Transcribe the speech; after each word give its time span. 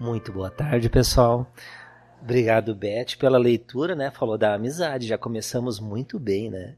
Muito 0.00 0.32
boa 0.32 0.50
tarde, 0.50 0.88
pessoal. 0.88 1.46
Obrigado, 2.22 2.74
Beth, 2.74 3.18
pela 3.18 3.36
leitura, 3.36 3.94
né? 3.94 4.10
Falou 4.10 4.38
da 4.38 4.54
amizade, 4.54 5.06
já 5.06 5.18
começamos 5.18 5.78
muito 5.78 6.18
bem, 6.18 6.48
né? 6.48 6.74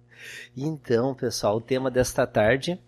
Então, 0.57 1.15
pessoal, 1.15 1.59
o 1.59 1.61
tema 1.61 1.89
desta 1.89 2.27
tarde, 2.27 2.81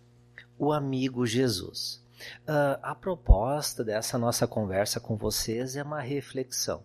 o 0.59 0.73
amigo 0.73 1.25
Jesus. 1.25 2.05
Uh, 2.49 2.83
a 2.83 2.97
proposta 2.97 3.85
dessa 3.85 4.19
nossa 4.19 4.45
conversa 4.45 4.99
com 4.99 5.17
vocês 5.17 5.77
é 5.77 5.85
uma 5.85 6.01
reflexão, 6.01 6.83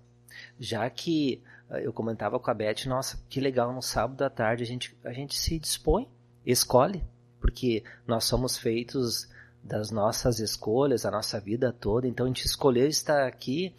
já 0.60 0.88
que 0.88 1.42
uh, 1.72 1.78
eu 1.78 1.92
comentava 1.92 2.40
com 2.40 2.52
a 2.52 2.54
Beth, 2.54 2.86
nossa, 2.86 3.20
que 3.28 3.42
legal, 3.42 3.74
no 3.74 3.82
sábado 3.82 4.22
à 4.22 4.30
tarde 4.30 4.62
a 4.62 4.68
gente, 4.68 4.96
a 5.04 5.12
gente 5.12 5.36
se 5.36 5.58
dispõe, 5.58 6.08
escolhe, 6.46 7.04
porque 7.42 7.84
nós 8.06 8.26
somos 8.26 8.60
feitos 8.60 9.28
das 9.64 9.92
nossas 9.92 10.40
escolhas, 10.40 11.06
a 11.06 11.12
nossa 11.12 11.40
vida 11.40 11.72
toda. 11.72 12.08
Então 12.08 12.26
a 12.26 12.30
gente 12.30 12.46
escolheu 12.46 12.88
estar 12.88 13.28
aqui 13.28 13.76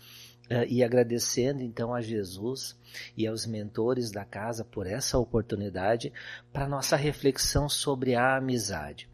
uh, 0.50 0.64
e 0.68 0.84
agradecendo 0.84 1.62
então 1.62 1.94
a 1.94 2.00
Jesus 2.00 2.76
e 3.16 3.26
aos 3.26 3.46
mentores 3.46 4.10
da 4.10 4.24
casa 4.24 4.64
por 4.64 4.86
essa 4.86 5.18
oportunidade 5.18 6.12
para 6.52 6.68
nossa 6.68 6.96
reflexão 6.96 7.68
sobre 7.68 8.14
a 8.14 8.36
amizade. 8.36 9.08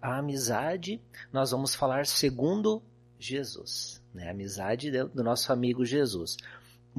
A 0.00 0.18
amizade, 0.18 1.00
nós 1.32 1.50
vamos 1.50 1.74
falar 1.74 2.06
segundo 2.06 2.82
Jesus, 3.18 4.02
né? 4.14 4.28
A 4.28 4.30
amizade 4.30 4.90
do 4.90 5.24
nosso 5.24 5.52
amigo 5.52 5.84
Jesus. 5.84 6.36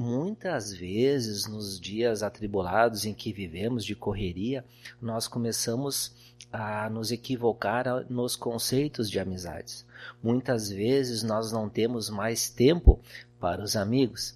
Muitas 0.02 0.72
vezes, 0.72 1.46
nos 1.46 1.78
dias 1.78 2.22
atribulados 2.22 3.04
em 3.04 3.12
que 3.12 3.34
vivemos 3.34 3.84
de 3.84 3.94
correria, 3.94 4.64
nós 4.98 5.28
começamos 5.28 6.14
a 6.50 6.88
nos 6.88 7.12
equivocar 7.12 7.84
nos 8.08 8.34
conceitos 8.34 9.10
de 9.10 9.20
amizades. 9.20 9.84
Muitas 10.22 10.70
vezes 10.70 11.22
nós 11.22 11.52
não 11.52 11.68
temos 11.68 12.08
mais 12.08 12.48
tempo 12.48 12.98
para 13.38 13.62
os 13.62 13.76
amigos. 13.76 14.34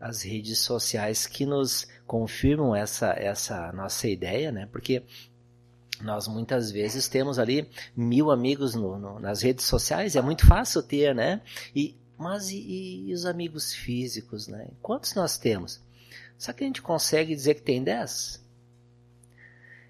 As 0.00 0.22
redes 0.22 0.60
sociais 0.60 1.26
que 1.26 1.44
nos 1.44 1.86
confirmam 2.06 2.74
essa, 2.74 3.12
essa 3.12 3.70
nossa 3.72 4.08
ideia, 4.08 4.50
né? 4.50 4.66
Porque 4.72 5.02
nós 6.00 6.26
muitas 6.26 6.70
vezes 6.70 7.08
temos 7.08 7.38
ali 7.38 7.68
mil 7.94 8.30
amigos 8.30 8.74
no, 8.74 8.98
no, 8.98 9.20
nas 9.20 9.42
redes 9.42 9.66
sociais, 9.66 10.16
é 10.16 10.22
muito 10.22 10.46
fácil 10.46 10.82
ter, 10.82 11.14
né? 11.14 11.42
E 11.76 11.94
mas 12.18 12.50
e, 12.50 13.04
e, 13.06 13.12
os 13.12 13.26
amigos 13.26 13.72
físicos, 13.72 14.46
né? 14.46 14.68
Quantos 14.82 15.14
nós 15.14 15.36
temos? 15.38 15.80
Será 16.38 16.52
que 16.54 16.64
a 16.64 16.66
gente 16.66 16.82
consegue 16.82 17.34
dizer 17.34 17.54
que 17.54 17.62
tem 17.62 17.82
10? 17.82 18.43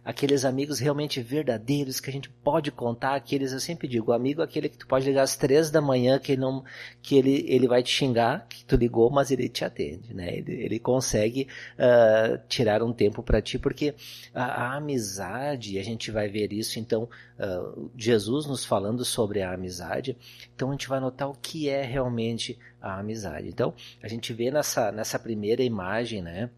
Aqueles 0.05 0.45
amigos 0.45 0.79
realmente 0.79 1.23
verdadeiros 1.23 1.99
que 1.99 2.11
a 2.11 2.13
gente 2.13 2.29
pode 2.29 2.71
contar, 2.71 3.15
aqueles 3.15 3.53
eu 3.53 3.61
sempre 3.61 3.89
digo, 3.89 4.11
o 4.11 4.15
amigo 4.15 4.43
é 4.43 4.45
aquele 4.45 4.69
que 4.69 4.77
tu 4.77 4.87
pode 4.87 5.07
ligar 5.07 5.23
às 5.23 5.37
três 5.37 5.71
da 5.71 5.81
manhã 5.81 6.19
que 6.19 6.33
ele 6.33 6.43
não 6.43 6.63
que 7.01 7.17
ele, 7.17 7.45
ele 7.49 7.67
vai 7.67 7.83
te 7.83 7.91
xingar 7.91 8.47
que 8.49 8.65
tu 8.65 8.77
ligou, 8.77 9.11
mas 9.11 9.31
ele 9.31 9.49
te 9.49 9.65
atende, 9.65 10.13
né? 10.13 10.37
Ele, 10.37 10.53
ele 10.53 10.79
consegue 10.79 11.49
uh, 11.79 12.39
tirar 12.49 12.83
um 12.83 12.93
tempo 12.93 13.23
para 13.23 13.41
ti 13.41 13.59
porque 13.59 13.95
a, 14.35 14.45
a, 14.45 14.77
amizade, 14.77 15.79
a 15.79 15.83
gente 15.83 16.11
vai 16.11 16.29
ver 16.29 16.53
isso 16.53 16.79
então 16.79 17.09
uh, 17.39 17.91
Jesus 17.97 18.47
nos 18.47 18.65
falando 18.65 19.05
sobre 19.05 19.41
a 19.41 19.55
amizade, 19.55 20.17
então 20.55 20.69
a 20.69 20.73
gente 20.73 20.89
vai 20.89 21.01
notar 21.01 21.31
o 21.31 21.35
que 21.35 21.69
é 21.69 21.83
realmente 21.83 22.59
a 22.81 22.99
amizade. 22.99 23.49
Então 23.49 23.73
a 24.03 24.09
gente 24.09 24.33
vê 24.35 24.51
nessa 24.51 24.93
nessa 24.93 25.19
primeira 25.19 25.63
imagem, 25.63 26.21
né? 26.21 26.51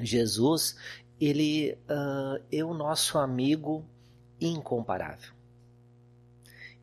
Jesus, 0.00 0.76
ele 1.20 1.78
uh, 1.88 2.42
é 2.50 2.64
o 2.64 2.74
nosso 2.74 3.18
amigo 3.18 3.84
incomparável. 4.40 5.32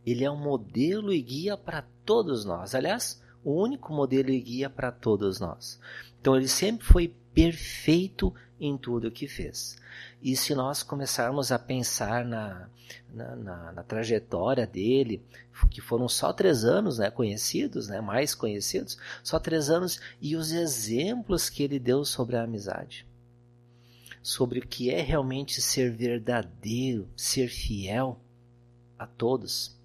Ele 0.05 0.23
é 0.23 0.31
um 0.31 0.38
modelo 0.38 1.13
e 1.13 1.21
guia 1.21 1.58
para 1.58 1.83
todos 2.05 2.45
nós. 2.45 2.73
Aliás, 2.73 3.21
o 3.44 3.52
único 3.52 3.94
modelo 3.94 4.30
e 4.30 4.39
guia 4.39 4.69
para 4.69 4.91
todos 4.91 5.39
nós. 5.39 5.80
Então, 6.19 6.36
ele 6.36 6.47
sempre 6.47 6.86
foi 6.86 7.13
perfeito 7.33 8.33
em 8.59 8.77
tudo 8.77 9.08
o 9.08 9.11
que 9.11 9.27
fez. 9.27 9.77
E 10.21 10.36
se 10.36 10.53
nós 10.55 10.83
começarmos 10.83 11.52
a 11.52 11.59
pensar 11.59 12.25
na, 12.25 12.70
na, 13.14 13.36
na, 13.36 13.71
na, 13.71 13.83
trajetória 13.83 14.67
dele, 14.67 15.23
que 15.70 15.80
foram 15.80 16.09
só 16.09 16.33
três 16.33 16.65
anos 16.65 16.98
né, 16.99 17.09
conhecidos, 17.09 17.87
né, 17.87 18.02
mais 18.02 18.36
conhecidos, 18.36 18.98
só 19.23 19.39
três 19.39 19.70
anos, 19.70 19.99
e 20.21 20.36
os 20.36 20.52
exemplos 20.52 21.49
que 21.49 21.64
ele 21.64 21.80
deu 21.80 22.04
sobre 22.04 22.36
a 22.36 22.43
amizade 22.43 23.08
sobre 24.21 24.59
o 24.59 24.67
que 24.67 24.89
é 24.89 25.02
realmente 25.02 25.61
ser 25.61 25.91
verdadeiro, 25.91 27.09
ser 27.15 27.47
fiel 27.47 28.19
a 28.97 29.07
todos. 29.07 29.77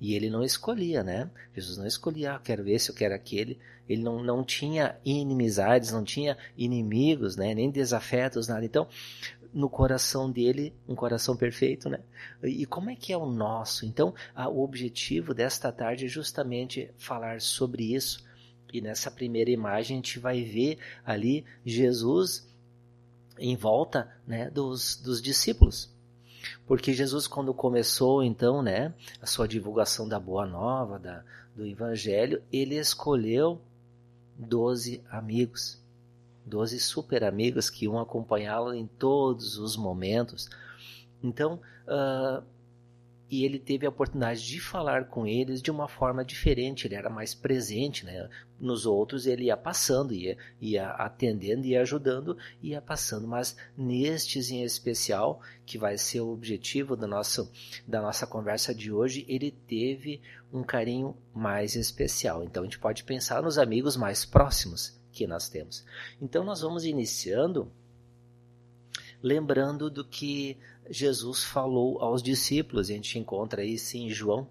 E 0.00 0.14
ele 0.14 0.30
não 0.30 0.44
escolhia, 0.44 1.02
né? 1.02 1.30
Jesus 1.54 1.76
não 1.76 1.86
escolhia, 1.86 2.34
ah, 2.34 2.38
quero 2.38 2.68
esse, 2.68 2.90
eu 2.90 2.94
quero 2.94 3.14
aquele. 3.14 3.58
Ele 3.88 4.02
não, 4.02 4.22
não 4.22 4.44
tinha 4.44 4.96
inimizades, 5.04 5.90
não 5.90 6.04
tinha 6.04 6.36
inimigos, 6.56 7.36
né? 7.36 7.54
Nem 7.54 7.70
desafetos, 7.70 8.46
nada. 8.46 8.64
Então, 8.64 8.86
no 9.52 9.68
coração 9.68 10.30
dele, 10.30 10.72
um 10.86 10.94
coração 10.94 11.36
perfeito, 11.36 11.88
né? 11.88 12.00
E 12.44 12.64
como 12.66 12.90
é 12.90 12.96
que 12.96 13.12
é 13.12 13.16
o 13.16 13.26
nosso? 13.26 13.86
Então, 13.86 14.14
o 14.36 14.62
objetivo 14.62 15.34
desta 15.34 15.72
tarde 15.72 16.04
é 16.04 16.08
justamente 16.08 16.90
falar 16.96 17.40
sobre 17.40 17.94
isso. 17.94 18.24
E 18.72 18.80
nessa 18.80 19.10
primeira 19.10 19.50
imagem 19.50 19.96
a 19.96 19.98
gente 19.98 20.18
vai 20.18 20.42
ver 20.42 20.78
ali 21.04 21.44
Jesus 21.64 22.47
em 23.38 23.56
volta 23.56 24.10
né, 24.26 24.50
dos, 24.50 24.96
dos 24.96 25.20
discípulos. 25.22 25.90
Porque 26.66 26.92
Jesus, 26.92 27.26
quando 27.26 27.52
começou, 27.52 28.22
então, 28.22 28.62
né, 28.62 28.94
a 29.20 29.26
sua 29.26 29.48
divulgação 29.48 30.08
da 30.08 30.18
Boa 30.18 30.46
Nova, 30.46 30.98
da, 30.98 31.22
do 31.54 31.66
Evangelho, 31.66 32.42
ele 32.52 32.76
escolheu 32.76 33.60
doze 34.36 35.02
amigos, 35.10 35.80
doze 36.46 36.78
super 36.78 37.24
amigos 37.24 37.68
que 37.68 37.84
iam 37.86 37.98
acompanhá-lo 37.98 38.72
em 38.74 38.86
todos 38.86 39.58
os 39.58 39.76
momentos. 39.76 40.48
Então, 41.22 41.60
uh, 41.86 42.42
e 43.30 43.44
ele 43.44 43.58
teve 43.58 43.84
a 43.84 43.90
oportunidade 43.90 44.46
de 44.46 44.60
falar 44.60 45.06
com 45.06 45.26
eles 45.26 45.60
de 45.60 45.70
uma 45.70 45.86
forma 45.86 46.24
diferente, 46.24 46.86
ele 46.86 46.94
era 46.94 47.10
mais 47.10 47.34
presente, 47.34 48.04
né? 48.04 48.28
Nos 48.58 48.86
outros 48.86 49.26
ele 49.26 49.44
ia 49.44 49.56
passando, 49.56 50.14
ia, 50.14 50.36
ia 50.60 50.88
atendendo, 50.90 51.66
ia 51.66 51.82
ajudando, 51.82 52.36
ia 52.62 52.80
passando, 52.80 53.28
mas 53.28 53.56
nestes 53.76 54.50
em 54.50 54.62
especial, 54.62 55.40
que 55.66 55.76
vai 55.76 55.98
ser 55.98 56.20
o 56.20 56.32
objetivo 56.32 56.96
do 56.96 57.06
nosso, 57.06 57.50
da 57.86 58.00
nossa 58.00 58.26
conversa 58.26 58.74
de 58.74 58.90
hoje, 58.90 59.26
ele 59.28 59.50
teve 59.50 60.20
um 60.52 60.62
carinho 60.62 61.14
mais 61.34 61.76
especial. 61.76 62.42
Então 62.42 62.62
a 62.62 62.66
gente 62.66 62.78
pode 62.78 63.04
pensar 63.04 63.42
nos 63.42 63.58
amigos 63.58 63.96
mais 63.96 64.24
próximos 64.24 64.98
que 65.12 65.26
nós 65.26 65.48
temos. 65.48 65.84
Então 66.20 66.42
nós 66.42 66.62
vamos 66.62 66.84
iniciando 66.84 67.70
lembrando 69.22 69.90
do 69.90 70.04
que 70.04 70.56
Jesus 70.88 71.44
falou 71.44 72.00
aos 72.00 72.22
discípulos, 72.22 72.88
a 72.88 72.92
gente 72.92 73.18
encontra 73.18 73.64
isso 73.64 73.96
em 73.96 74.10
João. 74.10 74.48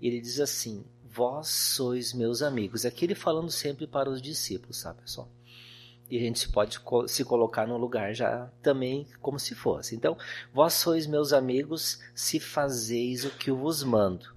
Ele 0.00 0.20
diz 0.20 0.40
assim: 0.40 0.84
Vós 1.04 1.48
sois 1.48 2.12
meus 2.12 2.42
amigos. 2.42 2.84
Aqui 2.84 3.04
ele 3.06 3.14
falando 3.14 3.50
sempre 3.50 3.86
para 3.86 4.10
os 4.10 4.20
discípulos, 4.20 4.78
sabe, 4.78 5.00
pessoal? 5.00 5.30
E 6.08 6.16
a 6.16 6.20
gente 6.20 6.48
pode 6.50 6.78
se 7.08 7.24
colocar 7.24 7.66
no 7.66 7.76
lugar 7.76 8.14
já 8.14 8.50
também 8.62 9.08
como 9.20 9.40
se 9.40 9.54
fosse. 9.54 9.96
Então, 9.96 10.16
vós 10.52 10.74
sois 10.74 11.06
meus 11.06 11.32
amigos 11.32 12.00
se 12.14 12.38
fazeis 12.38 13.24
o 13.24 13.30
que 13.30 13.50
eu 13.50 13.56
vos 13.56 13.82
mando. 13.82 14.35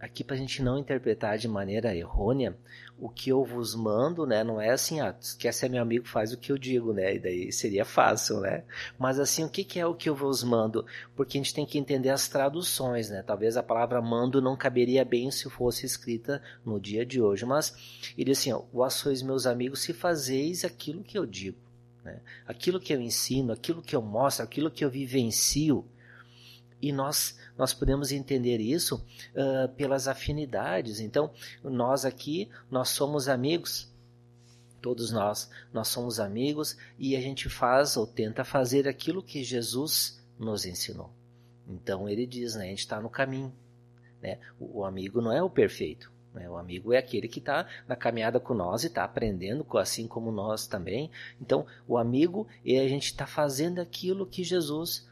Aqui 0.00 0.22
para 0.22 0.36
a 0.36 0.38
gente 0.38 0.62
não 0.62 0.78
interpretar 0.78 1.36
de 1.38 1.48
maneira 1.48 1.94
errônea, 1.94 2.56
o 3.00 3.08
que 3.08 3.30
eu 3.30 3.44
vos 3.44 3.74
mando, 3.74 4.26
né? 4.26 4.44
Não 4.44 4.60
é 4.60 4.70
assim, 4.70 5.00
ah, 5.00 5.14
quer 5.38 5.52
ser 5.52 5.68
meu 5.68 5.82
amigo, 5.82 6.06
faz 6.06 6.32
o 6.32 6.36
que 6.36 6.52
eu 6.52 6.58
digo, 6.58 6.92
né? 6.92 7.14
E 7.14 7.18
daí 7.18 7.52
seria 7.52 7.84
fácil, 7.84 8.40
né? 8.40 8.64
Mas 8.98 9.18
assim, 9.18 9.44
o 9.44 9.48
que, 9.48 9.64
que 9.64 9.78
é 9.78 9.86
o 9.86 9.94
que 9.94 10.08
eu 10.08 10.14
vos 10.14 10.42
mando? 10.44 10.86
Porque 11.16 11.36
a 11.36 11.40
gente 11.40 11.54
tem 11.54 11.66
que 11.66 11.78
entender 11.78 12.10
as 12.10 12.28
traduções, 12.28 13.10
né? 13.10 13.22
Talvez 13.22 13.56
a 13.56 13.62
palavra 13.62 14.00
mando 14.00 14.40
não 14.40 14.56
caberia 14.56 15.04
bem 15.04 15.30
se 15.30 15.48
fosse 15.50 15.84
escrita 15.84 16.42
no 16.64 16.80
dia 16.80 17.04
de 17.04 17.20
hoje. 17.20 17.44
Mas 17.44 17.74
ele 18.16 18.32
assim, 18.32 18.52
ó, 18.52 18.62
vós 18.72 18.94
sois 18.94 19.22
meus 19.22 19.46
amigos 19.46 19.82
se 19.82 19.92
fazeis 19.92 20.64
aquilo 20.64 21.02
que 21.02 21.18
eu 21.18 21.26
digo. 21.26 21.58
Né? 22.04 22.20
Aquilo 22.46 22.80
que 22.80 22.92
eu 22.92 23.00
ensino, 23.00 23.52
aquilo 23.52 23.82
que 23.82 23.94
eu 23.94 24.02
mostro, 24.02 24.44
aquilo 24.44 24.70
que 24.70 24.84
eu 24.84 24.90
vivencio. 24.90 25.84
E 26.80 26.92
nós 26.92 27.36
nós 27.58 27.74
podemos 27.74 28.12
entender 28.12 28.58
isso 28.60 29.04
uh, 29.34 29.68
pelas 29.74 30.06
afinidades. 30.06 31.00
Então, 31.00 31.32
nós 31.62 32.04
aqui, 32.04 32.48
nós 32.70 32.90
somos 32.90 33.28
amigos. 33.28 33.92
Todos 34.80 35.10
nós, 35.10 35.50
nós 35.72 35.88
somos 35.88 36.20
amigos 36.20 36.76
e 36.96 37.16
a 37.16 37.20
gente 37.20 37.48
faz 37.48 37.96
ou 37.96 38.06
tenta 38.06 38.44
fazer 38.44 38.86
aquilo 38.86 39.24
que 39.24 39.42
Jesus 39.42 40.24
nos 40.38 40.64
ensinou. 40.64 41.10
Então 41.68 42.08
ele 42.08 42.24
diz, 42.24 42.54
né, 42.54 42.66
a 42.66 42.68
gente 42.68 42.78
está 42.78 43.00
no 43.00 43.10
caminho. 43.10 43.52
Né? 44.22 44.38
O, 44.58 44.78
o, 44.78 44.84
amigo 44.84 45.20
não 45.20 45.32
é 45.32 45.42
o 45.42 45.50
perfeito. 45.50 46.12
Né? 46.32 46.48
O 46.48 46.56
amigo 46.56 46.92
é 46.92 46.98
aquele 46.98 47.26
que 47.26 47.40
está 47.40 47.66
na 47.88 47.96
caminhada 47.96 48.38
com 48.38 48.54
nós 48.54 48.84
e 48.84 48.86
está 48.86 49.02
aprendendo, 49.02 49.66
assim 49.78 50.06
como 50.06 50.30
nós 50.30 50.68
também. 50.68 51.10
Então, 51.40 51.66
o 51.88 51.98
amigo 51.98 52.46
é 52.64 52.78
a 52.78 52.86
gente 52.88 53.06
está 53.06 53.26
fazendo 53.26 53.80
aquilo 53.80 54.26
que 54.26 54.44
Jesus 54.44 55.07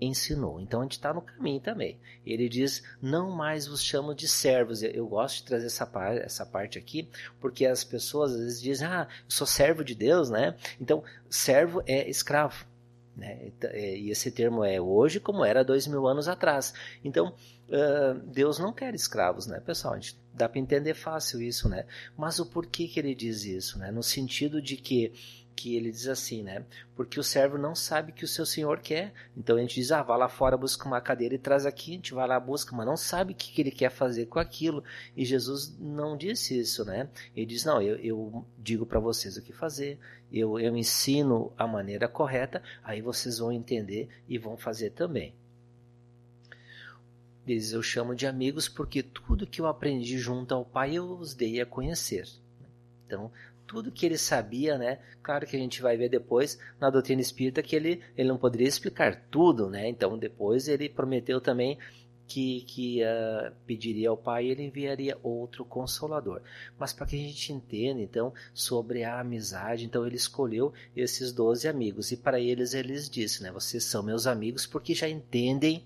ensinou. 0.00 0.60
Então 0.60 0.80
a 0.80 0.82
gente 0.82 0.92
está 0.92 1.12
no 1.12 1.22
caminho 1.22 1.60
também. 1.60 1.98
Ele 2.24 2.48
diz: 2.48 2.82
Não 3.00 3.30
mais 3.30 3.66
vos 3.66 3.82
chamo 3.82 4.14
de 4.14 4.28
servos. 4.28 4.82
Eu 4.82 5.06
gosto 5.06 5.36
de 5.36 5.44
trazer 5.44 5.66
essa, 5.66 5.86
par 5.86 6.16
essa 6.16 6.44
parte 6.44 6.78
aqui, 6.78 7.08
porque 7.40 7.66
as 7.66 7.84
pessoas 7.84 8.32
às 8.32 8.40
vezes 8.40 8.62
dizem: 8.62 8.86
Ah, 8.86 9.08
eu 9.10 9.30
sou 9.30 9.46
servo 9.46 9.84
de 9.84 9.94
Deus, 9.94 10.30
né? 10.30 10.56
Então, 10.80 11.02
servo 11.28 11.82
é 11.86 12.08
escravo. 12.08 12.66
Né? 13.16 13.52
É, 13.62 13.96
e 13.96 14.10
esse 14.10 14.30
termo 14.30 14.64
é 14.64 14.80
hoje 14.80 15.20
como 15.20 15.44
era 15.44 15.64
dois 15.64 15.86
mil 15.86 16.06
anos 16.06 16.26
atrás. 16.26 16.74
Então, 17.04 17.34
uh, 17.68 18.18
Deus 18.26 18.58
não 18.58 18.72
quer 18.72 18.94
escravos, 18.94 19.46
né, 19.46 19.60
pessoal? 19.60 19.94
A 19.94 19.96
gente 19.98 20.18
dá 20.32 20.48
para 20.48 20.58
entender 20.58 20.94
fácil 20.94 21.40
isso, 21.40 21.68
né? 21.68 21.86
Mas 22.16 22.40
o 22.40 22.46
porquê 22.46 22.88
que 22.88 22.98
ele 22.98 23.14
diz 23.14 23.44
isso, 23.44 23.78
né? 23.78 23.92
No 23.92 24.02
sentido 24.02 24.60
de 24.60 24.76
que 24.76 25.12
que 25.54 25.76
ele 25.76 25.90
diz 25.90 26.08
assim, 26.08 26.42
né? 26.42 26.64
Porque 26.94 27.18
o 27.18 27.22
servo 27.22 27.56
não 27.56 27.74
sabe 27.74 28.10
o 28.10 28.14
que 28.14 28.24
o 28.24 28.28
seu 28.28 28.44
senhor 28.44 28.80
quer. 28.80 29.12
Então 29.36 29.56
a 29.56 29.60
gente 29.60 29.74
diz, 29.74 29.92
ah, 29.92 30.02
vá 30.02 30.16
lá 30.16 30.28
fora, 30.28 30.56
busca 30.56 30.86
uma 30.86 31.00
cadeira 31.00 31.34
e 31.34 31.38
traz 31.38 31.64
aqui. 31.64 31.92
A 31.92 31.94
gente 31.94 32.14
vai 32.14 32.26
lá, 32.26 32.38
busca, 32.38 32.74
mas 32.74 32.86
não 32.86 32.96
sabe 32.96 33.32
o 33.32 33.36
que, 33.36 33.52
que 33.52 33.62
ele 33.62 33.70
quer 33.70 33.90
fazer 33.90 34.26
com 34.26 34.38
aquilo. 34.38 34.82
E 35.16 35.24
Jesus 35.24 35.76
não 35.78 36.16
disse 36.16 36.58
isso, 36.58 36.84
né? 36.84 37.08
Ele 37.34 37.46
diz, 37.46 37.64
não, 37.64 37.80
eu, 37.80 37.96
eu 37.96 38.44
digo 38.58 38.84
para 38.84 39.00
vocês 39.00 39.36
o 39.36 39.42
que 39.42 39.52
fazer. 39.52 39.98
Eu, 40.32 40.58
eu 40.58 40.76
ensino 40.76 41.52
a 41.56 41.66
maneira 41.66 42.08
correta. 42.08 42.62
Aí 42.82 43.00
vocês 43.00 43.38
vão 43.38 43.52
entender 43.52 44.08
e 44.28 44.38
vão 44.38 44.56
fazer 44.56 44.90
também. 44.90 45.34
Diz, 47.46 47.72
eu 47.72 47.82
chamo 47.82 48.14
de 48.14 48.26
amigos 48.26 48.68
porque 48.68 49.02
tudo 49.02 49.46
que 49.46 49.60
eu 49.60 49.66
aprendi 49.66 50.18
junto 50.18 50.54
ao 50.54 50.64
Pai 50.64 50.94
eu 50.94 51.10
os 51.10 51.34
dei 51.34 51.60
a 51.60 51.66
conhecer. 51.66 52.26
Então, 53.06 53.30
tudo 53.66 53.90
que 53.92 54.06
ele 54.06 54.18
sabia, 54.18 54.78
né? 54.78 54.98
Claro 55.22 55.46
que 55.46 55.56
a 55.56 55.58
gente 55.58 55.82
vai 55.82 55.96
ver 55.96 56.08
depois 56.08 56.58
na 56.80 56.90
doutrina 56.90 57.20
espírita 57.20 57.62
que 57.62 57.74
ele, 57.74 58.02
ele 58.16 58.28
não 58.28 58.36
poderia 58.36 58.68
explicar 58.68 59.26
tudo, 59.30 59.68
né? 59.68 59.88
Então 59.88 60.18
depois 60.18 60.68
ele 60.68 60.88
prometeu 60.88 61.40
também 61.40 61.78
que, 62.26 62.62
que 62.62 63.02
uh, 63.02 63.52
pediria 63.66 64.08
ao 64.08 64.16
Pai 64.16 64.46
e 64.46 64.50
ele 64.50 64.64
enviaria 64.64 65.18
outro 65.22 65.64
consolador. 65.64 66.42
Mas 66.78 66.92
para 66.92 67.06
que 67.06 67.16
a 67.16 67.18
gente 67.18 67.52
entenda 67.52 68.00
então 68.00 68.32
sobre 68.52 69.04
a 69.04 69.20
amizade, 69.20 69.84
então 69.84 70.06
ele 70.06 70.16
escolheu 70.16 70.72
esses 70.96 71.32
doze 71.32 71.68
amigos 71.68 72.12
e 72.12 72.16
para 72.16 72.40
eles 72.40 72.74
eles 72.74 73.08
disse, 73.08 73.42
né? 73.42 73.50
Vocês 73.50 73.84
são 73.84 74.02
meus 74.02 74.26
amigos 74.26 74.66
porque 74.66 74.94
já 74.94 75.08
entendem 75.08 75.84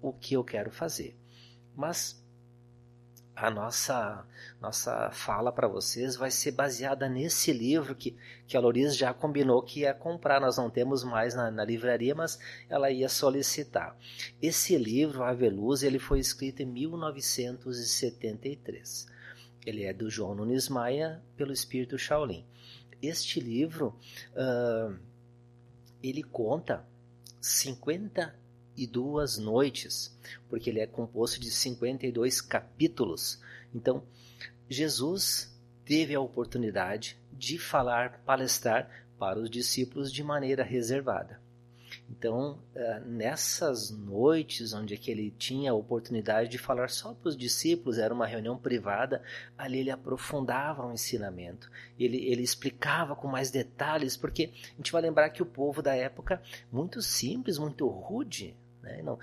o 0.00 0.12
que 0.12 0.34
eu 0.34 0.44
quero 0.44 0.70
fazer. 0.70 1.16
Mas 1.74 2.22
a 3.36 3.50
nossa 3.50 4.26
nossa 4.60 5.10
fala 5.12 5.50
para 5.52 5.68
vocês 5.68 6.16
vai 6.16 6.30
ser 6.30 6.50
baseada 6.52 7.08
nesse 7.08 7.52
livro 7.52 7.94
que, 7.94 8.16
que 8.46 8.56
a 8.56 8.60
Loris 8.60 8.96
já 8.96 9.12
combinou 9.12 9.60
que 9.62 9.80
ia 9.80 9.92
comprar. 9.92 10.40
Nós 10.40 10.56
não 10.56 10.70
temos 10.70 11.04
mais 11.04 11.34
na, 11.34 11.50
na 11.50 11.62
livraria, 11.62 12.14
mas 12.14 12.38
ela 12.68 12.90
ia 12.90 13.10
solicitar. 13.10 13.94
Esse 14.40 14.78
livro, 14.78 15.22
Ave 15.22 15.52
ele 15.82 15.98
foi 15.98 16.18
escrito 16.18 16.62
em 16.62 16.66
1973. 16.66 19.06
Ele 19.66 19.84
é 19.84 19.92
do 19.92 20.08
João 20.08 20.34
Nunes 20.34 20.70
Maia, 20.70 21.22
pelo 21.36 21.52
Espírito 21.52 21.98
Shaolin. 21.98 22.46
Este 23.02 23.38
livro, 23.38 23.94
uh, 24.32 24.96
ele 26.02 26.22
conta 26.22 26.82
50 27.40 28.45
52 28.76 29.38
noites, 29.38 30.16
porque 30.48 30.70
ele 30.70 30.80
é 30.80 30.86
composto 30.86 31.40
de 31.40 31.50
52 31.50 32.40
capítulos. 32.40 33.40
Então, 33.74 34.02
Jesus 34.68 35.56
teve 35.84 36.14
a 36.14 36.20
oportunidade 36.20 37.16
de 37.32 37.58
falar, 37.58 38.20
palestrar 38.24 39.06
para 39.18 39.38
os 39.38 39.48
discípulos 39.48 40.12
de 40.12 40.22
maneira 40.22 40.62
reservada. 40.62 41.40
Então, 42.08 42.58
eh, 42.74 43.00
nessas 43.00 43.90
noites 43.90 44.72
onde 44.72 44.94
é 44.94 45.10
ele 45.10 45.30
tinha 45.30 45.72
a 45.72 45.74
oportunidade 45.74 46.48
de 46.48 46.58
falar 46.58 46.88
só 46.88 47.12
para 47.12 47.28
os 47.28 47.36
discípulos, 47.36 47.98
era 47.98 48.14
uma 48.14 48.26
reunião 48.26 48.56
privada, 48.56 49.22
ali 49.58 49.80
ele 49.80 49.90
aprofundava 49.90 50.86
o 50.86 50.92
ensinamento, 50.92 51.70
ele, 51.98 52.18
ele 52.26 52.42
explicava 52.42 53.16
com 53.16 53.26
mais 53.26 53.50
detalhes, 53.50 54.16
porque 54.16 54.50
a 54.54 54.76
gente 54.76 54.92
vai 54.92 55.02
lembrar 55.02 55.30
que 55.30 55.42
o 55.42 55.46
povo 55.46 55.82
da 55.82 55.94
época, 55.94 56.40
muito 56.70 57.02
simples, 57.02 57.58
muito 57.58 57.86
rude, 57.88 58.56
né? 58.86 59.02
Não, 59.02 59.18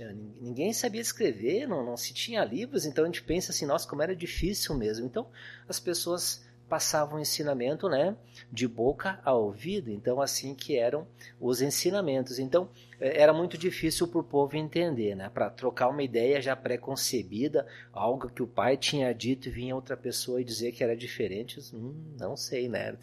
é, 0.00 0.14
ninguém 0.40 0.72
sabia 0.72 1.00
escrever, 1.00 1.66
não, 1.66 1.84
não 1.84 1.96
se 1.96 2.12
tinha 2.12 2.44
livros, 2.44 2.86
então 2.86 3.04
a 3.04 3.06
gente 3.06 3.22
pensa 3.22 3.52
assim, 3.52 3.66
nossa, 3.66 3.88
como 3.88 4.02
era 4.02 4.14
difícil 4.14 4.74
mesmo. 4.74 5.06
Então 5.06 5.26
as 5.68 5.78
pessoas 5.78 6.46
passavam 6.68 7.18
ensinamento, 7.18 7.88
né, 7.88 8.14
de 8.52 8.68
boca 8.68 9.18
a 9.24 9.32
ouvido. 9.32 9.90
Então 9.90 10.20
assim 10.20 10.54
que 10.54 10.76
eram 10.76 11.06
os 11.40 11.62
ensinamentos. 11.62 12.38
Então 12.38 12.68
é, 13.00 13.22
era 13.22 13.32
muito 13.32 13.56
difícil 13.56 14.06
para 14.06 14.20
o 14.20 14.24
povo 14.24 14.56
entender, 14.56 15.14
né, 15.14 15.30
para 15.32 15.48
trocar 15.48 15.88
uma 15.88 16.02
ideia 16.02 16.40
já 16.40 16.54
pré-concebida, 16.54 17.66
algo 17.92 18.28
que 18.28 18.42
o 18.42 18.46
pai 18.46 18.76
tinha 18.76 19.12
dito 19.14 19.48
e 19.48 19.50
vinha 19.50 19.74
outra 19.74 19.96
pessoa 19.96 20.40
e 20.40 20.44
dizer 20.44 20.72
que 20.72 20.84
era 20.84 20.96
diferente, 20.96 21.58
hum, 21.74 21.94
não 22.18 22.36
sei, 22.36 22.68
né. 22.68 22.94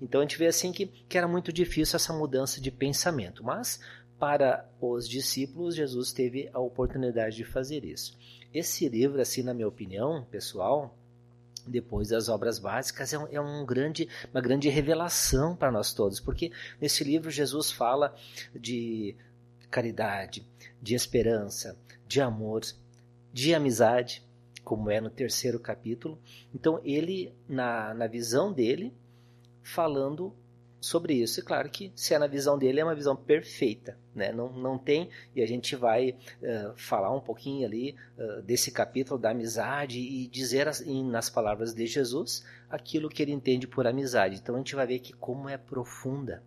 Então 0.00 0.20
a 0.20 0.24
gente 0.24 0.38
vê 0.38 0.46
assim 0.46 0.72
que, 0.72 0.86
que 0.86 1.18
era 1.18 1.28
muito 1.28 1.52
difícil 1.52 1.96
essa 1.96 2.12
mudança 2.12 2.60
de 2.60 2.70
pensamento. 2.70 3.44
Mas 3.44 3.80
para 4.24 4.66
os 4.80 5.06
discípulos, 5.06 5.74
Jesus 5.74 6.10
teve 6.10 6.48
a 6.54 6.58
oportunidade 6.58 7.36
de 7.36 7.44
fazer 7.44 7.84
isso. 7.84 8.16
Esse 8.54 8.88
livro, 8.88 9.20
assim, 9.20 9.42
na 9.42 9.52
minha 9.52 9.68
opinião, 9.68 10.24
pessoal, 10.30 10.96
depois 11.66 12.08
das 12.08 12.30
obras 12.30 12.58
básicas, 12.58 13.12
é, 13.12 13.18
um, 13.18 13.28
é 13.28 13.38
um 13.38 13.66
grande, 13.66 14.08
uma 14.32 14.40
grande 14.40 14.70
revelação 14.70 15.54
para 15.54 15.70
nós 15.70 15.92
todos, 15.92 16.20
porque 16.20 16.50
nesse 16.80 17.04
livro 17.04 17.30
Jesus 17.30 17.70
fala 17.70 18.16
de 18.58 19.14
caridade, 19.70 20.42
de 20.80 20.94
esperança, 20.94 21.76
de 22.08 22.22
amor, 22.22 22.62
de 23.30 23.54
amizade, 23.54 24.24
como 24.64 24.90
é 24.90 25.02
no 25.02 25.10
terceiro 25.10 25.60
capítulo. 25.60 26.18
Então, 26.54 26.80
ele, 26.82 27.34
na, 27.46 27.92
na 27.92 28.06
visão 28.06 28.50
dele, 28.50 28.90
falando 29.62 30.34
sobre 30.84 31.14
isso. 31.14 31.40
E 31.40 31.42
claro 31.42 31.70
que, 31.70 31.90
se 31.96 32.14
é 32.14 32.18
na 32.18 32.26
visão 32.26 32.58
dele, 32.58 32.80
é 32.80 32.84
uma 32.84 32.94
visão 32.94 33.16
perfeita. 33.16 33.98
Né? 34.14 34.30
Não, 34.32 34.52
não 34.52 34.78
tem, 34.78 35.08
e 35.34 35.42
a 35.42 35.46
gente 35.46 35.74
vai 35.74 36.10
uh, 36.10 36.76
falar 36.76 37.10
um 37.10 37.20
pouquinho 37.20 37.66
ali 37.66 37.96
uh, 38.18 38.42
desse 38.42 38.70
capítulo 38.70 39.18
da 39.18 39.30
amizade 39.30 39.98
e 39.98 40.26
dizer 40.28 40.68
as, 40.68 40.80
em, 40.82 41.02
nas 41.02 41.30
palavras 41.30 41.74
de 41.74 41.86
Jesus 41.86 42.44
aquilo 42.68 43.08
que 43.08 43.22
ele 43.22 43.32
entende 43.32 43.66
por 43.66 43.86
amizade. 43.86 44.36
Então 44.36 44.54
a 44.54 44.58
gente 44.58 44.74
vai 44.74 44.86
ver 44.86 44.98
que 44.98 45.12
como 45.12 45.48
é 45.48 45.56
profunda. 45.56 46.42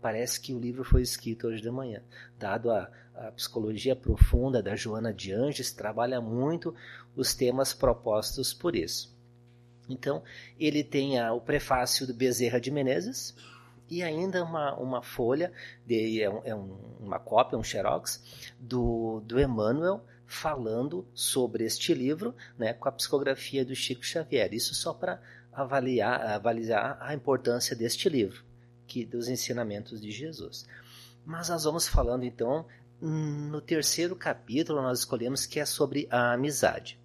Parece 0.00 0.38
que 0.38 0.52
o 0.52 0.60
livro 0.60 0.84
foi 0.84 1.00
escrito 1.00 1.46
hoje 1.46 1.62
de 1.62 1.70
manhã. 1.70 2.02
Dado 2.38 2.70
a, 2.70 2.90
a 3.14 3.32
psicologia 3.32 3.96
profunda 3.96 4.62
da 4.62 4.76
Joana 4.76 5.12
de 5.12 5.32
Anjos, 5.32 5.72
trabalha 5.72 6.20
muito 6.20 6.74
os 7.16 7.34
temas 7.34 7.72
propostos 7.72 8.52
por 8.52 8.76
isso. 8.76 9.14
Então, 9.88 10.22
ele 10.58 10.82
tem 10.82 11.18
a, 11.18 11.32
o 11.32 11.40
prefácio 11.40 12.06
do 12.06 12.14
Bezerra 12.14 12.60
de 12.60 12.70
Menezes, 12.70 13.34
e 13.88 14.02
ainda 14.02 14.42
uma, 14.42 14.74
uma 14.76 15.02
folha, 15.02 15.52
de, 15.86 16.22
é, 16.22 16.30
um, 16.30 16.40
é 16.44 16.54
uma 16.54 17.18
cópia, 17.18 17.58
um 17.58 17.62
xerox, 17.62 18.52
do, 18.58 19.20
do 19.24 19.40
Emmanuel 19.40 20.04
falando 20.26 21.06
sobre 21.14 21.64
este 21.64 21.94
livro 21.94 22.34
né, 22.58 22.72
com 22.72 22.88
a 22.88 22.92
psicografia 22.92 23.64
do 23.64 23.74
Chico 23.74 24.04
Xavier. 24.04 24.52
Isso 24.52 24.74
só 24.74 24.92
para 24.92 25.20
avaliar, 25.52 26.20
avaliar 26.26 26.98
a 27.00 27.14
importância 27.14 27.76
deste 27.76 28.08
livro, 28.08 28.44
que 28.86 29.04
dos 29.04 29.28
ensinamentos 29.28 30.00
de 30.00 30.10
Jesus. 30.10 30.66
Mas 31.24 31.48
nós 31.48 31.64
vamos 31.64 31.86
falando 31.86 32.24
então, 32.24 32.66
no 33.00 33.60
terceiro 33.60 34.16
capítulo, 34.16 34.82
nós 34.82 35.00
escolhemos 35.00 35.46
que 35.46 35.60
é 35.60 35.64
sobre 35.64 36.08
a 36.10 36.32
amizade. 36.32 36.98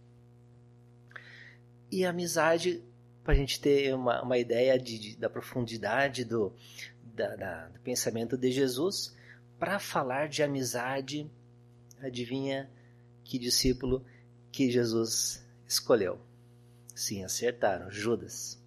E 1.92 2.06
a 2.06 2.10
amizade 2.10 2.84
para 3.24 3.34
a 3.34 3.36
gente 3.36 3.60
ter 3.60 3.94
uma, 3.94 4.22
uma 4.22 4.38
ideia 4.38 4.78
de, 4.78 4.98
de, 4.98 5.18
da 5.18 5.30
profundidade 5.30 6.24
do, 6.26 6.54
da, 7.14 7.36
da, 7.36 7.68
do 7.68 7.80
pensamento 7.80 8.38
de 8.38 8.52
Jesus, 8.52 9.16
para 9.58 9.80
falar 9.80 10.28
de 10.28 10.42
amizade, 10.42 11.30
adivinha 12.02 12.70
que 13.24 13.38
discípulo 13.38 14.06
que 14.52 14.72
Jesus 14.72 15.46
escolheu? 15.68 16.20
Sim, 16.96 17.24
acertaram, 17.24 17.92
Judas. 17.92 18.60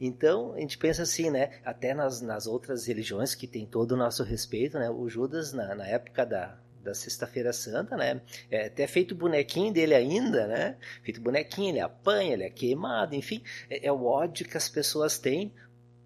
Então, 0.00 0.54
a 0.54 0.60
gente 0.60 0.78
pensa 0.78 1.02
assim, 1.02 1.30
né? 1.30 1.60
Até 1.64 1.94
nas, 1.94 2.20
nas 2.20 2.46
outras 2.46 2.86
religiões 2.86 3.34
que 3.34 3.46
tem 3.46 3.64
todo 3.64 3.92
o 3.92 3.96
nosso 3.96 4.24
respeito, 4.24 4.78
né? 4.78 4.90
O 4.90 5.08
Judas, 5.08 5.52
na, 5.52 5.74
na 5.74 5.86
época 5.86 6.26
da, 6.26 6.58
da 6.82 6.94
Sexta-feira 6.94 7.52
Santa, 7.52 7.96
né? 7.96 8.20
É 8.50 8.66
até 8.66 8.86
feito 8.86 9.14
bonequinho 9.14 9.72
dele 9.72 9.94
ainda, 9.94 10.46
né? 10.46 10.76
Feito 11.02 11.20
bonequinho, 11.20 11.70
ele 11.70 11.80
apanha, 11.80 12.32
ele 12.32 12.44
é 12.44 12.50
queimado, 12.50 13.14
enfim, 13.14 13.42
é, 13.70 13.86
é 13.86 13.92
o 13.92 14.04
ódio 14.04 14.46
que 14.46 14.56
as 14.56 14.68
pessoas 14.68 15.18
têm 15.18 15.52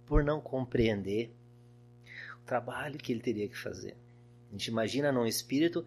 por 0.06 0.22
não 0.22 0.40
compreender 0.40 1.30
o 2.42 2.46
trabalho 2.46 2.98
que 2.98 3.12
ele 3.12 3.20
teria 3.20 3.48
que 3.48 3.58
fazer. 3.58 3.96
A 4.48 4.52
gente 4.52 4.68
imagina 4.68 5.10
num 5.10 5.26
espírito 5.26 5.84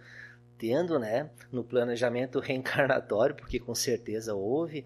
tendo, 0.58 1.00
né, 1.00 1.30
no 1.52 1.64
planejamento 1.64 2.40
reencarnatório, 2.42 3.36
porque 3.36 3.60
com 3.60 3.74
certeza 3.74 4.36
houve, 4.36 4.86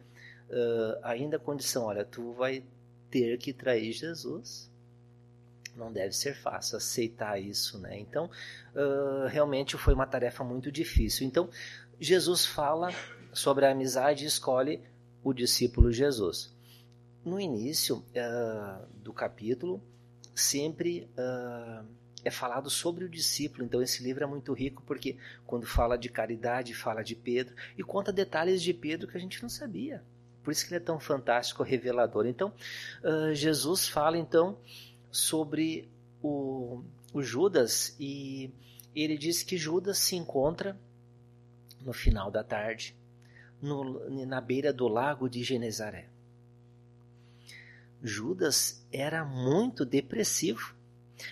uh, 0.50 1.00
ainda 1.02 1.38
a 1.38 1.40
condição, 1.40 1.86
olha, 1.86 2.06
tu 2.06 2.34
vai 2.34 2.64
ter 3.10 3.38
que 3.38 3.52
trair 3.52 3.92
Jesus 3.92 4.72
não 5.76 5.92
deve 5.92 6.14
ser 6.14 6.36
fácil 6.36 6.78
aceitar 6.78 7.40
isso, 7.42 7.78
né? 7.80 7.98
Então, 8.00 8.30
uh, 8.76 9.28
realmente 9.28 9.78
foi 9.78 9.94
uma 9.94 10.06
tarefa 10.06 10.44
muito 10.44 10.72
difícil. 10.72 11.26
Então, 11.26 11.50
Jesus 12.00 12.46
fala 12.46 12.90
sobre 13.34 13.66
a 13.66 13.72
amizade 13.72 14.24
e 14.24 14.28
escolhe 14.28 14.82
o 15.24 15.34
discípulo 15.34 15.92
Jesus. 15.92 16.54
No 17.26 17.40
início 17.40 17.98
uh, 17.98 18.86
do 18.96 19.14
capítulo, 19.14 19.82
sempre 20.36 21.10
uh, 21.18 21.86
é 22.24 22.30
falado 22.30 22.70
sobre 22.70 23.06
o 23.06 23.10
discípulo. 23.10 23.64
Então, 23.64 23.82
esse 23.82 24.04
livro 24.04 24.24
é 24.24 24.28
muito 24.28 24.54
rico 24.54 24.84
porque, 24.86 25.18
quando 25.46 25.66
fala 25.66 25.98
de 25.98 26.10
caridade, 26.10 26.74
fala 26.74 27.04
de 27.04 27.16
Pedro 27.16 27.56
e 27.78 27.84
conta 27.84 28.12
detalhes 28.12 28.62
de 28.62 28.74
Pedro 28.74 29.08
que 29.08 29.18
a 29.18 29.22
gente 29.22 29.42
não 29.42 29.50
sabia. 29.50 30.04
Por 30.44 30.52
isso 30.52 30.66
que 30.66 30.74
ele 30.74 30.84
é 30.84 30.86
tão 30.86 31.00
fantástico, 31.00 31.64
revelador. 31.64 32.26
Então, 32.26 32.52
Jesus 33.34 33.88
fala 33.88 34.18
então 34.18 34.58
sobre 35.14 35.88
o, 36.24 36.84
o 37.14 37.22
Judas 37.22 37.96
e 38.00 38.52
ele 38.96 39.16
diz 39.16 39.44
que 39.44 39.58
Judas 39.58 40.00
se 40.00 40.16
encontra 40.16 40.76
no 41.82 41.94
final 41.94 42.32
da 42.32 42.44
tarde 42.44 42.98
no, 43.62 44.10
na 44.26 44.42
beira 44.42 44.74
do 44.74 44.88
lago 44.88 45.30
de 45.30 45.44
Genezaré. 45.44 46.10
Judas 48.02 48.86
era 48.92 49.24
muito 49.24 49.86
depressivo. 49.86 50.76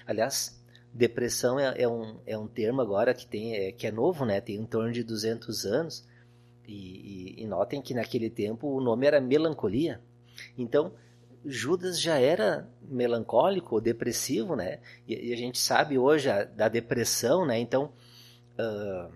Aliás, 0.05 0.63
depressão 0.93 1.59
é, 1.59 1.81
é, 1.81 1.87
um, 1.87 2.19
é 2.25 2.37
um 2.37 2.47
termo 2.47 2.81
agora 2.81 3.15
que, 3.15 3.25
tem, 3.25 3.55
é, 3.55 3.71
que 3.71 3.87
é 3.87 3.91
novo, 3.91 4.25
né? 4.25 4.39
tem 4.39 4.57
em 4.57 4.65
torno 4.65 4.91
de 4.91 5.03
200 5.03 5.65
anos. 5.65 6.07
E, 6.67 7.39
e, 7.39 7.43
e 7.43 7.47
notem 7.47 7.81
que 7.81 7.95
naquele 7.95 8.29
tempo 8.29 8.67
o 8.67 8.79
nome 8.79 9.07
era 9.07 9.19
melancolia. 9.19 9.99
Então, 10.57 10.93
Judas 11.45 11.99
já 11.99 12.19
era 12.19 12.69
melancólico, 12.81 13.81
depressivo, 13.81 14.55
né? 14.55 14.79
E, 15.07 15.29
e 15.29 15.33
a 15.33 15.37
gente 15.37 15.57
sabe 15.57 15.97
hoje 15.97 16.29
a, 16.29 16.43
da 16.43 16.67
depressão, 16.67 17.45
né? 17.45 17.59
Então, 17.59 17.91
uh, 18.59 19.11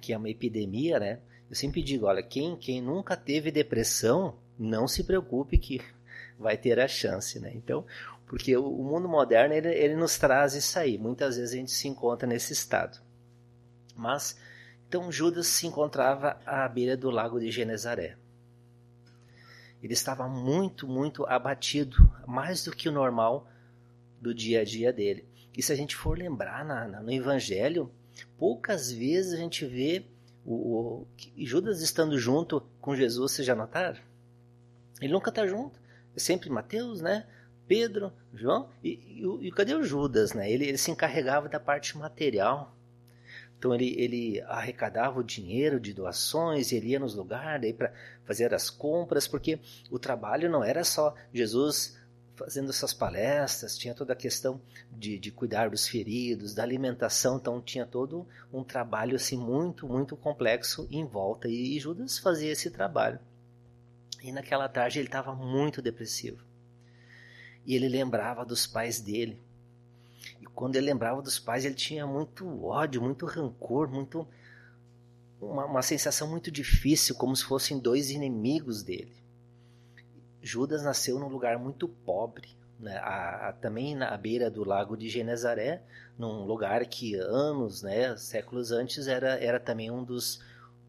que 0.00 0.12
é 0.12 0.16
uma 0.16 0.28
epidemia, 0.28 0.98
né? 0.98 1.20
Eu 1.48 1.54
sempre 1.54 1.82
digo, 1.82 2.06
olha, 2.06 2.22
quem, 2.22 2.56
quem 2.56 2.80
nunca 2.80 3.16
teve 3.16 3.50
depressão, 3.50 4.36
não 4.58 4.88
se 4.88 5.04
preocupe 5.04 5.58
que 5.58 5.80
vai 6.38 6.56
ter 6.56 6.80
a 6.80 6.88
chance, 6.88 7.38
né? 7.38 7.52
Então, 7.54 7.86
porque 8.26 8.56
o, 8.56 8.66
o 8.66 8.82
mundo 8.82 9.08
moderno, 9.08 9.54
ele, 9.54 9.68
ele 9.68 9.94
nos 9.94 10.18
traz 10.18 10.54
isso 10.54 10.78
aí. 10.78 10.98
Muitas 10.98 11.36
vezes 11.36 11.52
a 11.52 11.56
gente 11.56 11.70
se 11.70 11.86
encontra 11.86 12.26
nesse 12.26 12.52
estado. 12.52 12.98
Mas, 13.94 14.36
então 14.88 15.12
Judas 15.12 15.46
se 15.46 15.66
encontrava 15.66 16.40
à 16.44 16.66
beira 16.68 16.96
do 16.96 17.10
lago 17.10 17.38
de 17.38 17.50
Genezaré. 17.50 18.16
Ele 19.82 19.94
estava 19.94 20.28
muito, 20.28 20.86
muito 20.86 21.26
abatido, 21.26 21.96
mais 22.26 22.64
do 22.64 22.70
que 22.70 22.88
o 22.88 22.92
normal 22.92 23.48
do 24.20 24.32
dia 24.32 24.60
a 24.60 24.64
dia 24.64 24.92
dele. 24.92 25.26
E 25.56 25.62
se 25.62 25.72
a 25.72 25.76
gente 25.76 25.96
for 25.96 26.16
lembrar 26.16 26.64
na, 26.64 26.86
na, 26.86 27.02
no 27.02 27.12
Evangelho, 27.12 27.90
poucas 28.38 28.92
vezes 28.92 29.32
a 29.32 29.36
gente 29.36 29.66
vê 29.66 30.06
o, 30.44 30.54
o, 30.54 31.06
Judas 31.36 31.82
estando 31.82 32.16
junto 32.18 32.60
com 32.80 32.94
Jesus, 32.94 33.32
vocês 33.32 33.46
já 33.46 33.54
notaram? 33.54 33.98
Ele 35.00 35.12
nunca 35.12 35.30
está 35.30 35.46
junto. 35.46 35.80
É 36.14 36.20
sempre 36.20 36.48
Mateus, 36.48 37.00
né? 37.00 37.26
Pedro, 37.66 38.12
João 38.34 38.68
e, 38.82 38.90
e, 38.90 39.48
e 39.48 39.50
cadê 39.50 39.74
o 39.74 39.82
Judas, 39.82 40.32
né? 40.32 40.50
Ele, 40.50 40.66
ele 40.66 40.78
se 40.78 40.90
encarregava 40.90 41.48
da 41.48 41.58
parte 41.58 41.96
material 41.96 42.76
então 43.62 43.72
ele, 43.72 43.94
ele 43.96 44.40
arrecadava 44.48 45.20
o 45.20 45.22
dinheiro 45.22 45.78
de 45.78 45.94
doações, 45.94 46.72
ele 46.72 46.88
ia 46.88 46.98
nos 46.98 47.14
lugares 47.14 47.72
para 47.72 47.92
fazer 48.24 48.52
as 48.52 48.68
compras, 48.68 49.28
porque 49.28 49.60
o 49.88 50.00
trabalho 50.00 50.50
não 50.50 50.64
era 50.64 50.82
só 50.82 51.14
Jesus 51.32 51.96
fazendo 52.34 52.70
essas 52.70 52.92
palestras, 52.92 53.78
tinha 53.78 53.94
toda 53.94 54.14
a 54.14 54.16
questão 54.16 54.60
de, 54.90 55.16
de 55.16 55.30
cuidar 55.30 55.70
dos 55.70 55.86
feridos, 55.86 56.56
da 56.56 56.64
alimentação, 56.64 57.36
então 57.36 57.60
tinha 57.60 57.86
todo 57.86 58.26
um 58.52 58.64
trabalho 58.64 59.14
assim 59.14 59.36
muito, 59.36 59.86
muito 59.86 60.16
complexo 60.16 60.88
em 60.90 61.04
volta 61.06 61.46
e, 61.46 61.76
e 61.76 61.78
Judas 61.78 62.18
fazia 62.18 62.50
esse 62.50 62.68
trabalho. 62.68 63.20
E 64.24 64.32
naquela 64.32 64.68
tarde 64.68 64.98
ele 64.98 65.06
estava 65.06 65.36
muito 65.36 65.80
depressivo. 65.80 66.42
E 67.64 67.76
ele 67.76 67.88
lembrava 67.88 68.44
dos 68.44 68.66
pais 68.66 68.98
dele, 69.00 69.38
quando 70.54 70.76
ele 70.76 70.86
lembrava 70.86 71.22
dos 71.22 71.38
pais, 71.38 71.64
ele 71.64 71.74
tinha 71.74 72.06
muito 72.06 72.64
ódio, 72.64 73.00
muito 73.00 73.26
rancor, 73.26 73.88
muito 73.88 74.26
uma, 75.40 75.64
uma 75.64 75.82
sensação 75.82 76.28
muito 76.28 76.50
difícil, 76.50 77.14
como 77.14 77.34
se 77.34 77.44
fossem 77.44 77.78
dois 77.78 78.10
inimigos 78.10 78.82
dele. 78.82 79.16
Judas 80.40 80.82
nasceu 80.82 81.18
num 81.18 81.28
lugar 81.28 81.58
muito 81.58 81.88
pobre, 81.88 82.48
né? 82.78 82.96
a, 82.98 83.48
a, 83.48 83.52
também 83.52 83.94
na 83.94 84.16
beira 84.16 84.50
do 84.50 84.64
lago 84.64 84.96
de 84.96 85.08
Genezaré, 85.08 85.82
num 86.18 86.44
lugar 86.44 86.84
que 86.86 87.14
anos, 87.14 87.82
né, 87.82 88.16
séculos 88.16 88.70
antes, 88.70 89.06
era, 89.06 89.42
era 89.42 89.58
também 89.58 89.90
um 89.90 90.04
dos 90.04 90.40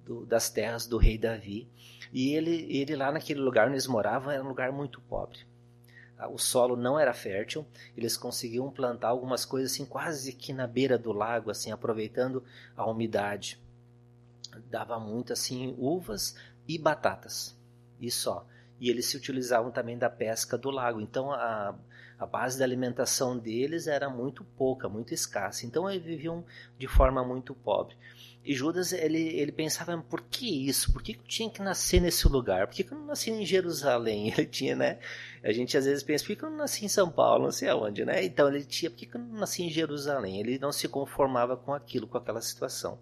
do, 0.04 0.26
das 0.26 0.50
terras 0.50 0.86
do 0.86 0.98
rei 0.98 1.18
Davi. 1.18 1.68
E 2.12 2.34
ele, 2.34 2.68
ele 2.70 2.96
lá 2.96 3.12
naquele 3.12 3.40
lugar 3.40 3.66
onde 3.68 3.76
eles 3.76 3.88
moravam 3.88 4.32
era 4.32 4.44
um 4.44 4.48
lugar 4.48 4.72
muito 4.72 5.00
pobre 5.02 5.40
o 6.30 6.38
solo 6.38 6.76
não 6.76 7.00
era 7.00 7.14
fértil, 7.14 7.66
eles 7.98 8.16
conseguiam 8.16 8.70
plantar 8.72 9.10
algumas 9.10 9.46
coisas 9.46 9.72
assim 9.72 9.86
quase 9.86 10.34
que 10.34 10.54
na 10.54 10.68
beira 10.68 10.98
do 10.98 11.12
lago, 11.12 11.52
assim 11.52 11.72
aproveitando 11.72 12.44
a 12.76 12.86
umidade. 12.90 13.60
Dava 14.70 15.00
muito 15.00 15.34
assim 15.34 15.76
uvas 15.78 16.36
e 16.68 16.78
batatas, 16.78 17.58
e 18.00 18.10
só. 18.12 18.46
E 18.80 18.90
eles 18.90 19.06
se 19.06 19.18
utilizavam 19.18 19.72
também 19.72 19.98
da 19.98 20.10
pesca 20.10 20.58
do 20.58 20.70
lago. 20.70 21.02
Então 21.02 21.32
a, 21.32 21.76
a 22.20 22.26
base 22.26 22.60
da 22.60 22.66
alimentação 22.66 23.38
deles 23.38 23.88
era 23.88 24.10
muito 24.10 24.44
pouca, 24.44 24.88
muito 24.88 25.14
escassa. 25.14 25.66
Então 25.66 25.90
eles 25.90 26.04
viviam 26.04 26.46
de 26.78 26.88
forma 26.88 27.24
muito 27.24 27.54
pobre. 27.56 27.96
E 28.46 28.54
Judas, 28.54 28.92
ele, 28.92 29.20
ele 29.40 29.54
pensava, 29.54 29.98
por 29.98 30.22
que 30.22 30.68
isso? 30.68 30.92
Por 30.92 31.02
que 31.02 31.14
eu 31.14 31.24
tinha 31.26 31.50
que 31.50 31.62
nascer 31.62 32.02
nesse 32.02 32.28
lugar? 32.28 32.68
Por 32.68 32.76
que 32.76 32.84
eu 32.84 32.98
não 32.98 33.06
nasci 33.06 33.32
em 33.32 33.46
Jerusalém? 33.46 34.28
Ele 34.38 34.46
tinha, 34.46 34.76
né? 34.76 35.00
A 35.42 35.54
gente 35.54 35.78
às 35.78 35.86
vezes 35.86 36.04
pensa, 36.04 36.26
por 36.26 36.36
que 36.36 36.44
eu 36.44 36.50
não 36.50 36.58
nasci 36.58 36.84
em 36.84 36.90
São 36.90 37.10
Paulo? 37.10 37.46
Não 37.46 37.52
sei 37.52 37.70
aonde, 37.70 38.04
né? 38.04 38.24
Então 38.26 38.50
ele 38.50 38.66
tinha, 38.66 38.92
por 38.92 38.98
que 38.98 39.16
eu 39.16 39.22
não 39.22 39.40
nasci 39.40 39.64
em 39.64 39.70
Jerusalém? 39.70 40.42
Ele 40.42 40.60
não 40.60 40.74
se 40.74 40.90
conformava 40.90 41.56
com 41.56 41.74
aquilo, 41.74 42.06
com 42.06 42.18
aquela 42.18 42.42
situação. 42.42 43.00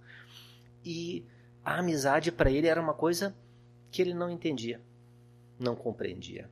E 0.86 1.26
a 1.66 1.80
amizade 1.80 2.32
para 2.32 2.52
ele 2.52 2.68
era 2.68 2.80
uma 2.80 2.94
coisa 2.94 3.36
que 3.90 4.02
ele 4.02 4.14
não 4.14 4.30
entendia, 4.30 4.80
não 5.60 5.76
compreendia. 5.76 6.50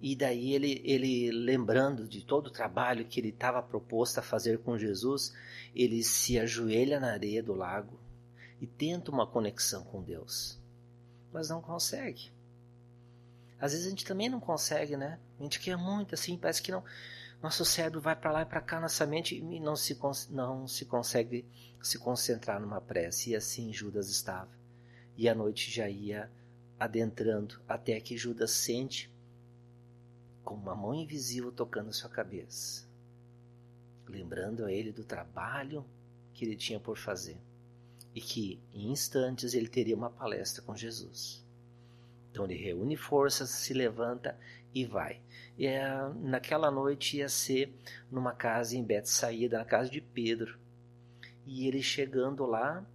E 0.00 0.14
daí 0.14 0.52
ele, 0.54 0.80
ele 0.84 1.30
lembrando 1.32 2.06
de 2.06 2.24
todo 2.24 2.46
o 2.46 2.52
trabalho 2.52 3.04
que 3.04 3.18
ele 3.18 3.30
estava 3.30 3.60
proposto 3.60 4.18
a 4.18 4.22
fazer 4.22 4.58
com 4.58 4.78
Jesus, 4.78 5.34
ele 5.74 6.04
se 6.04 6.38
ajoelha 6.38 7.00
na 7.00 7.12
areia 7.12 7.42
do 7.42 7.52
lago 7.52 7.98
e 8.60 8.66
tenta 8.66 9.10
uma 9.10 9.26
conexão 9.26 9.82
com 9.84 10.02
Deus, 10.02 10.60
mas 11.32 11.48
não 11.48 11.60
consegue. 11.60 12.30
Às 13.60 13.72
vezes 13.72 13.86
a 13.86 13.90
gente 13.90 14.04
também 14.04 14.28
não 14.28 14.38
consegue, 14.38 14.96
né? 14.96 15.18
A 15.38 15.42
gente 15.42 15.58
quer 15.58 15.76
muito 15.76 16.14
assim, 16.14 16.36
parece 16.36 16.62
que 16.62 16.70
não. 16.70 16.84
Nosso 17.42 17.64
cérebro 17.64 18.00
vai 18.00 18.16
para 18.16 18.32
lá 18.32 18.42
e 18.42 18.46
para 18.46 18.60
cá, 18.60 18.80
nossa 18.80 19.06
mente 19.06 19.36
e 19.36 19.60
não 19.60 19.76
se, 19.76 19.96
não 20.30 20.66
se 20.66 20.84
consegue 20.84 21.44
se 21.82 21.98
concentrar 21.98 22.60
numa 22.60 22.80
prece. 22.80 23.30
E 23.30 23.36
assim 23.36 23.72
Judas 23.72 24.08
estava. 24.08 24.50
E 25.16 25.28
a 25.28 25.34
noite 25.34 25.70
já 25.70 25.88
ia 25.88 26.30
adentrando 26.78 27.60
até 27.68 28.00
que 28.00 28.16
Judas 28.16 28.52
sente 28.52 29.12
com 30.48 30.54
uma 30.54 30.74
mão 30.74 30.94
invisível 30.94 31.52
tocando 31.52 31.92
sua 31.92 32.08
cabeça, 32.08 32.88
lembrando 34.06 34.64
a 34.64 34.72
ele 34.72 34.90
do 34.90 35.04
trabalho 35.04 35.84
que 36.32 36.42
ele 36.42 36.56
tinha 36.56 36.80
por 36.80 36.96
fazer 36.96 37.36
e 38.14 38.20
que 38.22 38.58
em 38.72 38.90
instantes 38.90 39.52
ele 39.52 39.68
teria 39.68 39.94
uma 39.94 40.08
palestra 40.08 40.62
com 40.62 40.74
Jesus. 40.74 41.44
Então 42.30 42.46
ele 42.46 42.54
reúne 42.54 42.96
forças, 42.96 43.50
se 43.50 43.74
levanta 43.74 44.40
e 44.74 44.86
vai. 44.86 45.20
E 45.58 45.66
é, 45.66 45.86
naquela 46.14 46.70
noite 46.70 47.18
ia 47.18 47.28
ser 47.28 47.70
numa 48.10 48.32
casa 48.32 48.74
em 48.74 48.82
Betsaída, 48.82 49.58
na 49.58 49.66
casa 49.66 49.90
de 49.90 50.00
Pedro. 50.00 50.58
E 51.44 51.68
ele 51.68 51.82
chegando 51.82 52.46
lá, 52.46 52.86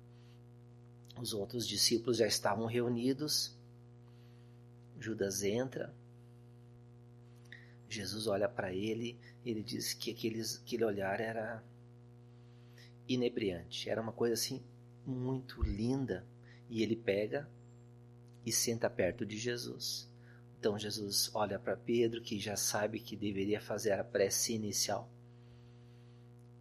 os 1.22 1.36
outros 1.36 1.68
discípulos 1.68 2.18
já 2.18 2.26
estavam 2.26 2.66
reunidos. 2.66 3.56
Judas 5.00 5.44
entra, 5.44 5.94
Jesus 7.94 8.28
olha 8.28 8.50
para 8.50 8.74
ele 8.74 9.20
e 9.44 9.52
ele 9.52 9.64
diz 9.64 9.94
que 9.94 10.12
aqueles, 10.12 10.62
aquele 10.62 10.84
olhar 10.84 11.20
era 11.20 11.64
inebriante, 13.08 13.90
era 13.90 14.02
uma 14.02 14.12
coisa 14.12 14.34
assim 14.34 14.64
muito 15.06 15.62
linda. 15.62 16.26
E 16.70 16.82
ele 16.82 16.96
pega 16.96 17.48
e 18.46 18.52
senta 18.52 18.90
perto 18.90 19.26
de 19.26 19.38
Jesus. 19.38 20.10
Então 20.60 20.80
Jesus 20.80 21.30
olha 21.34 21.60
para 21.60 21.76
Pedro, 21.76 22.22
que 22.22 22.40
já 22.40 22.56
sabe 22.56 23.00
que 23.00 23.16
deveria 23.16 23.60
fazer 23.62 23.92
a 23.92 24.04
prece 24.04 24.54
inicial. 24.54 25.10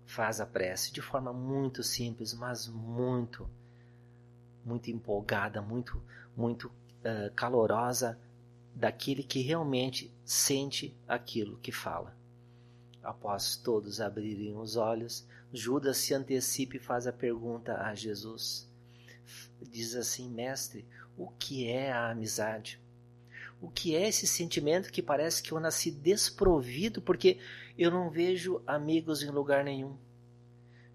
Faz 0.05 0.41
a 0.41 0.47
prece 0.47 0.93
de 0.93 1.01
forma 1.01 1.33
muito 1.33 1.83
simples, 1.83 2.35
mas 2.35 2.67
muito, 2.69 3.49
muito 4.65 4.91
empolgada, 4.91 5.62
muito, 5.62 6.03
muito 6.37 6.67
uh, 6.67 7.33
calorosa 7.35 8.19
daquele 8.75 9.23
que 9.23 9.41
realmente 9.41 10.12
sente 10.25 10.97
aquilo 11.07 11.59
que 11.59 11.73
fala. 11.73 12.17
Após 13.02 13.57
todos 13.57 14.00
abrirem 14.00 14.57
os 14.57 14.76
olhos, 14.76 15.26
Judas 15.52 15.99
se 15.99 16.14
antecipa 16.14 16.76
e 16.76 16.81
faz 16.81 17.07
a 17.07 17.12
pergunta 17.12 17.76
a 17.83 17.95
Jesus. 17.95 18.71
Diz 19.61 19.95
assim: 19.95 20.31
Mestre, 20.31 20.87
o 21.17 21.29
que 21.29 21.69
é 21.69 21.93
a 21.93 22.11
amizade? 22.11 22.81
O 23.61 23.71
que 23.71 23.95
é 23.95 24.09
esse 24.09 24.26
sentimento 24.26 24.91
que 24.91 25.02
parece 25.02 25.43
que 25.43 25.52
eu 25.52 25.61
nasci 25.61 25.91
desprovido 25.91 27.00
porque 27.00 27.38
eu 27.79 27.91
não 27.91 28.11
vejo 28.11 28.62
amigos 28.67 29.23
em 29.23 29.31
lugar 29.31 29.62
nenhum? 29.62 29.97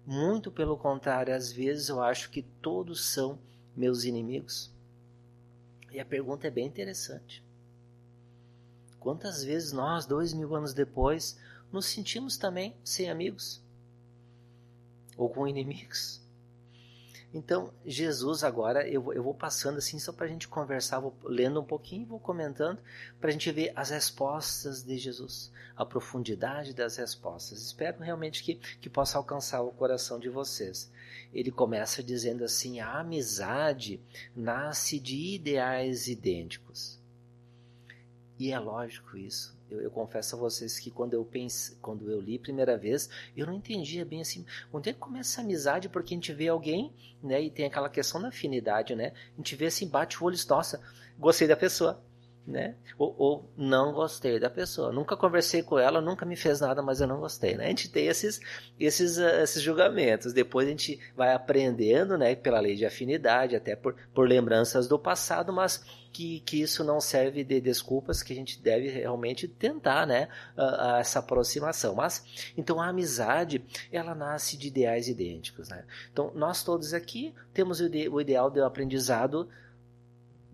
Muito 0.04 0.50
pelo 0.50 0.76
contrário, 0.76 1.34
às 1.34 1.52
vezes 1.52 1.88
eu 1.88 2.02
acho 2.02 2.30
que 2.30 2.42
todos 2.42 3.04
são 3.04 3.38
meus 3.76 4.04
inimigos. 4.04 4.70
E 5.90 6.00
a 6.00 6.04
pergunta 6.04 6.46
é 6.46 6.50
bem 6.50 6.66
interessante. 6.66 7.42
Quantas 9.00 9.44
vezes 9.44 9.72
nós, 9.72 10.06
dois 10.06 10.32
mil 10.32 10.54
anos 10.54 10.74
depois, 10.74 11.38
nos 11.72 11.86
sentimos 11.86 12.36
também 12.36 12.76
sem 12.82 13.10
amigos? 13.10 13.62
Ou 15.16 15.28
com 15.28 15.46
inimigos? 15.46 16.20
Então, 17.32 17.74
Jesus 17.84 18.42
agora, 18.42 18.88
eu, 18.88 19.12
eu 19.12 19.22
vou 19.22 19.34
passando 19.34 19.76
assim 19.76 19.98
só 19.98 20.12
para 20.12 20.24
a 20.24 20.28
gente 20.28 20.48
conversar, 20.48 20.98
vou 20.98 21.14
lendo 21.24 21.60
um 21.60 21.64
pouquinho, 21.64 22.06
vou 22.06 22.18
comentando, 22.18 22.80
para 23.20 23.28
a 23.28 23.32
gente 23.32 23.52
ver 23.52 23.70
as 23.76 23.90
respostas 23.90 24.82
de 24.82 24.96
Jesus, 24.96 25.52
a 25.76 25.84
profundidade 25.84 26.72
das 26.72 26.96
respostas. 26.96 27.60
Espero 27.60 28.02
realmente 28.02 28.42
que, 28.42 28.54
que 28.54 28.88
possa 28.88 29.18
alcançar 29.18 29.60
o 29.60 29.72
coração 29.72 30.18
de 30.18 30.30
vocês. 30.30 30.90
Ele 31.32 31.50
começa 31.50 32.02
dizendo 32.02 32.44
assim: 32.44 32.80
a 32.80 32.98
amizade 33.00 34.00
nasce 34.34 34.98
de 34.98 35.34
ideais 35.34 36.08
idênticos. 36.08 36.97
E 38.38 38.52
é 38.52 38.58
lógico 38.58 39.16
isso. 39.16 39.58
Eu, 39.68 39.80
eu, 39.82 39.90
confesso 39.90 40.36
a 40.36 40.38
vocês 40.38 40.78
que 40.78 40.90
quando 40.90 41.12
eu 41.14 41.24
pense, 41.24 41.76
quando 41.82 42.10
eu 42.10 42.20
li 42.20 42.36
a 42.36 42.40
primeira 42.40 42.78
vez, 42.78 43.10
eu 43.36 43.46
não 43.46 43.52
entendia 43.52 44.04
bem 44.04 44.20
assim, 44.20 44.46
onde 44.72 44.90
é 44.90 44.92
que 44.92 44.98
começa 44.98 45.40
a 45.40 45.44
amizade, 45.44 45.88
porque 45.88 46.14
a 46.14 46.16
gente 46.16 46.32
vê 46.32 46.48
alguém, 46.48 46.92
né, 47.22 47.42
e 47.42 47.50
tem 47.50 47.66
aquela 47.66 47.90
questão 47.90 48.22
da 48.22 48.28
afinidade, 48.28 48.94
né? 48.94 49.12
A 49.34 49.36
gente 49.36 49.56
vê 49.56 49.66
assim, 49.66 49.88
bate 49.88 50.22
o 50.22 50.26
olho, 50.26 50.38
nossa, 50.48 50.80
gostei 51.18 51.48
da 51.48 51.56
pessoa 51.56 52.02
né? 52.48 52.74
Ou, 52.96 53.14
ou, 53.18 53.52
não 53.56 53.92
gostei 53.92 54.40
da 54.40 54.48
pessoa. 54.48 54.90
Nunca 54.90 55.16
conversei 55.16 55.62
com 55.62 55.78
ela, 55.78 56.00
nunca 56.00 56.24
me 56.24 56.34
fez 56.34 56.60
nada, 56.60 56.82
mas 56.82 57.00
eu 57.00 57.06
não 57.06 57.20
gostei, 57.20 57.56
né? 57.56 57.66
A 57.66 57.68
gente 57.68 57.90
tem 57.90 58.06
esses, 58.06 58.40
esses, 58.80 59.18
uh, 59.18 59.42
esses 59.42 59.62
julgamentos. 59.62 60.32
Depois 60.32 60.66
a 60.66 60.70
gente 60.70 60.98
vai 61.14 61.34
aprendendo, 61.34 62.16
né? 62.16 62.34
Pela 62.34 62.58
lei 62.58 62.74
de 62.74 62.86
afinidade, 62.86 63.54
até 63.54 63.76
por, 63.76 63.94
por 64.14 64.26
lembranças 64.26 64.88
do 64.88 64.98
passado, 64.98 65.52
mas 65.52 65.84
que, 66.10 66.40
que 66.40 66.62
isso 66.62 66.82
não 66.82 67.00
serve 67.00 67.44
de 67.44 67.60
desculpas, 67.60 68.22
que 68.22 68.32
a 68.32 68.36
gente 68.36 68.60
deve 68.62 68.88
realmente 68.88 69.46
tentar, 69.46 70.06
né? 70.06 70.28
Uh, 70.56 70.96
essa 70.98 71.18
aproximação. 71.18 71.94
Mas, 71.94 72.52
então 72.56 72.80
a 72.80 72.88
amizade, 72.88 73.62
ela 73.92 74.14
nasce 74.14 74.56
de 74.56 74.68
ideais 74.68 75.06
idênticos, 75.06 75.68
né? 75.68 75.84
Então 76.10 76.32
nós 76.34 76.64
todos 76.64 76.94
aqui 76.94 77.34
temos 77.52 77.80
o, 77.80 77.84
ide 77.84 78.08
o 78.08 78.20
ideal 78.20 78.50
do 78.50 78.64
aprendizado 78.64 79.48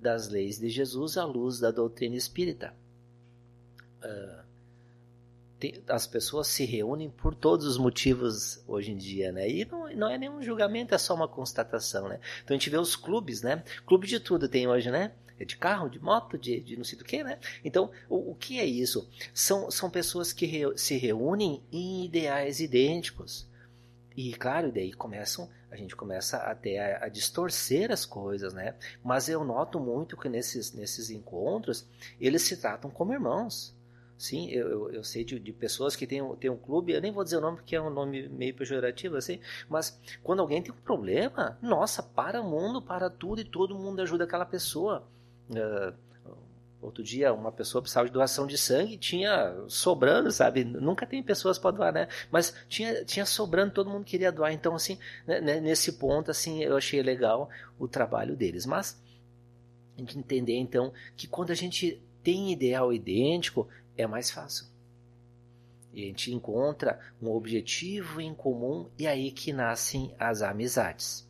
das 0.04 0.28
leis 0.28 0.58
de 0.58 0.68
Jesus 0.68 1.16
à 1.16 1.24
luz 1.24 1.58
da 1.58 1.70
doutrina 1.70 2.14
espírita. 2.14 2.74
Tem, 5.58 5.82
as 5.88 6.06
pessoas 6.06 6.46
se 6.48 6.66
reúnem 6.66 7.08
por 7.08 7.34
todos 7.34 7.66
os 7.66 7.78
motivos 7.78 8.62
hoje 8.68 8.92
em 8.92 8.98
dia, 8.98 9.32
né? 9.32 9.48
E 9.48 9.64
não, 9.64 9.90
não 9.96 10.10
é 10.10 10.18
nenhum 10.18 10.42
julgamento, 10.42 10.94
é 10.94 10.98
só 10.98 11.14
uma 11.14 11.26
constatação, 11.26 12.06
né? 12.06 12.20
Então 12.44 12.54
a 12.54 12.58
gente 12.58 12.68
vê 12.68 12.76
os 12.76 12.94
clubes, 12.94 13.40
né? 13.40 13.64
Clube 13.86 14.06
de 14.06 14.20
tudo 14.20 14.46
tem 14.46 14.68
hoje, 14.68 14.90
né? 14.90 15.12
É 15.38 15.44
de 15.46 15.56
carro, 15.56 15.88
de 15.88 15.98
moto, 15.98 16.36
de, 16.36 16.60
de 16.60 16.76
não 16.76 16.84
sei 16.84 16.98
do 16.98 17.04
que, 17.04 17.24
né? 17.24 17.38
Então, 17.64 17.90
o, 18.06 18.32
o 18.32 18.34
que 18.34 18.60
é 18.60 18.66
isso? 18.66 19.08
São, 19.32 19.70
são 19.70 19.88
pessoas 19.88 20.34
que 20.34 20.44
re, 20.44 20.76
se 20.76 20.98
reúnem 20.98 21.62
em 21.72 22.04
ideais 22.04 22.60
idênticos. 22.60 23.48
E 24.14 24.34
claro, 24.34 24.70
daí 24.70 24.92
começam, 24.92 25.48
a 25.74 25.76
gente 25.76 25.96
começa 25.96 26.36
até 26.38 26.78
a, 26.78 27.06
a, 27.06 27.08
distorcer 27.08 27.90
as 27.90 28.06
coisas, 28.06 28.54
né? 28.54 28.76
Mas 29.02 29.28
eu 29.28 29.44
noto 29.44 29.80
muito 29.80 30.16
que 30.16 30.28
nesses, 30.28 30.72
nesses 30.72 31.10
encontros 31.10 31.86
eles 32.20 32.42
se 32.42 32.56
tratam 32.56 32.90
como 32.90 33.12
irmãos. 33.12 33.74
Sim, 34.16 34.48
eu, 34.50 34.68
eu, 34.68 34.90
eu 34.92 35.04
sei 35.04 35.24
de, 35.24 35.40
de, 35.40 35.52
pessoas 35.52 35.96
que 35.96 36.06
têm, 36.06 36.22
têm 36.36 36.48
um 36.48 36.56
clube, 36.56 36.92
eu 36.92 37.00
nem 37.00 37.10
vou 37.10 37.24
dizer 37.24 37.36
o 37.36 37.40
nome 37.40 37.56
porque 37.56 37.74
é 37.74 37.82
um 37.82 37.90
nome 37.90 38.28
meio 38.28 38.54
pejorativo, 38.54 39.16
assim, 39.16 39.40
mas 39.68 39.98
quando 40.22 40.40
alguém 40.40 40.62
tem 40.62 40.72
um 40.72 40.76
problema, 40.76 41.58
nossa, 41.60 42.00
para 42.00 42.40
o 42.40 42.48
mundo, 42.48 42.80
para 42.80 43.10
tudo 43.10 43.40
e 43.40 43.44
todo 43.44 43.74
mundo 43.74 44.00
ajuda 44.00 44.22
aquela 44.22 44.46
pessoa. 44.46 45.04
Uh, 45.50 45.92
Outro 46.84 47.02
dia, 47.02 47.32
uma 47.32 47.50
pessoa 47.50 47.80
precisava 47.80 48.06
de 48.06 48.12
doação 48.12 48.46
de 48.46 48.58
sangue, 48.58 48.98
tinha 48.98 49.56
sobrando, 49.68 50.30
sabe? 50.30 50.64
Nunca 50.64 51.06
tem 51.06 51.22
pessoas 51.22 51.58
para 51.58 51.70
doar, 51.70 51.92
né? 51.94 52.08
Mas 52.30 52.54
tinha, 52.68 53.02
tinha 53.06 53.24
sobrando, 53.24 53.72
todo 53.72 53.88
mundo 53.88 54.04
queria 54.04 54.30
doar. 54.30 54.52
Então, 54.52 54.74
assim, 54.74 54.98
né, 55.26 55.40
né, 55.40 55.60
nesse 55.60 55.92
ponto, 55.92 56.30
assim, 56.30 56.62
eu 56.62 56.76
achei 56.76 57.02
legal 57.02 57.48
o 57.78 57.88
trabalho 57.88 58.36
deles. 58.36 58.66
Mas, 58.66 59.02
a 59.96 60.00
gente 60.00 60.18
entender, 60.18 60.58
então, 60.58 60.92
que 61.16 61.26
quando 61.26 61.52
a 61.52 61.54
gente 61.54 62.02
tem 62.22 62.52
ideal 62.52 62.92
idêntico, 62.92 63.66
é 63.96 64.06
mais 64.06 64.30
fácil. 64.30 64.66
E 65.94 66.02
a 66.02 66.06
gente 66.06 66.34
encontra 66.34 67.00
um 67.22 67.30
objetivo 67.30 68.20
em 68.20 68.34
comum 68.34 68.90
e 68.98 69.06
é 69.06 69.10
aí 69.10 69.30
que 69.30 69.54
nascem 69.54 70.14
as 70.18 70.42
amizades. 70.42 71.26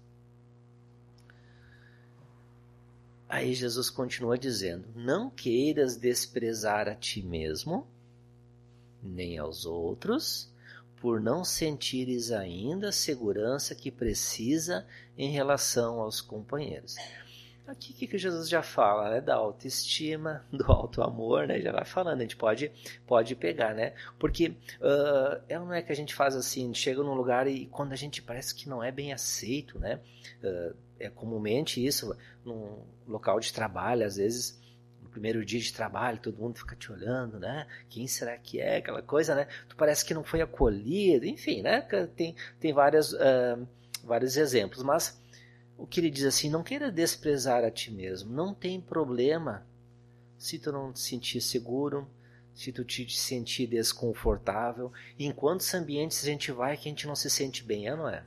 Aí 3.35 3.53
Jesus 3.53 3.91
continua 3.91 4.39
dizendo: 4.39 4.87
Não 4.95 5.29
queiras 5.29 5.97
desprezar 5.97 6.89
a 6.89 6.95
ti 6.95 7.21
mesmo, 7.21 7.85
nem 9.03 9.39
aos 9.39 9.67
outros, 9.67 10.55
por 11.01 11.21
não 11.21 11.45
sentires 11.45 12.31
ainda 12.31 12.91
a 12.91 12.93
segurança 12.93 13.75
que 13.75 13.91
precisa 13.91 14.87
em 15.19 15.33
relação 15.33 15.99
aos 15.99 16.21
companheiros. 16.21 16.95
Aqui 17.67 17.93
o 17.93 17.95
que, 17.95 18.07
que 18.07 18.19
Jesus 18.19 18.47
já 18.47 18.63
fala, 18.63 19.11
né? 19.11 19.21
Da 19.23 19.37
autoestima, 19.37 20.45
do 20.53 20.71
alto 20.71 21.03
amor, 21.03 21.47
né? 21.47 21.61
Já 21.61 21.73
vai 21.73 21.85
falando, 21.85 22.19
a 22.19 22.23
gente 22.23 22.37
pode, 22.37 22.71
pode 23.07 23.35
pegar, 23.35 23.75
né? 23.75 23.95
Porque 24.19 24.49
uh, 24.81 25.43
é 25.49 25.59
não 25.59 25.73
é 25.73 25.81
que 25.81 25.91
a 25.91 25.97
gente 25.97 26.15
faz 26.15 26.37
assim, 26.37 26.75
chega 26.75 27.03
num 27.03 27.15
lugar 27.15 27.47
e 27.47 27.67
quando 27.67 27.93
a 27.93 27.97
gente 27.97 28.21
parece 28.21 28.55
que 28.55 28.69
não 28.69 28.83
é 28.83 28.93
bem 28.93 29.15
aceito, 29.15 29.79
né? 29.79 29.99
Uh, 30.43 30.77
é 30.99 31.09
comumente 31.09 31.85
isso, 31.85 32.15
num 32.45 32.83
local 33.07 33.41
de 33.41 33.53
trabalho, 33.53 34.07
às 34.07 34.17
vezes 34.17 34.61
no 35.03 35.09
primeiro 35.09 35.45
dia 35.45 35.61
de 35.61 35.73
trabalho, 35.73 36.19
todo 36.19 36.37
mundo 36.37 36.59
fica 36.59 36.77
te 36.77 36.93
olhando, 36.93 37.41
né? 37.41 37.67
Quem 37.89 38.07
será 38.07 38.37
que 38.37 38.61
é? 38.61 38.77
Aquela 38.77 39.01
coisa, 39.01 39.35
né? 39.35 39.49
Tu 39.69 39.75
parece 39.75 40.05
que 40.05 40.13
não 40.13 40.23
foi 40.23 40.43
acolhido, 40.43 41.25
enfim, 41.25 41.63
né? 41.63 41.81
Tem, 42.15 42.37
tem 42.61 42.75
várias, 42.75 43.15
uh, 43.15 43.67
vários 44.05 44.37
exemplos, 44.37 44.83
mas 44.83 45.19
o 45.77 45.87
que 45.87 46.01
ele 46.01 46.11
diz 46.11 46.25
assim, 46.25 46.49
não 46.49 46.63
queira 46.63 46.91
desprezar 46.91 47.65
a 47.65 47.71
ti 47.71 47.91
mesmo, 47.91 48.33
não 48.33 48.55
tem 48.55 48.81
problema 48.81 49.67
se 50.39 50.59
tu 50.59 50.71
não 50.71 50.93
te 50.93 51.01
sentir 51.01 51.41
seguro, 51.41 52.09
se 52.55 52.71
tu 52.71 52.85
te 52.85 53.11
sentir 53.11 53.67
desconfortável, 53.67 54.93
em 55.19 55.33
quantos 55.33 55.73
ambientes 55.75 56.23
a 56.23 56.27
gente 56.27 56.53
vai 56.53 56.77
que 56.77 56.89
a 56.89 56.91
gente 56.91 57.07
não 57.07 57.17
se 57.17 57.29
sente 57.29 57.65
bem, 57.65 57.89
é 57.89 57.97
não 57.97 58.09
é? 58.09 58.25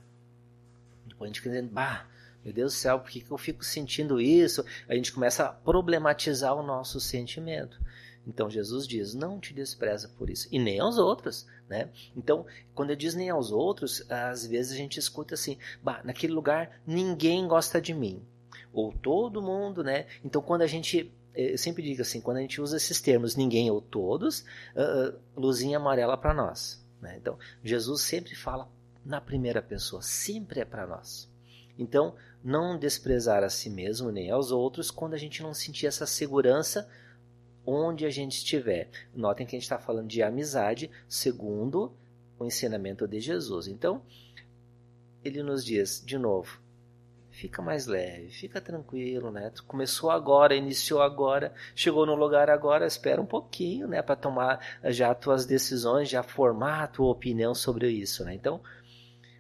Depois 1.05 1.29
a 1.29 1.33
gente 1.33 1.41
fica 1.41 1.49
dizendo, 1.49 1.71
bah, 1.71 2.07
meu 2.43 2.53
Deus 2.53 2.73
do 2.73 2.77
céu, 2.77 2.99
por 2.99 3.09
que, 3.09 3.21
que 3.21 3.31
eu 3.31 3.37
fico 3.37 3.63
sentindo 3.63 4.21
isso? 4.21 4.63
A 4.87 4.95
gente 4.95 5.11
começa 5.11 5.45
a 5.45 5.51
problematizar 5.51 6.55
o 6.55 6.63
nosso 6.63 6.99
sentimento. 6.99 7.79
Então 8.25 8.49
Jesus 8.49 8.87
diz: 8.87 9.13
não 9.13 9.39
te 9.39 9.53
despreza 9.53 10.09
por 10.17 10.29
isso, 10.29 10.47
e 10.51 10.59
nem 10.59 10.79
aos 10.79 10.97
outros. 10.97 11.45
Né? 11.69 11.89
Então, 12.15 12.45
quando 12.73 12.91
ele 12.91 12.99
diz 12.99 13.13
nem 13.13 13.29
aos 13.29 13.51
outros, 13.51 14.09
às 14.09 14.45
vezes 14.45 14.71
a 14.71 14.75
gente 14.75 14.97
escuta 14.97 15.33
assim: 15.33 15.57
bah, 15.83 16.01
naquele 16.03 16.33
lugar 16.33 16.79
ninguém 16.85 17.47
gosta 17.47 17.81
de 17.81 17.93
mim. 17.93 18.23
Ou 18.71 18.93
todo 18.93 19.41
mundo, 19.41 19.83
né? 19.83 20.05
Então, 20.23 20.41
quando 20.41 20.61
a 20.61 20.67
gente 20.67 21.11
eh, 21.37 21.53
eu 21.53 21.57
sempre 21.57 21.83
digo 21.83 22.01
assim, 22.01 22.19
quando 22.19 22.37
a 22.37 22.41
gente 22.41 22.59
usa 22.59 22.77
esses 22.77 22.99
termos 22.99 23.35
ninguém 23.35 23.69
ou 23.69 23.79
todos, 23.79 24.41
uh, 24.75 25.17
luzinha 25.35 25.77
amarela 25.77 26.17
para 26.17 26.33
nós. 26.33 26.83
Né? 27.01 27.15
Então, 27.17 27.37
Jesus 27.63 28.01
sempre 28.01 28.35
fala 28.35 28.69
na 29.05 29.21
primeira 29.21 29.61
pessoa, 29.61 30.01
sempre 30.01 30.61
é 30.61 30.65
para 30.65 30.87
nós. 30.87 31.29
Então, 31.77 32.15
não 32.43 32.77
desprezar 32.77 33.43
a 33.43 33.49
si 33.49 33.69
mesmo 33.69 34.11
nem 34.11 34.31
aos 34.31 34.51
outros 34.51 34.89
quando 34.89 35.13
a 35.13 35.17
gente 35.17 35.43
não 35.43 35.53
sentir 35.53 35.85
essa 35.85 36.07
segurança 36.07 36.89
onde 37.67 38.05
a 38.05 38.09
gente 38.09 38.37
estiver. 38.37 38.89
Notem 39.13 39.45
que 39.45 39.53
a 39.53 39.59
gente 39.59 39.63
está 39.63 39.77
falando 39.77 40.07
de 40.07 40.23
amizade 40.23 40.89
segundo 41.09 41.93
o 42.39 42.45
ensinamento 42.45 43.05
de 43.05 43.19
Jesus. 43.19 43.67
Então, 43.67 44.01
ele 45.21 45.43
nos 45.43 45.65
diz, 45.65 46.01
de 46.05 46.17
novo, 46.17 46.61
fica 47.29 47.61
mais 47.61 47.85
leve, 47.85 48.29
fica 48.29 48.61
tranquilo, 48.61 49.31
né? 49.31 49.49
Tu 49.49 49.65
começou 49.65 50.09
agora, 50.09 50.55
iniciou 50.55 51.01
agora, 51.01 51.53
chegou 51.75 52.05
no 52.05 52.15
lugar 52.15 52.49
agora, 52.49 52.87
espera 52.87 53.21
um 53.21 53.25
pouquinho, 53.25 53.87
né, 53.87 54.01
para 54.01 54.15
tomar 54.15 54.79
já 54.85 55.11
as 55.11 55.19
tuas 55.19 55.45
decisões, 55.45 56.07
já 56.07 56.23
formar 56.23 56.83
a 56.83 56.87
tua 56.87 57.11
opinião 57.11 57.53
sobre 57.53 57.89
isso, 57.89 58.23
né? 58.23 58.33
Então, 58.33 58.61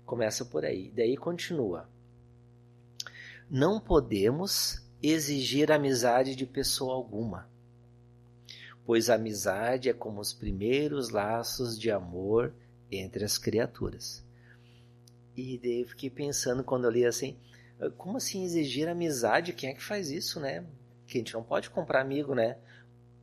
começa 0.05 0.43
por 0.43 0.65
aí. 0.65 0.91
Daí 0.93 1.15
continua. 1.15 1.87
Não 3.49 3.79
podemos 3.79 4.85
exigir 5.01 5.71
amizade 5.71 6.35
de 6.35 6.45
pessoa 6.45 6.93
alguma, 6.93 7.47
pois 8.87 9.09
a 9.09 9.15
amizade 9.15 9.89
é 9.89 9.93
como 9.93 10.21
os 10.21 10.31
primeiros 10.33 11.09
laços 11.09 11.77
de 11.77 11.91
amor 11.91 12.53
entre 12.89 13.25
as 13.25 13.37
criaturas. 13.37 14.25
E 15.35 15.59
daí 15.59 15.81
eu 15.81 15.87
fiquei 15.89 16.09
pensando 16.09 16.63
quando 16.63 16.85
eu 16.85 16.91
li 16.91 17.05
assim, 17.05 17.37
como 17.97 18.15
assim 18.15 18.45
exigir 18.45 18.87
amizade? 18.87 19.51
Quem 19.51 19.71
é 19.71 19.73
que 19.73 19.83
faz 19.83 20.09
isso, 20.09 20.39
né? 20.39 20.65
Que 21.05 21.17
a 21.17 21.19
gente 21.19 21.33
não 21.33 21.43
pode 21.43 21.69
comprar 21.69 21.99
amigo, 21.99 22.33
né? 22.33 22.57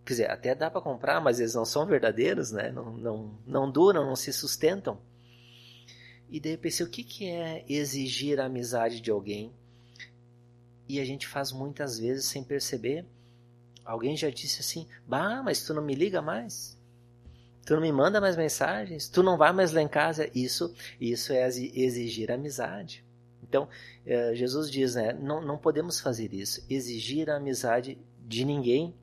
Quer 0.04 0.12
dizer, 0.12 0.30
até 0.30 0.54
dá 0.54 0.70
para 0.70 0.82
comprar, 0.82 1.18
mas 1.18 1.40
eles 1.40 1.54
não 1.54 1.64
são 1.64 1.86
verdadeiros, 1.86 2.52
né? 2.52 2.70
Não, 2.70 2.94
não, 2.98 3.38
não 3.46 3.70
duram, 3.70 4.04
não 4.04 4.14
se 4.14 4.34
sustentam. 4.34 5.00
E 6.28 6.38
daí 6.40 6.52
eu 6.52 6.58
pensei, 6.58 6.84
o 6.84 6.90
que, 6.90 7.02
que 7.02 7.26
é 7.26 7.64
exigir 7.66 8.38
a 8.38 8.44
amizade 8.44 9.00
de 9.00 9.10
alguém? 9.10 9.50
E 10.86 11.00
a 11.00 11.04
gente 11.06 11.26
faz 11.26 11.52
muitas 11.52 11.98
vezes 11.98 12.26
sem 12.26 12.44
perceber. 12.44 13.06
Alguém 13.84 14.16
já 14.16 14.30
disse 14.30 14.60
assim, 14.60 14.86
bah, 15.06 15.42
mas 15.42 15.64
tu 15.64 15.74
não 15.74 15.82
me 15.82 15.94
liga 15.94 16.22
mais? 16.22 16.78
Tu 17.66 17.74
não 17.74 17.80
me 17.80 17.92
manda 17.92 18.20
mais 18.20 18.36
mensagens? 18.36 19.08
Tu 19.08 19.22
não 19.22 19.36
vai 19.36 19.52
mais 19.52 19.72
lá 19.72 19.80
em 19.80 19.88
casa? 19.88 20.30
Isso, 20.34 20.74
isso 21.00 21.32
é 21.32 21.46
exigir 21.46 22.30
amizade. 22.30 23.04
Então, 23.42 23.68
eh, 24.06 24.34
Jesus 24.34 24.70
diz, 24.70 24.94
né, 24.94 25.12
não, 25.12 25.40
não 25.40 25.58
podemos 25.58 26.00
fazer 26.00 26.32
isso, 26.32 26.64
exigir 26.68 27.30
a 27.30 27.36
amizade 27.36 27.98
de 28.26 28.44
ninguém 28.44 28.94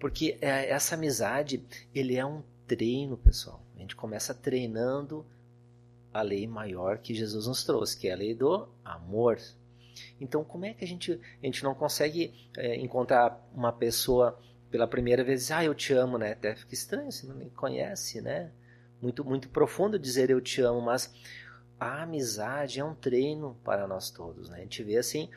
porque 0.00 0.38
é, 0.40 0.70
essa 0.70 0.94
amizade, 0.94 1.62
ele 1.94 2.16
é 2.16 2.24
um 2.24 2.42
treino, 2.66 3.18
pessoal. 3.18 3.62
A 3.76 3.78
gente 3.78 3.94
começa 3.94 4.32
treinando 4.32 5.26
a 6.12 6.22
lei 6.22 6.46
maior 6.46 6.98
que 6.98 7.14
Jesus 7.14 7.46
nos 7.46 7.62
trouxe, 7.62 7.96
que 7.98 8.08
é 8.08 8.12
a 8.12 8.16
lei 8.16 8.34
do 8.34 8.66
amor. 8.82 9.38
Então, 10.20 10.44
como 10.44 10.64
é 10.64 10.74
que 10.74 10.84
a 10.84 10.88
gente, 10.88 11.12
a 11.42 11.46
gente 11.46 11.62
não 11.62 11.74
consegue 11.74 12.32
é, 12.56 12.76
encontrar 12.76 13.40
uma 13.54 13.72
pessoa 13.72 14.38
pela 14.70 14.86
primeira 14.86 15.24
vez, 15.24 15.50
ah, 15.50 15.64
eu 15.64 15.74
te 15.74 15.92
amo, 15.92 16.16
né? 16.16 16.32
Até 16.32 16.54
fica 16.54 16.74
estranho, 16.74 17.10
você 17.10 17.26
não 17.26 17.34
me 17.34 17.50
conhece, 17.50 18.20
né? 18.20 18.52
Muito, 19.02 19.24
muito 19.24 19.48
profundo 19.48 19.98
dizer 19.98 20.30
eu 20.30 20.40
te 20.40 20.60
amo, 20.60 20.80
mas 20.80 21.12
a 21.78 22.02
amizade 22.02 22.78
é 22.78 22.84
um 22.84 22.94
treino 22.94 23.58
para 23.64 23.86
nós 23.86 24.10
todos, 24.10 24.48
né? 24.48 24.58
A 24.58 24.60
gente 24.60 24.82
vê 24.84 24.96
assim, 24.96 25.28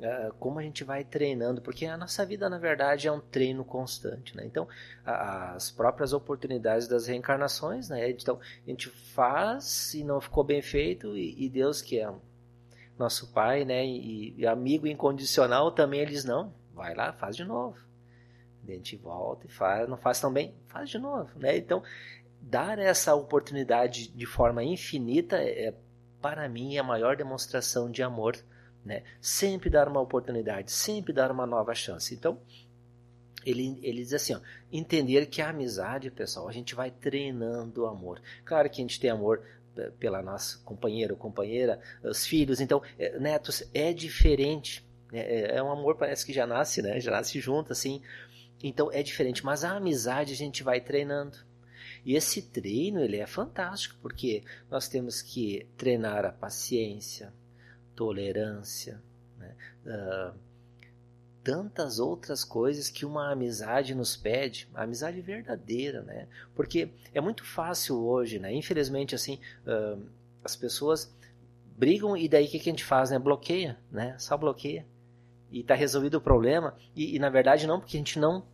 uh, 0.00 0.32
como 0.38 0.58
a 0.58 0.62
gente 0.62 0.82
vai 0.82 1.04
treinando, 1.04 1.60
porque 1.60 1.86
a 1.86 1.96
nossa 1.96 2.24
vida, 2.24 2.48
na 2.48 2.58
verdade, 2.58 3.06
é 3.06 3.12
um 3.12 3.20
treino 3.20 3.64
constante. 3.64 4.36
Né? 4.36 4.44
Então, 4.46 4.66
as 5.04 5.70
próprias 5.70 6.12
oportunidades 6.12 6.88
das 6.88 7.06
reencarnações, 7.06 7.88
né? 7.88 8.10
então, 8.10 8.40
a 8.66 8.70
gente 8.70 8.88
faz 8.88 9.94
e 9.94 10.02
não 10.02 10.20
ficou 10.20 10.42
bem 10.42 10.62
feito, 10.62 11.16
e, 11.16 11.44
e 11.44 11.48
Deus, 11.48 11.82
que 11.82 11.98
é 11.98 12.10
nosso 13.00 13.32
Pai 13.32 13.64
né? 13.64 13.84
E, 13.84 14.34
e, 14.36 14.46
amigo 14.46 14.86
incondicional, 14.86 15.72
também 15.72 16.00
ele 16.00 16.12
diz: 16.12 16.24
não, 16.24 16.54
vai 16.74 16.94
lá, 16.94 17.12
faz 17.12 17.36
de 17.36 17.44
novo. 17.44 17.78
A 18.62 18.70
gente 18.70 18.96
volta 18.96 19.46
e 19.46 19.50
faz, 19.50 19.88
não 19.88 19.96
faz 19.96 20.20
tão 20.20 20.32
bem, 20.32 20.54
faz 20.68 20.88
de 20.88 20.98
novo. 20.98 21.30
Né? 21.36 21.56
Então, 21.56 21.82
dar 22.40 22.78
essa 22.78 23.14
oportunidade 23.14 24.08
de 24.08 24.26
forma 24.26 24.62
infinita 24.62 25.36
é, 25.36 25.74
para 26.20 26.48
mim, 26.48 26.76
a 26.76 26.82
maior 26.82 27.16
demonstração 27.16 27.90
de 27.90 28.02
amor 28.02 28.36
né? 28.84 29.02
Sempre 29.20 29.70
dar 29.70 29.88
uma 29.88 30.00
oportunidade, 30.00 30.70
sempre 30.70 31.12
dar 31.12 31.30
uma 31.30 31.46
nova 31.46 31.74
chance. 31.74 32.14
Então, 32.14 32.40
ele, 33.44 33.78
ele 33.82 34.02
diz 34.02 34.12
assim, 34.12 34.34
ó, 34.34 34.40
entender 34.70 35.26
que 35.26 35.40
a 35.40 35.50
amizade, 35.50 36.10
pessoal, 36.10 36.48
a 36.48 36.52
gente 36.52 36.74
vai 36.74 36.90
treinando 36.90 37.82
o 37.82 37.86
amor. 37.86 38.20
Claro 38.44 38.68
que 38.68 38.80
a 38.80 38.84
gente 38.84 39.00
tem 39.00 39.10
amor 39.10 39.42
pela 39.98 40.22
nossa 40.22 40.58
companheira 40.64 41.12
ou 41.12 41.18
companheira, 41.18 41.80
os 42.02 42.26
filhos, 42.26 42.60
então, 42.60 42.82
é, 42.98 43.18
netos, 43.18 43.62
é 43.72 43.92
diferente. 43.92 44.84
Né? 45.12 45.20
É, 45.20 45.56
é 45.56 45.62
um 45.62 45.70
amor, 45.70 45.96
parece 45.96 46.24
que 46.24 46.32
já 46.32 46.46
nasce, 46.46 46.82
né? 46.82 47.00
Já 47.00 47.10
nasce 47.10 47.40
junto, 47.40 47.72
assim. 47.72 48.02
Então, 48.62 48.90
é 48.92 49.02
diferente. 49.02 49.44
Mas 49.44 49.64
a 49.64 49.76
amizade 49.76 50.32
a 50.32 50.36
gente 50.36 50.62
vai 50.62 50.80
treinando. 50.80 51.38
E 52.04 52.14
esse 52.14 52.42
treino, 52.42 53.00
ele 53.00 53.18
é 53.18 53.26
fantástico, 53.26 53.96
porque 54.00 54.42
nós 54.70 54.88
temos 54.88 55.20
que 55.20 55.66
treinar 55.76 56.24
a 56.24 56.32
paciência, 56.32 57.32
tolerância, 57.94 59.02
né? 59.36 59.54
uh, 59.84 60.38
tantas 61.42 61.98
outras 61.98 62.44
coisas 62.44 62.88
que 62.88 63.06
uma 63.06 63.32
amizade 63.32 63.94
nos 63.94 64.16
pede, 64.16 64.68
a 64.74 64.82
amizade 64.82 65.20
verdadeira, 65.20 66.02
né? 66.02 66.28
Porque 66.54 66.90
é 67.14 67.20
muito 67.20 67.44
fácil 67.44 67.98
hoje, 68.04 68.38
né? 68.38 68.52
Infelizmente, 68.52 69.14
assim, 69.14 69.38
uh, 69.66 70.02
as 70.44 70.54
pessoas 70.54 71.14
brigam 71.76 72.16
e 72.16 72.28
daí 72.28 72.46
o 72.46 72.48
que, 72.48 72.58
a 72.58 72.62
gente 72.62 72.84
faz, 72.84 73.10
né? 73.10 73.18
Bloqueia, 73.18 73.78
né? 73.90 74.14
Só 74.18 74.36
bloqueia 74.36 74.86
e 75.50 75.60
está 75.60 75.74
resolvido 75.74 76.16
o 76.16 76.20
problema. 76.20 76.76
E, 76.94 77.16
e, 77.16 77.18
na 77.18 77.30
verdade 77.30 77.66
não, 77.66 77.80
porque 77.80 77.96
a 77.96 78.00
gente 78.00 78.18
não 78.18 78.44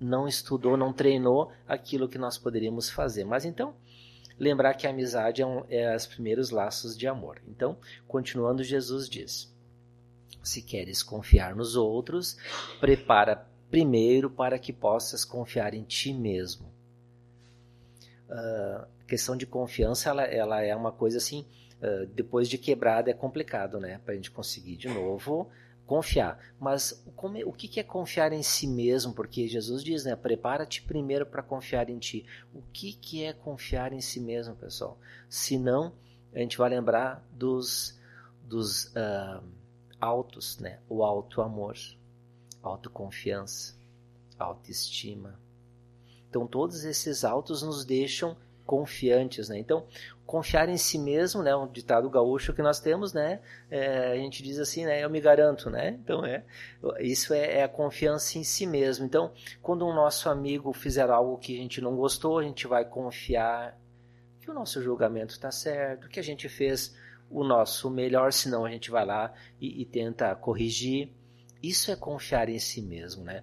não 0.00 0.26
estudou, 0.26 0.76
não 0.76 0.92
treinou 0.92 1.52
aquilo 1.68 2.08
que 2.08 2.18
nós 2.18 2.36
poderíamos 2.36 2.90
fazer. 2.90 3.24
Mas 3.24 3.44
então 3.44 3.74
lembrar 4.38 4.74
que 4.74 4.86
a 4.86 4.90
amizade 4.90 5.40
é, 5.40 5.46
um, 5.46 5.64
é 5.68 5.94
os 5.94 6.06
primeiros 6.06 6.50
laços 6.50 6.96
de 6.96 7.06
amor. 7.06 7.40
Então, 7.46 7.78
continuando, 8.06 8.62
Jesus 8.62 9.08
diz: 9.08 9.53
Se 10.44 10.62
queres 10.62 11.02
confiar 11.02 11.56
nos 11.56 11.74
outros, 11.74 12.36
prepara 12.80 13.46
primeiro 13.70 14.30
para 14.30 14.58
que 14.58 14.72
possas 14.72 15.24
confiar 15.24 15.74
em 15.74 15.82
ti 15.82 16.12
mesmo. 16.12 16.72
Uh, 18.28 18.86
a 19.00 19.04
questão 19.06 19.36
de 19.36 19.46
confiança 19.46 20.10
ela, 20.10 20.22
ela 20.24 20.62
é 20.62 20.74
uma 20.74 20.92
coisa 20.92 21.18
assim, 21.18 21.46
uh, 21.80 22.06
depois 22.14 22.48
de 22.48 22.56
quebrada 22.56 23.10
é 23.10 23.14
complicado, 23.14 23.80
né? 23.80 24.00
Para 24.04 24.12
a 24.12 24.16
gente 24.16 24.30
conseguir 24.30 24.76
de 24.76 24.88
novo 24.88 25.50
confiar. 25.86 26.38
Mas 26.58 27.04
como, 27.14 27.38
o 27.46 27.52
que 27.52 27.78
é 27.78 27.82
confiar 27.82 28.32
em 28.32 28.42
si 28.42 28.66
mesmo? 28.66 29.12
Porque 29.12 29.46
Jesus 29.46 29.82
diz, 29.82 30.04
né? 30.04 30.16
Prepara-te 30.16 30.82
primeiro 30.82 31.26
para 31.26 31.42
confiar 31.42 31.90
em 31.90 31.98
ti. 31.98 32.24
O 32.52 32.62
que, 32.72 32.92
que 32.92 33.24
é 33.24 33.32
confiar 33.32 33.92
em 33.92 34.00
si 34.00 34.20
mesmo, 34.20 34.54
pessoal? 34.56 34.98
Se 35.28 35.58
não, 35.58 35.92
a 36.34 36.38
gente 36.38 36.56
vai 36.56 36.70
lembrar 36.70 37.26
dos, 37.32 37.98
dos 38.42 38.86
uh, 38.86 39.42
autos, 40.04 40.58
né? 40.58 40.78
O 40.88 41.02
auto 41.02 41.40
amor, 41.40 41.74
autoconfiança, 42.62 43.74
autoestima. 44.38 45.40
Então, 46.28 46.46
todos 46.46 46.84
esses 46.84 47.24
autos 47.24 47.62
nos 47.62 47.84
deixam 47.84 48.36
confiantes, 48.66 49.48
né? 49.48 49.58
Então, 49.58 49.86
confiar 50.26 50.68
em 50.68 50.76
si 50.76 50.98
mesmo, 50.98 51.42
né? 51.42 51.54
Um 51.56 51.66
ditado 51.66 52.08
gaúcho 52.10 52.52
que 52.52 52.62
nós 52.62 52.80
temos, 52.80 53.12
né? 53.12 53.40
É, 53.70 54.12
a 54.12 54.16
gente 54.16 54.42
diz 54.42 54.58
assim, 54.58 54.84
né? 54.84 55.02
Eu 55.02 55.08
me 55.08 55.20
garanto, 55.20 55.70
né? 55.70 55.98
Então, 56.02 56.24
é 56.24 56.44
isso 57.00 57.32
é, 57.32 57.58
é, 57.58 57.62
a 57.62 57.68
confiança 57.68 58.38
em 58.38 58.44
si 58.44 58.66
mesmo. 58.66 59.06
Então, 59.06 59.32
quando 59.62 59.86
um 59.86 59.94
nosso 59.94 60.28
amigo 60.28 60.72
fizer 60.72 61.08
algo 61.08 61.38
que 61.38 61.56
a 61.56 61.62
gente 61.62 61.80
não 61.80 61.96
gostou, 61.96 62.38
a 62.38 62.42
gente 62.42 62.66
vai 62.66 62.84
confiar 62.84 63.78
que 64.40 64.50
o 64.50 64.54
nosso 64.54 64.82
julgamento 64.82 65.32
está 65.32 65.50
certo, 65.50 66.08
que 66.08 66.20
a 66.20 66.22
gente 66.22 66.48
fez 66.48 66.94
o 67.34 67.44
nosso 67.44 67.90
melhor, 67.90 68.32
senão 68.32 68.64
a 68.64 68.70
gente 68.70 68.90
vai 68.90 69.04
lá 69.04 69.34
e, 69.60 69.82
e 69.82 69.84
tenta 69.84 70.34
corrigir. 70.34 71.10
Isso 71.62 71.90
é 71.90 71.96
confiar 71.96 72.48
em 72.48 72.58
si 72.58 72.80
mesmo, 72.80 73.24
né? 73.24 73.42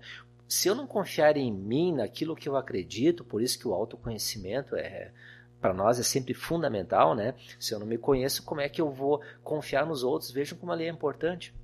se 0.52 0.68
eu 0.68 0.76
não 0.76 0.86
confiar 0.86 1.38
em 1.38 1.50
mim, 1.50 1.94
naquilo 1.94 2.36
que 2.36 2.50
eu 2.50 2.58
acredito, 2.58 3.24
por 3.24 3.42
isso 3.42 3.58
que 3.58 3.66
o 3.66 3.74
autoconhecimento 3.74 4.76
é 4.76 5.14
para 5.62 5.74
nós 5.74 5.98
é 5.98 6.04
sempre 6.04 6.34
fundamental, 6.34 7.16
né? 7.16 7.36
Se 7.58 7.74
eu 7.74 7.80
não 7.80 7.88
me 7.88 7.98
conheço, 7.98 8.44
como 8.44 8.60
é 8.60 8.68
que 8.68 8.82
eu 8.82 8.92
vou 8.92 9.22
confiar 9.46 9.86
nos 9.86 10.04
outros? 10.04 10.30
Vejam 10.30 10.58
como 10.58 10.74
a 10.74 10.76
lei 10.76 10.88
é 10.88 10.92
importante. 10.92 11.56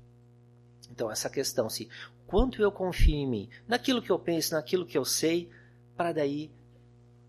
Então, 0.90 1.10
essa 1.10 1.28
questão, 1.28 1.68
se 1.68 1.90
quanto 2.26 2.62
eu 2.62 2.72
confio 2.72 3.14
em 3.14 3.26
mim, 3.26 3.50
naquilo 3.66 4.00
que 4.00 4.10
eu 4.10 4.18
penso, 4.18 4.54
naquilo 4.54 4.86
que 4.86 4.96
eu 4.96 5.04
sei, 5.04 5.50
para 5.94 6.12
daí 6.12 6.50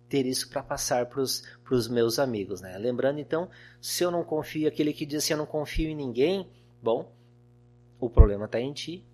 ter 0.09 0.25
isso 0.25 0.49
para 0.49 0.63
passar 0.63 1.05
para 1.05 1.21
os 1.21 1.87
meus 1.87 2.19
amigos, 2.19 2.61
né? 2.61 2.77
Lembrando, 2.77 3.19
então, 3.19 3.49
se 3.79 4.03
eu 4.03 4.11
não 4.11 4.23
confio, 4.23 4.67
aquele 4.67 4.91
que 4.91 5.05
diz 5.05 5.23
assim, 5.23 5.33
eu 5.33 5.37
não 5.37 5.45
confio 5.45 5.89
em 5.89 5.95
ninguém, 5.95 6.49
bom, 6.81 7.13
o 7.99 8.09
problema 8.09 8.45
está 8.45 8.59
em 8.59 8.73
ti, 8.73 9.05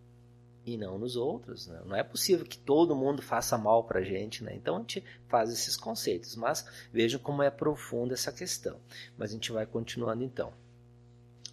e 0.66 0.78
não 0.78 0.98
nos 0.98 1.16
outros. 1.16 1.68
Né? 1.68 1.82
Não 1.86 1.96
é 1.96 2.04
possível 2.04 2.46
que 2.46 2.58
todo 2.58 2.96
mundo 2.96 3.22
faça 3.22 3.58
mal 3.58 3.84
para 3.84 4.00
a 4.00 4.04
gente, 4.04 4.44
né? 4.44 4.54
então 4.56 4.78
a 4.78 4.80
gente 4.80 5.04
faz 5.28 5.52
esses 5.52 5.78
conceitos. 5.78 6.36
Mas 6.36 6.66
vejam 6.92 7.20
como 7.20 7.44
é 7.44 7.52
profunda 7.52 8.14
essa 8.14 8.32
questão. 8.32 8.80
Mas 9.18 9.30
a 9.30 9.34
gente 9.34 9.52
vai 9.52 9.66
continuando 9.66 10.24
então. 10.24 10.52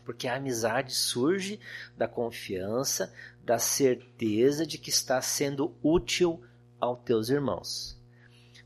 Porque 0.04 0.26
a 0.26 0.36
amizade 0.36 0.92
surge 0.94 1.60
da 1.96 2.08
confiança, 2.08 3.12
da 3.44 3.58
certeza 3.58 4.66
de 4.66 4.78
que 4.78 4.90
está 4.90 5.20
sendo 5.20 5.76
útil 5.82 6.42
aos 6.80 6.98
teus 7.04 7.28
irmãos. 7.28 8.01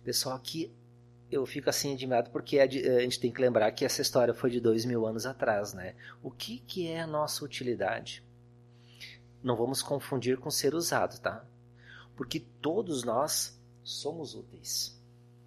Pessoal, 0.07 0.37
aqui 0.37 0.73
eu 1.29 1.45
fico 1.45 1.69
assim 1.69 1.93
admirado 1.93 2.31
porque 2.31 2.61
a 2.61 2.67
gente 2.71 3.19
tem 3.19 3.33
que 3.33 3.41
lembrar 3.41 3.73
que 3.73 3.85
essa 3.85 4.01
história 4.01 4.33
foi 4.33 4.51
de 4.51 4.61
dois 4.61 4.85
mil 4.85 5.05
anos 5.05 5.27
atrás, 5.27 5.75
né? 5.75 5.97
O 6.23 6.31
que, 6.31 6.61
que 6.61 6.87
é 6.87 7.01
a 7.01 7.07
nossa 7.09 7.45
utilidade? 7.45 8.25
não 9.43 9.57
vamos 9.57 9.83
confundir 9.83 10.39
com 10.39 10.49
ser 10.49 10.75
usado, 10.75 11.21
tá? 11.21 11.45
Porque 12.15 12.41
todos 12.41 13.03
nós 13.03 13.61
somos 13.83 14.35
úteis. 14.35 14.97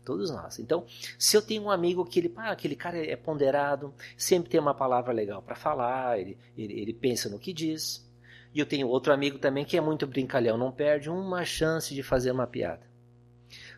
Todos 0.04 0.30
nós. 0.30 0.60
Então, 0.60 0.86
se 1.17 1.38
eu 1.38 1.41
tenho 1.41 1.63
um 1.63 1.72
amigo 1.72 2.06
que 2.06 2.19
ele, 2.19 2.34
ah, 2.36 2.52
aquele 2.52 2.76
cara 2.76 2.98
é 2.98 3.15
ponderado, 3.15 3.93
sempre 4.17 4.50
tem 4.50 4.60
uma 4.60 4.74
palavra 4.74 5.13
legal 5.13 5.41
para 5.41 5.56
falar, 5.56 6.19
ele, 6.19 6.38
ele, 6.58 6.80
ele 6.82 6.93
pensa 6.93 7.30
no 7.30 7.39
que 7.39 7.54
diz. 7.54 8.06
E 8.54 8.60
eu 8.60 8.65
tenho 8.65 8.89
outro 8.89 9.13
amigo 9.13 9.39
também 9.39 9.63
que 9.63 9.78
é 9.78 9.82
muito 9.82 10.06
brincalhão, 10.06 10.58
não 10.58 10.72
perde 10.72 11.10
uma 11.10 11.45
chance 11.45 11.93
de 11.93 12.04
fazer 12.04 12.32
uma 12.32 12.45
piada. 12.45 12.88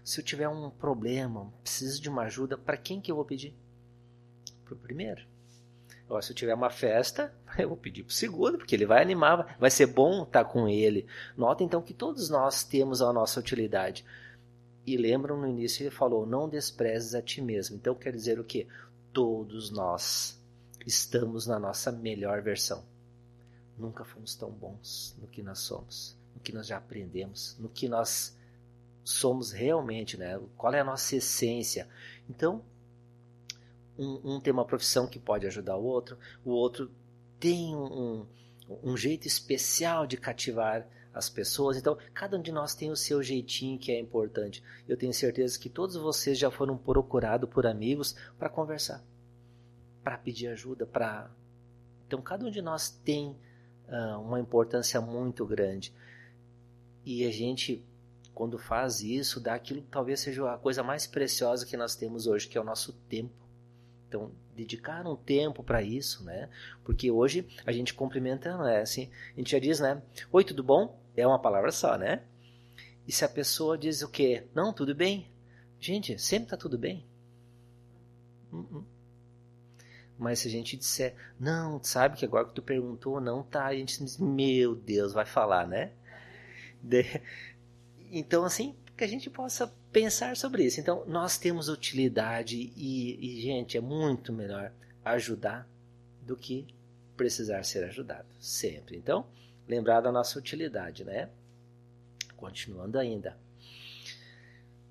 Se 0.04 0.20
eu 0.20 0.26
tiver 0.26 0.50
um 0.50 0.70
problema, 0.70 1.52
preciso 1.64 2.02
de 2.02 2.10
uma 2.10 2.24
ajuda, 2.24 2.58
para 2.58 2.78
quem 2.78 3.00
que 3.00 3.12
eu 3.12 3.16
vou 3.16 3.26
pedir? 3.26 3.56
Para 4.66 4.74
o 4.74 4.78
primeiro. 4.78 5.26
Ou 6.10 6.22
se 6.22 6.32
eu 6.32 6.36
tiver 6.36 6.54
uma 6.54 6.70
festa, 6.70 7.34
eu 7.58 7.70
vou 7.70 7.78
pedir 7.78 8.04
para 8.04 8.12
o 8.12 8.14
segundo, 8.14 8.58
porque 8.58 8.76
ele 8.76 8.86
vai 8.86 9.02
animar, 9.02 9.56
vai 9.60 9.70
ser 9.70 9.86
bom 9.86 10.24
estar 10.24 10.44
com 10.46 10.68
ele. 10.68 11.08
Nota 11.38 11.64
então 11.64 11.82
que 11.82 11.94
todos 11.94 12.30
nós 12.30 12.64
temos 12.64 13.02
a 13.02 13.14
nossa 13.14 13.40
utilidade. 13.40 14.04
E 14.86 14.98
lembram 14.98 15.38
no 15.38 15.48
início 15.48 15.84
ele 15.84 15.92
falou: 15.92 16.26
não 16.26 16.50
desprezes 16.50 17.14
a 17.14 17.22
ti 17.22 17.42
mesmo. 17.42 17.76
Então 17.76 17.96
quer 17.96 18.12
dizer 18.12 18.40
o 18.40 18.44
que? 18.44 18.68
Todos 19.14 19.70
nós 19.70 20.42
estamos 20.86 21.46
na 21.46 21.60
nossa 21.60 21.92
melhor 21.92 22.42
versão. 22.42 22.84
Nunca 23.78 24.04
fomos 24.04 24.36
tão 24.36 24.50
bons 24.50 25.16
no 25.20 25.28
que 25.28 25.42
nós 25.42 25.60
somos, 25.60 26.18
no 26.34 26.42
que 26.42 26.52
nós 26.52 26.68
já 26.68 26.78
aprendemos, 26.78 27.56
no 27.60 27.70
que 27.70 27.88
nós 27.88 28.36
somos 29.04 29.52
realmente, 29.52 30.18
né? 30.18 30.40
Qual 30.58 30.74
é 30.74 30.80
a 30.80 30.84
nossa 30.84 31.16
essência? 31.16 31.88
Então, 32.30 32.64
um, 33.98 34.36
um 34.36 34.40
tem 34.40 34.54
uma 34.54 34.66
profissão 34.66 35.08
que 35.08 35.20
pode 35.20 35.46
ajudar 35.48 35.78
o 35.78 35.84
outro, 35.84 36.18
o 36.44 36.52
outro 36.52 36.92
tem 37.40 37.76
um, 37.76 38.26
um 38.84 38.96
jeito 38.96 39.28
especial 39.28 40.06
de 40.06 40.18
cativar 40.18 40.88
as 41.14 41.30
pessoas. 41.30 41.78
Então, 41.78 41.98
cada 42.14 42.38
um 42.38 42.42
de 42.42 42.52
nós 42.52 42.74
tem 42.74 42.90
o 42.90 42.96
seu 42.96 43.22
jeitinho 43.22 43.78
que 43.78 43.92
é 43.92 44.00
importante. 44.00 44.64
Eu 44.88 44.96
tenho 44.96 45.14
certeza 45.14 45.60
que 45.60 45.70
todos 45.70 45.96
vocês 45.96 46.38
já 46.38 46.50
foram 46.50 46.78
procurados 46.78 47.50
por 47.50 47.66
amigos 47.66 48.16
para 48.38 48.50
conversar, 48.50 49.04
para 50.04 50.18
pedir 50.18 50.48
ajuda, 50.48 50.86
para. 50.86 51.30
Então, 52.08 52.22
cada 52.22 52.46
um 52.46 52.52
de 52.52 52.62
nós 52.62 52.90
tem 52.90 53.36
uh, 53.88 54.20
uma 54.22 54.40
importância 54.40 55.02
muito 55.02 55.46
grande. 55.46 55.94
E 57.04 57.26
a 57.26 57.32
gente, 57.32 57.84
quando 58.34 58.58
faz 58.58 59.02
isso, 59.02 59.40
dá 59.40 59.54
aquilo 59.54 59.82
que 59.82 59.90
talvez 59.90 60.20
seja 60.20 60.54
a 60.54 60.58
coisa 60.58 60.84
mais 60.84 61.06
preciosa 61.06 61.66
que 61.66 61.78
nós 61.78 61.96
temos 61.96 62.28
hoje, 62.28 62.48
que 62.48 62.58
é 62.58 62.62
o 62.62 62.64
nosso 62.64 62.94
tempo. 63.08 63.34
Então, 64.08 64.32
dedicar 64.56 65.08
um 65.08 65.16
tempo 65.16 65.64
para 65.64 65.82
isso, 65.82 66.24
né? 66.24 66.50
Porque 66.84 67.10
hoje 67.10 67.48
a 67.66 67.72
gente 67.72 67.94
cumprimenta, 67.94 68.58
né? 68.58 68.82
Assim, 68.82 69.10
a 69.34 69.40
gente 69.40 69.52
já 69.52 69.60
diz, 69.60 69.80
né? 69.80 70.02
Oi, 70.32 70.44
tudo 70.44 70.64
bom? 70.64 71.00
É 71.16 71.26
uma 71.26 71.40
palavra 71.40 71.72
só, 71.72 71.98
né? 71.98 72.24
E 73.08 73.12
se 73.12 73.26
a 73.26 73.30
pessoa 73.30 73.78
diz 73.78 74.02
o 74.02 74.10
quê? 74.10 74.48
Não, 74.54 74.74
tudo 74.74 74.94
bem. 74.94 75.30
Gente, 75.80 76.18
sempre 76.20 76.50
tá 76.50 76.58
tudo 76.58 76.78
bem. 76.78 77.06
Uh 78.52 78.58
-uh. 78.58 78.84
Mas 80.18 80.40
se 80.40 80.48
a 80.48 80.52
gente 80.52 80.78
disser, 80.78 81.16
não, 81.40 81.84
sabe 81.84 82.16
que 82.16 82.26
agora 82.26 82.48
que 82.48 82.54
tu 82.54 82.62
perguntou, 82.62 83.20
não 83.20 83.42
tá, 83.42 83.66
a 83.66 83.74
gente 83.74 84.04
diz, 84.04 84.20
meu 84.20 84.76
Deus, 84.76 85.14
vai 85.14 85.26
falar, 85.26 85.68
né? 85.68 85.94
De... 86.80 87.04
Então, 88.12 88.44
assim, 88.44 88.76
que 88.98 89.06
a 89.06 89.08
gente 89.08 89.30
possa 89.30 89.66
pensar 89.92 90.36
sobre 90.38 90.66
isso. 90.66 90.80
Então, 90.80 91.04
nós 91.08 91.38
temos 91.38 91.70
utilidade 91.70 92.72
e, 92.76 93.18
e, 93.20 93.42
gente, 93.42 93.78
é 93.78 93.82
muito 93.82 94.34
melhor 94.34 94.72
ajudar 95.04 95.68
do 96.22 96.36
que 96.36 96.68
precisar 97.18 97.64
ser 97.64 97.84
ajudado, 97.86 98.28
sempre. 98.40 98.98
Então, 98.98 99.26
lembrar 99.68 100.02
da 100.02 100.12
nossa 100.12 100.38
utilidade, 100.38 101.04
né? 101.04 101.30
Continuando 102.36 103.00
ainda. 103.00 103.38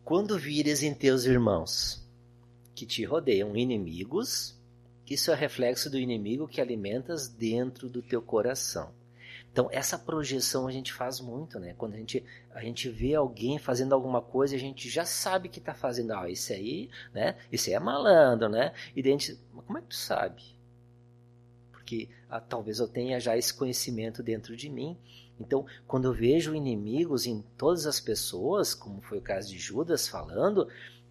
Quando 0.05 0.39
vires 0.39 0.83
em 0.83 0.95
teus 0.95 1.25
irmãos 1.25 2.03
que 2.75 2.87
te 2.87 3.05
rodeiam 3.05 3.57
inimigos, 3.57 4.57
isso 5.09 5.31
é 5.31 5.35
reflexo 5.35 5.91
do 5.91 5.99
inimigo 5.99 6.49
que 6.49 6.61
alimentas 6.61 7.29
dentro 7.29 7.89
do 7.89 8.01
teu 8.01 8.23
coração. 8.23 8.93
Então, 9.53 9.69
essa 9.73 9.99
projeção 9.99 10.69
a 10.69 10.71
gente 10.71 10.93
faz 10.93 11.21
muito, 11.21 11.59
né? 11.59 11.75
Quando 11.77 11.95
a 11.95 11.97
gente, 11.97 12.25
a 12.55 12.63
gente 12.63 12.89
vê 12.89 13.15
alguém 13.15 13.59
fazendo 13.59 13.95
alguma 13.95 14.23
coisa, 14.23 14.55
a 14.55 14.59
gente 14.59 14.89
já 14.89 15.05
sabe 15.05 15.49
que 15.49 15.59
está 15.59 15.75
fazendo. 15.75 16.13
Ah, 16.13 16.31
isso 16.31 16.53
aí, 16.53 16.89
né? 17.13 17.37
Isso 17.51 17.69
aí 17.69 17.75
é 17.75 17.81
malandro, 17.81 18.49
né? 18.49 18.73
E 18.95 19.03
daí 19.03 19.13
a 19.13 19.19
gente, 19.19 19.41
como 19.67 19.79
é 19.79 19.81
que 19.81 19.89
tu 19.89 19.97
sabe? 19.97 20.43
Porque 21.73 22.09
ah, 22.29 22.41
talvez 22.41 22.79
eu 22.79 22.87
tenha 22.87 23.19
já 23.19 23.37
esse 23.37 23.53
conhecimento 23.53 24.23
dentro 24.23 24.57
de 24.57 24.71
mim. 24.71 24.97
Então, 25.41 25.67
quando 25.87 26.05
eu 26.05 26.13
vejo 26.13 26.55
inimigos 26.55 27.27
em 27.27 27.43
todas 27.57 27.87
as 27.87 27.99
pessoas, 27.99 28.73
como 28.75 29.01
foi 29.01 29.19
o 29.19 29.23
caso 29.23 29.49
de 29.49 29.59
Judas 29.59 30.07
falando, 30.07 30.69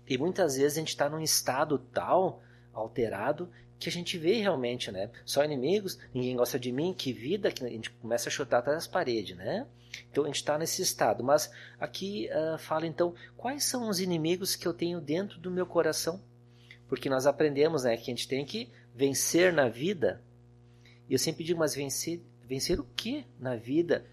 e 0.07 0.17
muitas 0.17 0.55
vezes 0.55 0.77
a 0.77 0.79
gente 0.79 0.89
está 0.89 1.09
num 1.09 1.19
estado 1.19 1.77
tal, 1.77 2.41
alterado, 2.71 3.49
que 3.79 3.87
a 3.87 3.91
gente 3.91 4.17
vê 4.17 4.33
realmente, 4.41 4.91
né? 4.91 5.09
Só 5.25 5.43
inimigos, 5.43 5.97
ninguém 6.13 6.35
gosta 6.35 6.59
de 6.59 6.71
mim, 6.71 6.93
que 6.93 7.13
vida, 7.13 7.49
que 7.49 7.63
a 7.63 7.69
gente 7.69 7.89
começa 7.89 8.27
a 8.27 8.31
chutar 8.31 8.59
atrás 8.59 8.77
das 8.79 8.87
paredes, 8.87 9.37
né? 9.37 9.65
Então 10.11 10.25
a 10.25 10.27
gente 10.27 10.35
está 10.35 10.57
nesse 10.57 10.81
estado. 10.81 11.23
Mas 11.23 11.49
aqui 11.79 12.29
uh, 12.29 12.57
fala 12.57 12.85
então 12.85 13.15
quais 13.37 13.63
são 13.63 13.89
os 13.89 14.01
inimigos 14.01 14.55
que 14.55 14.67
eu 14.67 14.73
tenho 14.73 14.99
dentro 14.99 15.39
do 15.39 15.49
meu 15.49 15.65
coração, 15.65 16.21
porque 16.89 17.09
nós 17.09 17.25
aprendemos, 17.25 17.83
né, 17.83 17.95
que 17.95 18.03
a 18.03 18.13
gente 18.13 18.27
tem 18.27 18.45
que 18.45 18.69
vencer 18.93 19.53
na 19.53 19.69
vida. 19.69 20.21
E 21.07 21.13
eu 21.13 21.19
sempre 21.19 21.43
digo, 21.43 21.59
mas 21.59 21.73
vencer, 21.73 22.21
vencer 22.43 22.79
o 22.79 22.87
que 22.95 23.25
na 23.39 23.55
vida? 23.55 24.05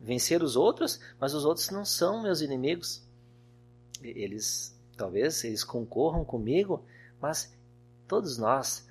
Vencer 0.00 0.42
os 0.42 0.54
outros, 0.54 1.00
mas 1.18 1.34
os 1.34 1.44
outros 1.44 1.68
não 1.70 1.84
são 1.84 2.22
meus 2.22 2.40
inimigos. 2.40 3.02
Eles 4.02 4.72
talvez 4.96 5.42
eles 5.42 5.64
concorram 5.64 6.24
comigo, 6.24 6.84
mas 7.20 7.52
Todos 8.06 8.38
nós 8.38 8.86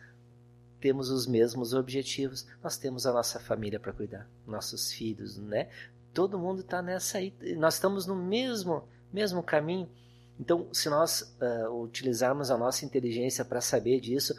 temos 0.80 1.10
os 1.10 1.26
mesmos 1.26 1.74
objetivos. 1.74 2.46
Nós 2.62 2.78
temos 2.78 3.06
a 3.06 3.14
nossa 3.14 3.40
família 3.40 3.80
para 3.80 3.94
cuidar, 3.94 4.28
nossos 4.46 4.92
filhos, 4.92 5.38
né? 5.38 5.70
Todo 6.14 6.38
mundo 6.38 6.62
está 6.62 6.82
nessa 6.82 7.18
aí. 7.18 7.34
Nós 7.58 7.76
estamos 7.76 8.06
no 8.06 8.16
mesmo 8.16 8.84
mesmo 9.14 9.44
caminho. 9.44 9.88
Então, 10.40 10.68
se 10.74 10.90
nós 10.90 11.36
uh, 11.40 11.72
utilizarmos 11.84 12.50
a 12.50 12.58
nossa 12.58 12.84
inteligência 12.84 13.46
para 13.46 13.62
saber 13.62 14.00
disso 14.02 14.36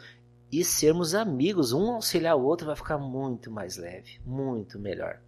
e 0.51 0.63
sermos 0.63 1.15
amigos, 1.15 1.71
um 1.71 1.91
auxiliar 1.91 2.35
o 2.35 2.43
outro, 2.43 2.67
vai 2.67 2.75
ficar 2.75 2.97
muito 2.97 3.49
mais 3.49 3.77
leve, 3.77 4.19
muito 4.25 4.77
melhor. 4.77 5.21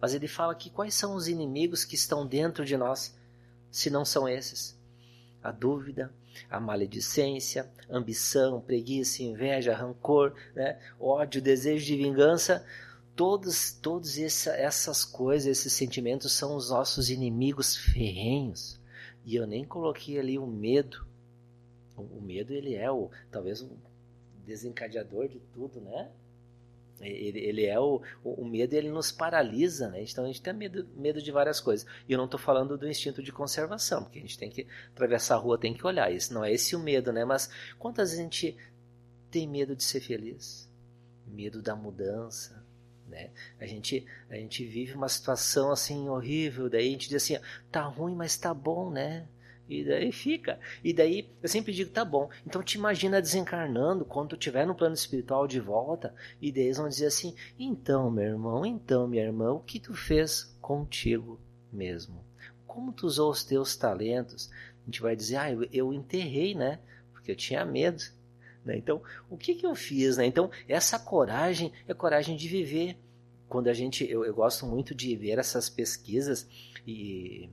Mas 0.00 0.12
ele 0.12 0.26
fala 0.26 0.54
que 0.54 0.68
quais 0.68 0.94
são 0.94 1.14
os 1.14 1.28
inimigos 1.28 1.84
que 1.84 1.94
estão 1.94 2.26
dentro 2.26 2.64
de 2.64 2.76
nós, 2.76 3.16
se 3.70 3.88
não 3.88 4.04
são 4.04 4.28
esses? 4.28 4.76
A 5.42 5.52
dúvida, 5.52 6.12
a 6.50 6.60
maledicência, 6.60 7.70
ambição, 7.88 8.60
preguiça, 8.60 9.22
inveja, 9.22 9.74
rancor, 9.74 10.34
né? 10.54 10.78
ódio, 10.98 11.40
desejo 11.40 11.84
de 11.84 11.96
vingança, 11.96 12.64
todos, 13.14 13.72
todos 13.72 14.18
essa, 14.18 14.50
essas 14.52 15.04
coisas, 15.04 15.46
esses 15.46 15.72
sentimentos 15.72 16.32
são 16.32 16.56
os 16.56 16.70
nossos 16.70 17.10
inimigos 17.10 17.76
ferrenhos. 17.76 18.80
E 19.24 19.36
eu 19.36 19.46
nem 19.46 19.64
coloquei 19.64 20.18
ali 20.18 20.38
o 20.38 20.46
medo. 20.46 21.06
O, 21.96 22.02
o 22.02 22.22
medo 22.22 22.52
ele 22.52 22.74
é 22.74 22.90
o 22.90 23.10
talvez 23.30 23.62
o 23.62 23.70
desencadeador 24.44 25.28
de 25.28 25.40
tudo, 25.52 25.80
né? 25.80 26.10
Ele, 27.00 27.40
ele 27.40 27.66
é 27.66 27.78
o, 27.78 28.00
o, 28.22 28.44
medo, 28.44 28.74
ele 28.74 28.90
nos 28.90 29.10
paralisa, 29.10 29.88
né? 29.88 30.02
Então 30.02 30.24
a 30.24 30.26
gente 30.26 30.40
tem 30.40 30.52
medo, 30.52 30.88
medo 30.94 31.20
de 31.20 31.32
várias 31.32 31.60
coisas. 31.60 31.86
E 32.08 32.12
eu 32.12 32.18
não 32.18 32.26
estou 32.26 32.38
falando 32.38 32.78
do 32.78 32.88
instinto 32.88 33.22
de 33.22 33.32
conservação, 33.32 34.04
porque 34.04 34.18
a 34.18 34.22
gente 34.22 34.38
tem 34.38 34.50
que 34.50 34.66
atravessar 34.92 35.34
a 35.34 35.38
rua, 35.38 35.58
tem 35.58 35.74
que 35.74 35.86
olhar. 35.86 36.12
Isso 36.12 36.32
não 36.32 36.44
é 36.44 36.52
esse 36.52 36.76
o 36.76 36.78
medo, 36.78 37.12
né? 37.12 37.24
Mas 37.24 37.50
quantas 37.78 38.10
vezes 38.10 38.20
a 38.20 38.22
gente 38.22 38.56
tem 39.30 39.48
medo 39.48 39.74
de 39.74 39.82
ser 39.82 40.00
feliz? 40.00 40.70
Medo 41.26 41.60
da 41.60 41.74
mudança, 41.74 42.64
né? 43.08 43.30
A 43.58 43.66
gente 43.66 44.06
a 44.30 44.36
gente 44.36 44.64
vive 44.64 44.94
uma 44.94 45.08
situação 45.08 45.72
assim 45.72 46.08
horrível, 46.08 46.70
daí 46.70 46.88
a 46.88 46.90
gente 46.90 47.08
diz 47.08 47.22
assim, 47.22 47.38
tá 47.70 47.82
ruim, 47.82 48.14
mas 48.14 48.36
tá 48.36 48.54
bom, 48.54 48.90
né? 48.90 49.26
E 49.68 49.82
daí 49.84 50.12
fica. 50.12 50.58
E 50.82 50.92
daí 50.92 51.30
eu 51.42 51.48
sempre 51.48 51.72
digo, 51.72 51.90
tá 51.90 52.04
bom. 52.04 52.28
Então 52.46 52.62
te 52.62 52.76
imagina 52.76 53.20
desencarnando 53.20 54.04
quando 54.04 54.30
tu 54.30 54.36
estiver 54.36 54.66
no 54.66 54.74
plano 54.74 54.94
espiritual 54.94 55.46
de 55.46 55.58
volta. 55.58 56.14
E 56.40 56.52
daí 56.52 56.64
eles 56.64 56.76
vão 56.76 56.88
dizer 56.88 57.06
assim: 57.06 57.34
então, 57.58 58.10
meu 58.10 58.24
irmão, 58.24 58.66
então, 58.66 59.08
minha 59.08 59.24
irmã, 59.24 59.52
o 59.52 59.60
que 59.60 59.80
tu 59.80 59.94
fez 59.94 60.56
contigo 60.60 61.40
mesmo? 61.72 62.24
Como 62.66 62.92
tu 62.92 63.06
usou 63.06 63.30
os 63.30 63.44
teus 63.44 63.76
talentos? 63.76 64.50
A 64.82 64.84
gente 64.84 65.00
vai 65.00 65.16
dizer, 65.16 65.36
ah, 65.36 65.50
eu, 65.50 65.66
eu 65.72 65.92
enterrei, 65.94 66.54
né? 66.54 66.78
Porque 67.12 67.30
eu 67.30 67.36
tinha 67.36 67.64
medo. 67.64 68.02
Né? 68.64 68.76
Então, 68.76 69.02
o 69.30 69.36
que, 69.36 69.54
que 69.54 69.66
eu 69.66 69.74
fiz? 69.74 70.16
Né? 70.16 70.26
Então, 70.26 70.50
essa 70.68 70.98
coragem 70.98 71.72
é 71.88 71.94
coragem 71.94 72.36
de 72.36 72.48
viver. 72.48 72.98
Quando 73.48 73.68
a 73.68 73.72
gente, 73.72 74.10
eu, 74.10 74.24
eu 74.24 74.34
gosto 74.34 74.66
muito 74.66 74.94
de 74.94 75.14
ver 75.16 75.38
essas 75.38 75.70
pesquisas 75.70 76.48
e 76.86 77.48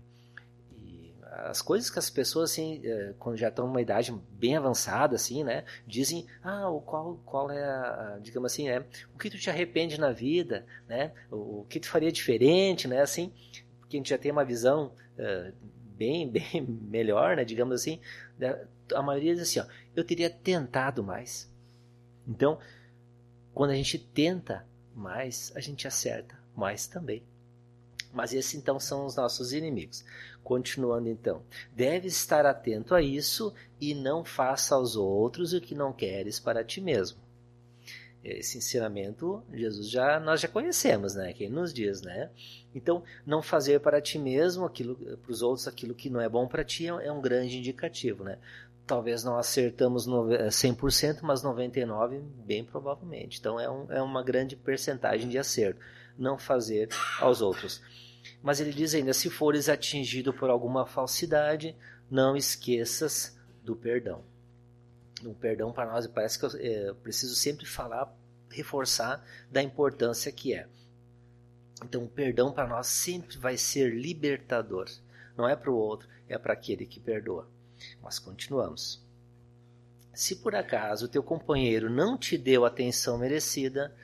as 1.31 1.61
coisas 1.61 1.89
que 1.89 1.97
as 1.97 2.09
pessoas 2.09 2.51
assim 2.51 2.81
é, 2.83 3.13
quando 3.17 3.37
já 3.37 3.47
estão 3.47 3.65
numa 3.65 3.81
idade 3.81 4.13
bem 4.31 4.57
avançada 4.57 5.15
assim 5.15 5.45
né 5.45 5.63
dizem 5.87 6.25
ah 6.43 6.69
o 6.69 6.81
qual 6.81 7.21
qual 7.25 7.49
é 7.49 8.19
digamos 8.21 8.51
assim 8.51 8.67
é 8.67 8.85
o 9.15 9.17
que 9.17 9.29
tu 9.29 9.37
te 9.37 9.49
arrepende 9.49 9.97
na 9.97 10.11
vida 10.11 10.65
né 10.89 11.13
o, 11.31 11.61
o 11.61 11.65
que 11.69 11.79
tu 11.79 11.87
faria 11.87 12.11
diferente 12.11 12.85
né 12.85 12.99
assim 12.99 13.31
porque 13.79 13.95
a 13.95 13.99
gente 13.99 14.09
já 14.09 14.17
tem 14.17 14.29
uma 14.31 14.43
visão 14.43 14.93
uh, 15.17 15.53
bem 15.95 16.27
bem 16.29 16.61
melhor 16.61 17.37
né 17.37 17.45
digamos 17.45 17.75
assim 17.75 18.01
né? 18.37 18.67
a 18.93 19.01
maioria 19.01 19.33
diz 19.33 19.43
assim 19.43 19.59
ó 19.61 19.65
eu 19.95 20.03
teria 20.03 20.29
tentado 20.29 21.01
mais 21.01 21.49
então 22.27 22.59
quando 23.53 23.71
a 23.71 23.75
gente 23.75 23.97
tenta 23.97 24.67
mais 24.93 25.53
a 25.55 25.61
gente 25.61 25.87
acerta 25.87 26.37
mais 26.53 26.87
também 26.87 27.23
Mas 28.13 28.33
esses 28.33 28.55
então 28.55 28.79
são 28.79 29.05
os 29.05 29.15
nossos 29.15 29.53
inimigos. 29.53 30.03
Continuando 30.43 31.07
então, 31.07 31.43
deve 31.73 32.07
estar 32.07 32.45
atento 32.45 32.93
a 32.93 33.01
isso 33.01 33.53
e 33.79 33.93
não 33.93 34.23
faça 34.23 34.75
aos 34.75 34.95
outros 34.95 35.53
o 35.53 35.61
que 35.61 35.75
não 35.75 35.93
queres 35.93 36.39
para 36.39 36.63
ti 36.63 36.81
mesmo. 36.81 37.19
Esse 38.23 38.59
ensinamento 38.59 39.43
Jesus 39.51 39.89
já 39.89 40.19
nós 40.19 40.41
já 40.41 40.47
conhecemos, 40.47 41.15
né? 41.15 41.33
Quem 41.33 41.49
nos 41.49 41.73
diz, 41.73 42.01
né? 42.03 42.29
Então, 42.73 43.03
não 43.25 43.41
fazer 43.41 43.79
para 43.79 43.99
ti 43.99 44.19
mesmo 44.19 44.63
aquilo 44.63 44.95
para 44.95 45.31
os 45.31 45.41
outros 45.41 45.67
aquilo 45.67 45.95
que 45.95 46.09
não 46.09 46.21
é 46.21 46.29
bom 46.29 46.47
para 46.47 46.63
ti 46.63 46.87
é 46.87 47.11
um 47.11 47.19
grande 47.19 47.57
indicativo, 47.57 48.23
né? 48.23 48.37
Talvez 48.85 49.23
não 49.23 49.37
acertamos 49.37 50.07
100%, 50.07 51.19
mas 51.21 51.43
99% 51.43 52.21
bem 52.45 52.63
provavelmente. 52.63 53.39
Então 53.39 53.59
é, 53.59 53.69
um, 53.69 53.91
é 53.91 54.01
uma 54.01 54.21
grande 54.21 54.55
percentagem 54.55 55.27
de 55.27 55.39
acerto. 55.39 55.79
Não 56.17 56.37
fazer 56.37 56.89
aos 57.19 57.41
outros. 57.41 57.81
Mas 58.41 58.59
ele 58.59 58.71
diz 58.71 58.93
ainda: 58.93 59.13
se 59.13 59.29
fores 59.29 59.69
atingido 59.69 60.33
por 60.33 60.49
alguma 60.49 60.85
falsidade, 60.85 61.75
não 62.09 62.35
esqueças 62.35 63.37
do 63.63 63.75
perdão. 63.75 64.23
O 65.23 65.33
perdão 65.33 65.71
para 65.71 65.91
nós 65.91 66.07
parece 66.07 66.39
que 66.39 66.45
eu, 66.45 66.51
é, 66.55 66.93
preciso 66.93 67.35
sempre 67.35 67.65
falar, 67.65 68.11
reforçar 68.49 69.23
da 69.49 69.61
importância 69.61 70.31
que 70.31 70.53
é. 70.53 70.67
Então, 71.83 72.03
o 72.03 72.09
perdão 72.09 72.51
para 72.51 72.67
nós 72.67 72.87
sempre 72.87 73.37
vai 73.37 73.57
ser 73.57 73.93
libertador. 73.93 74.87
Não 75.35 75.47
é 75.47 75.55
para 75.55 75.71
o 75.71 75.75
outro, 75.75 76.07
é 76.27 76.37
para 76.37 76.53
aquele 76.53 76.85
que 76.85 76.99
perdoa. 76.99 77.47
Mas 78.01 78.19
continuamos. 78.19 79.03
Se 80.13 80.35
por 80.35 80.53
acaso 80.55 81.07
teu 81.07 81.23
companheiro 81.23 81.89
não 81.89 82.17
te 82.17 82.37
deu 82.37 82.65
a 82.65 82.67
atenção 82.67 83.17
merecida, 83.17 83.95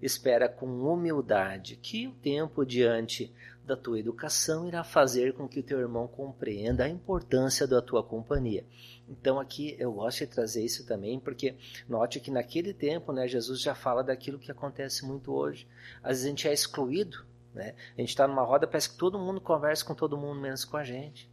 espera 0.00 0.48
com 0.48 0.66
humildade 0.66 1.76
que 1.76 2.06
o 2.06 2.12
tempo 2.12 2.64
diante 2.64 3.32
da 3.64 3.76
tua 3.76 3.98
educação 3.98 4.68
irá 4.68 4.84
fazer 4.84 5.32
com 5.32 5.48
que 5.48 5.58
o 5.58 5.62
teu 5.62 5.80
irmão 5.80 6.06
compreenda 6.06 6.84
a 6.84 6.88
importância 6.88 7.66
da 7.66 7.82
tua 7.82 8.02
companhia. 8.02 8.64
Então 9.08 9.40
aqui 9.40 9.74
eu 9.78 9.92
gosto 9.92 10.20
de 10.20 10.28
trazer 10.28 10.64
isso 10.64 10.86
também, 10.86 11.18
porque 11.18 11.56
note 11.88 12.20
que 12.20 12.30
naquele 12.30 12.72
tempo, 12.72 13.12
né, 13.12 13.26
Jesus 13.26 13.60
já 13.60 13.74
fala 13.74 14.04
daquilo 14.04 14.38
que 14.38 14.52
acontece 14.52 15.04
muito 15.04 15.32
hoje. 15.32 15.66
Às 16.02 16.10
vezes 16.10 16.24
a 16.24 16.28
gente 16.28 16.48
é 16.48 16.52
excluído, 16.52 17.24
né? 17.52 17.74
A 17.96 18.00
gente 18.00 18.10
está 18.10 18.28
numa 18.28 18.42
roda, 18.42 18.66
parece 18.66 18.90
que 18.90 18.98
todo 18.98 19.18
mundo 19.18 19.40
conversa 19.40 19.84
com 19.84 19.94
todo 19.94 20.16
mundo 20.16 20.40
menos 20.40 20.64
com 20.64 20.76
a 20.76 20.84
gente. 20.84 21.28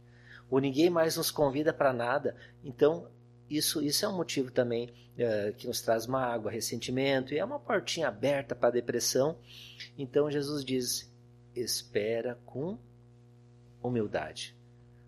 Ou 0.50 0.58
ninguém 0.58 0.90
mais 0.90 1.16
nos 1.16 1.30
convida 1.30 1.72
para 1.72 1.92
nada. 1.92 2.36
Então 2.64 3.06
isso, 3.48 3.82
isso 3.82 4.04
é 4.04 4.08
um 4.08 4.16
motivo 4.16 4.50
também 4.50 4.92
é, 5.16 5.52
que 5.52 5.66
nos 5.66 5.80
traz 5.80 6.06
mágoa, 6.06 6.50
ressentimento, 6.50 7.34
e 7.34 7.38
é 7.38 7.44
uma 7.44 7.58
portinha 7.58 8.08
aberta 8.08 8.54
para 8.54 8.68
a 8.68 8.72
depressão. 8.72 9.38
Então 9.96 10.30
Jesus 10.30 10.64
diz: 10.64 11.12
espera 11.54 12.38
com 12.44 12.78
humildade. 13.82 14.56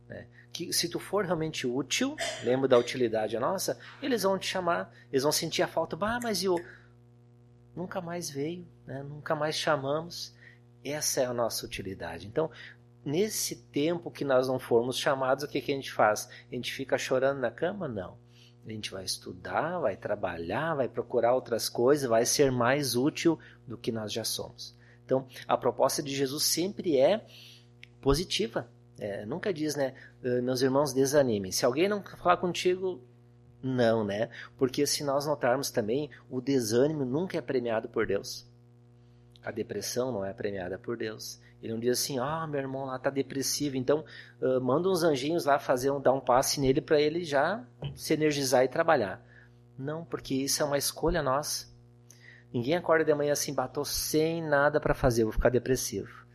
Né? 0.09 0.27
Que 0.53 0.73
se 0.73 0.89
tu 0.89 0.99
for 0.99 1.25
realmente 1.25 1.67
útil, 1.67 2.17
lembra 2.45 2.69
da 2.69 2.79
utilidade 2.79 3.39
nossa, 3.39 3.79
eles 4.03 4.23
vão 4.23 4.39
te 4.39 4.47
chamar, 4.47 4.93
eles 5.11 5.23
vão 5.23 5.33
sentir 5.33 5.63
a 5.63 5.69
falta, 5.69 5.97
bah, 5.97 6.21
mas 6.23 6.43
eu 6.43 6.57
nunca 7.75 8.01
mais 8.01 8.31
veio, 8.31 8.67
né? 8.87 9.03
nunca 9.03 9.35
mais 9.35 9.57
chamamos. 9.57 10.35
Essa 10.85 11.23
é 11.23 11.27
a 11.27 11.35
nossa 11.35 11.67
utilidade. 11.67 12.29
Então, 12.29 12.49
nesse 13.05 13.57
tempo 13.57 14.11
que 14.11 14.25
nós 14.25 14.47
não 14.47 14.59
formos 14.59 14.97
chamados, 14.97 15.43
o 15.43 15.49
que, 15.49 15.61
que 15.61 15.73
a 15.73 15.75
gente 15.75 15.93
faz? 15.93 16.29
A 16.51 16.55
gente 16.55 16.73
fica 16.73 16.97
chorando 16.97 17.41
na 17.41 17.51
cama? 17.51 17.89
Não. 17.89 18.17
A 18.67 18.71
gente 18.71 18.91
vai 18.91 19.05
estudar, 19.05 19.79
vai 19.79 19.97
trabalhar, 19.97 20.75
vai 20.75 20.89
procurar 20.89 21.35
outras 21.35 21.69
coisas, 21.69 22.09
vai 22.09 22.27
ser 22.27 22.51
mais 22.51 22.97
útil 22.97 23.39
do 23.67 23.79
que 23.79 23.93
nós 23.93 24.13
já 24.13 24.25
somos. 24.25 24.77
Então, 25.05 25.25
a 25.47 25.57
proposta 25.57 26.03
de 26.03 26.13
Jesus 26.15 26.43
sempre 26.43 26.99
é 26.99 27.25
positiva. 28.01 28.69
É, 28.99 29.25
nunca 29.25 29.53
diz, 29.53 29.77
né, 29.77 29.95
ah, 30.25 30.43
meus 30.43 30.63
irmãos, 30.63 30.93
desanimem. 30.93 31.53
Se 31.53 31.65
alguém 31.65 31.89
não 31.89 32.03
falar 32.03 32.39
contigo, 32.39 33.01
não, 33.63 34.05
né? 34.05 34.31
Porque 34.57 34.87
se 34.87 35.05
nós 35.05 35.27
notarmos 35.27 35.71
também, 35.71 36.11
o 36.29 36.41
desânimo 36.41 37.05
nunca 37.05 37.39
é 37.39 37.41
premiado 37.41 37.89
por 37.89 38.07
Deus. 38.07 38.47
A 39.45 39.51
depressão 39.51 40.11
não 40.11 40.25
é 40.25 40.33
premiada 40.33 40.77
por 40.77 40.97
Deus. 40.97 41.41
Ele 41.63 41.73
não 41.73 41.81
diz 41.81 41.99
assim, 41.99 42.19
ah, 42.19 42.47
meu 42.47 42.61
irmão 42.61 42.85
lá 42.85 42.99
tá 42.99 43.11
depressivo, 43.11 43.77
então 43.77 44.05
uh, 44.41 44.61
manda 44.61 44.89
uns 44.89 45.03
anjinhos 45.03 45.45
lá 45.45 45.59
fazer 45.59 45.91
um, 45.91 46.01
dar 46.01 46.13
um 46.13 46.21
passe 46.21 46.61
nele 46.61 46.81
para 46.81 47.01
ele 47.01 47.25
já 47.25 47.65
se 47.95 48.15
energizar 48.15 48.65
e 48.65 48.69
trabalhar. 48.69 49.25
Não, 49.79 50.05
porque 50.05 50.35
isso 50.35 50.63
é 50.63 50.67
uma 50.67 50.79
escolha 50.79 51.23
nossa. 51.23 51.67
Ninguém 52.53 52.77
acorda 52.77 53.05
de 53.05 53.15
manhã 53.15 53.33
assim, 53.33 53.55
batou 53.55 53.85
sem 53.85 54.43
nada 54.43 54.81
para 54.81 54.95
fazer, 54.95 55.25
vou 55.25 55.33
ficar 55.33 55.51
depressivo. 55.51 56.27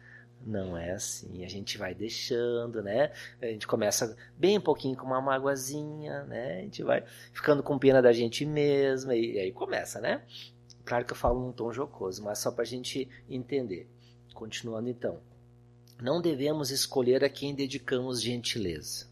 Não 0.46 0.76
é 0.76 0.92
assim, 0.92 1.46
a 1.46 1.48
gente 1.48 1.78
vai 1.78 1.94
deixando, 1.94 2.82
né? 2.82 3.12
A 3.40 3.46
gente 3.46 3.68
começa 3.68 4.16
bem 4.36 4.60
pouquinho 4.60 4.98
com 4.98 5.06
uma 5.06 5.22
mágoazinha, 5.22 6.24
né? 6.24 6.60
A 6.60 6.62
gente 6.62 6.84
vai 6.84 7.04
ficando 7.32 7.62
com 7.62 7.78
pena 7.78 8.02
da 8.02 8.12
gente 8.12 8.44
mesma 8.44 9.16
e 9.16 9.38
aí 9.38 9.52
começa, 9.52 10.02
né? 10.02 10.24
Claro 10.84 11.06
que 11.06 11.14
eu 11.14 11.18
falo 11.18 11.40
num 11.40 11.52
tom 11.52 11.72
jocoso, 11.72 12.24
mas 12.24 12.40
só 12.40 12.52
para 12.52 12.64
a 12.64 12.68
gente 12.68 13.08
entender. 13.30 13.88
Continuando 14.34 14.90
então. 14.90 15.20
Não 16.02 16.22
devemos 16.22 16.72
escolher 16.72 17.24
a 17.24 17.30
quem 17.30 17.54
dedicamos 17.54 18.22
gentileza. 18.22 19.08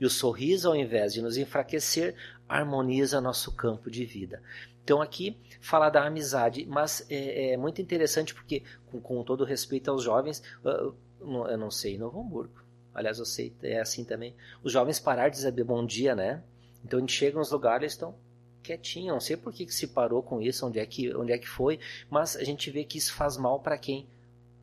E 0.00 0.06
o 0.06 0.10
sorriso, 0.10 0.68
ao 0.68 0.76
invés 0.76 1.12
de 1.12 1.20
nos 1.20 1.36
enfraquecer, 1.36 2.14
harmoniza 2.48 3.20
nosso 3.20 3.52
campo 3.52 3.90
de 3.90 4.04
vida. 4.04 4.42
Então 4.84 5.02
aqui 5.02 5.36
fala 5.60 5.90
da 5.90 6.06
amizade, 6.06 6.64
mas 6.66 7.04
é, 7.10 7.52
é 7.52 7.56
muito 7.56 7.82
interessante 7.82 8.32
porque, 8.32 8.62
com, 8.86 9.00
com, 9.00 9.22
todo 9.22 9.44
respeito 9.44 9.90
aos 9.90 10.02
jovens, 10.02 10.42
eu 10.64 11.58
não 11.58 11.70
sei 11.70 11.96
em 11.96 11.98
Novo 11.98 12.20
Hamburgo, 12.20 12.64
aliás 12.94 13.18
eu 13.18 13.26
sei, 13.26 13.54
é 13.62 13.80
assim 13.80 14.02
também, 14.02 14.34
os 14.62 14.72
jovens 14.72 14.98
pararam 14.98 15.30
de 15.30 15.36
dizer 15.36 15.52
bom 15.64 15.84
dia, 15.84 16.14
né? 16.14 16.42
Então 16.82 16.98
a 16.98 17.00
gente 17.00 17.12
chega 17.12 17.36
nos 17.36 17.50
lugares, 17.50 17.82
eles 17.82 17.92
estão 17.92 18.14
quietinhos, 18.62 19.12
não 19.12 19.20
sei 19.20 19.36
por 19.36 19.52
que, 19.52 19.66
que 19.66 19.74
se 19.74 19.88
parou 19.88 20.22
com 20.22 20.40
isso, 20.40 20.66
onde 20.66 20.78
é 20.78 20.86
que, 20.86 21.14
onde 21.14 21.32
é 21.32 21.38
que 21.38 21.48
foi, 21.48 21.78
mas 22.08 22.36
a 22.36 22.44
gente 22.44 22.70
vê 22.70 22.82
que 22.82 22.96
isso 22.96 23.12
faz 23.12 23.36
mal 23.36 23.60
para 23.60 23.76
quem? 23.76 24.06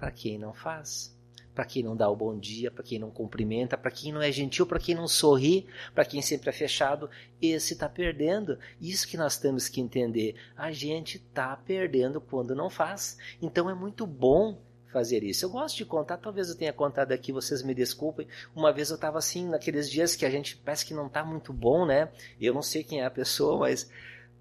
Para 0.05 0.11
quem 0.11 0.37
não 0.37 0.53
faz 0.53 1.17
para 1.55 1.65
quem 1.65 1.81
não 1.81 1.95
dá 1.95 2.07
o 2.07 2.15
bom 2.15 2.37
dia, 2.37 2.69
para 2.69 2.83
quem 2.83 2.99
não 2.99 3.09
cumprimenta, 3.09 3.75
para 3.75 3.89
quem 3.89 4.11
não 4.11 4.21
é 4.21 4.31
gentil, 4.31 4.67
para 4.67 4.77
quem 4.77 4.93
não 4.93 5.07
sorri, 5.07 5.65
para 5.95 6.05
quem 6.05 6.21
sempre 6.21 6.49
é 6.49 6.53
fechado, 6.53 7.09
esse 7.41 7.73
está 7.73 7.89
perdendo. 7.89 8.59
Isso 8.79 9.07
que 9.07 9.15
nós 9.15 9.37
temos 9.37 9.67
que 9.67 9.81
entender. 9.81 10.35
A 10.55 10.71
gente 10.71 11.15
está 11.15 11.55
perdendo 11.55 12.19
quando 12.19 12.53
não 12.53 12.69
faz. 12.69 13.17
Então 13.41 13.69
é 13.69 13.73
muito 13.73 14.05
bom 14.05 14.61
fazer 14.91 15.23
isso. 15.23 15.45
Eu 15.45 15.49
gosto 15.49 15.77
de 15.77 15.85
contar, 15.85 16.17
talvez 16.17 16.49
eu 16.49 16.57
tenha 16.57 16.73
contado 16.73 17.13
aqui, 17.13 17.31
vocês 17.31 17.63
me 17.63 17.73
desculpem. 17.73 18.27
Uma 18.53 18.71
vez 18.73 18.89
eu 18.89 18.95
estava 18.95 19.17
assim, 19.17 19.47
naqueles 19.47 19.89
dias 19.89 20.15
que 20.15 20.25
a 20.25 20.29
gente 20.29 20.57
parece 20.57 20.85
que 20.85 20.93
não 20.93 21.07
está 21.07 21.23
muito 21.23 21.53
bom, 21.53 21.85
né? 21.85 22.11
Eu 22.39 22.53
não 22.53 22.61
sei 22.61 22.83
quem 22.83 23.01
é 23.01 23.05
a 23.05 23.09
pessoa, 23.09 23.59
mas 23.59 23.89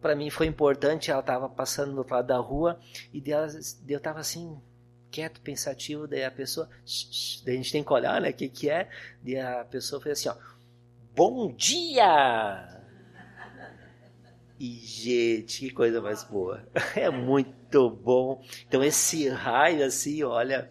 para 0.02 0.16
mim 0.16 0.28
foi 0.28 0.46
importante. 0.46 1.12
Ela 1.12 1.20
estava 1.20 1.48
passando 1.48 1.92
do 1.92 1.98
outro 1.98 2.16
lado 2.16 2.26
da 2.26 2.38
rua 2.38 2.78
e 3.12 3.22
eu 3.88 3.96
estava 3.96 4.18
assim, 4.18 4.60
quieto, 5.14 5.40
pensativo, 5.40 6.08
daí 6.08 6.24
a 6.24 6.30
pessoa, 6.30 6.68
daí 7.44 7.54
a 7.54 7.56
gente 7.56 7.70
tem 7.70 7.84
que 7.84 7.92
olhar, 7.92 8.20
né, 8.20 8.30
o 8.30 8.34
que 8.34 8.48
que 8.48 8.68
é, 8.68 8.88
daí 9.22 9.38
a 9.38 9.64
pessoa 9.64 10.02
fez 10.02 10.18
assim, 10.18 10.28
ó, 10.28 10.34
bom 11.14 11.52
dia! 11.52 12.82
E, 14.58 14.66
gente, 14.66 15.60
que 15.60 15.70
coisa 15.70 16.00
mais 16.00 16.24
boa. 16.24 16.66
É 16.96 17.10
muito 17.10 17.90
bom. 17.90 18.42
Então, 18.66 18.82
esse 18.82 19.28
raio, 19.28 19.84
assim, 19.84 20.22
olha, 20.22 20.70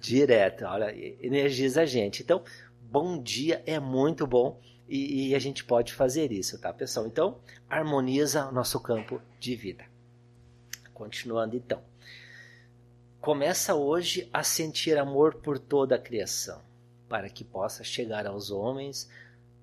direto, 0.00 0.64
olha, 0.64 0.94
energiza 1.20 1.82
a 1.82 1.86
gente. 1.86 2.22
Então, 2.22 2.42
bom 2.80 3.22
dia 3.22 3.62
é 3.66 3.78
muito 3.78 4.26
bom 4.26 4.60
e, 4.88 5.30
e 5.30 5.34
a 5.34 5.38
gente 5.38 5.64
pode 5.64 5.92
fazer 5.92 6.30
isso, 6.30 6.58
tá, 6.58 6.72
pessoal? 6.72 7.06
Então, 7.06 7.40
harmoniza 7.68 8.46
o 8.46 8.52
nosso 8.52 8.80
campo 8.80 9.20
de 9.40 9.56
vida. 9.56 9.84
Continuando, 10.92 11.56
então 11.56 11.82
começa 13.24 13.74
hoje 13.74 14.28
a 14.30 14.42
sentir 14.42 14.98
amor 14.98 15.36
por 15.36 15.58
toda 15.58 15.94
a 15.94 15.98
criação, 15.98 16.60
para 17.08 17.30
que 17.30 17.42
possa 17.42 17.82
chegar 17.82 18.26
aos 18.26 18.50
homens 18.50 19.08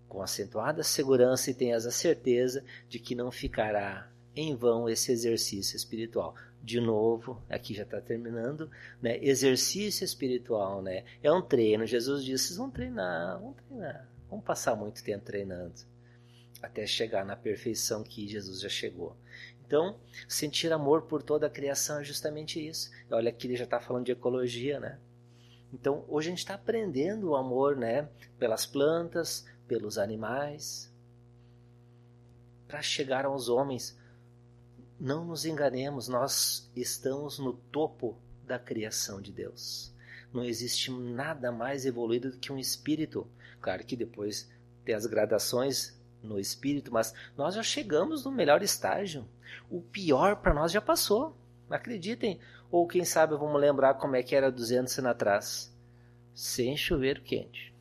com 0.09 0.23
acentuada 0.23 0.81
segurança 0.81 1.51
e 1.51 1.53
tenhas 1.53 1.85
a 1.85 1.91
certeza 1.91 2.65
de 2.89 2.97
que 2.97 3.13
não 3.13 3.29
ficará 3.29 4.09
em 4.35 4.55
vão 4.55 4.89
esse 4.89 5.11
exercício 5.11 5.77
espiritual. 5.77 6.33
De 6.63 6.81
novo, 6.81 7.39
aqui 7.47 7.75
já 7.75 7.83
está 7.83 8.01
terminando, 8.01 8.67
né? 8.99 9.19
Exercício 9.21 10.03
espiritual, 10.03 10.81
né? 10.81 11.03
É 11.21 11.31
um 11.31 11.41
treino. 11.41 11.85
Jesus 11.85 12.25
disse: 12.25 12.47
vocês 12.47 12.57
vão 12.57 12.71
treinar, 12.71 13.39
vão 13.39 13.53
treinar, 13.53 14.09
vão 14.27 14.41
passar 14.41 14.75
muito 14.75 15.03
tempo 15.03 15.23
treinando 15.23 15.91
até 16.61 16.85
chegar 16.85 17.25
na 17.25 17.35
perfeição 17.35 18.03
que 18.03 18.27
Jesus 18.27 18.61
já 18.61 18.69
chegou. 18.69 19.15
Então, 19.71 19.95
sentir 20.27 20.73
amor 20.73 21.03
por 21.03 21.23
toda 21.23 21.47
a 21.47 21.49
criação 21.49 22.01
é 22.01 22.03
justamente 22.03 22.59
isso. 22.59 22.91
Olha 23.09 23.29
aqui 23.29 23.47
ele 23.47 23.55
já 23.55 23.63
está 23.63 23.79
falando 23.79 24.03
de 24.03 24.11
ecologia, 24.11 24.81
né? 24.81 24.99
Então, 25.73 26.03
hoje 26.09 26.27
a 26.27 26.31
gente 26.31 26.39
está 26.39 26.55
aprendendo 26.55 27.29
o 27.29 27.37
amor, 27.37 27.77
né? 27.77 28.09
Pelas 28.37 28.65
plantas, 28.65 29.45
pelos 29.69 29.97
animais, 29.97 30.93
para 32.67 32.81
chegar 32.81 33.23
aos 33.23 33.47
homens. 33.47 33.97
Não 34.99 35.23
nos 35.23 35.45
enganemos, 35.45 36.09
nós 36.09 36.69
estamos 36.75 37.39
no 37.39 37.53
topo 37.53 38.17
da 38.45 38.59
criação 38.59 39.21
de 39.21 39.31
Deus. 39.31 39.95
não 40.33 40.43
existe 40.43 40.91
nada 40.91 41.49
mais 41.49 41.85
evoluído 41.85 42.31
do 42.31 42.37
que 42.37 42.51
um 42.51 42.57
espírito. 42.57 43.25
Claro 43.61 43.85
que 43.85 43.95
depois 43.95 44.51
tem 44.83 44.93
as 44.93 45.05
gradações 45.05 45.97
no 46.23 46.39
espírito, 46.39 46.91
mas 46.91 47.13
nós 47.37 47.55
já 47.55 47.63
chegamos 47.63 48.25
no 48.25 48.31
melhor 48.31 48.61
estágio. 48.61 49.27
O 49.69 49.81
pior 49.81 50.37
para 50.37 50.53
nós 50.53 50.71
já 50.71 50.81
passou. 50.81 51.37
Acreditem. 51.69 52.39
Ou 52.69 52.87
quem 52.87 53.03
sabe 53.03 53.35
vamos 53.35 53.59
lembrar 53.59 53.95
como 53.95 54.15
é 54.15 54.23
que 54.23 54.35
era 54.35 54.51
200 54.51 54.99
anos 54.99 55.11
atrás. 55.11 55.77
Sem 56.33 56.77
chuveiro 56.77 57.21
quente. 57.21 57.73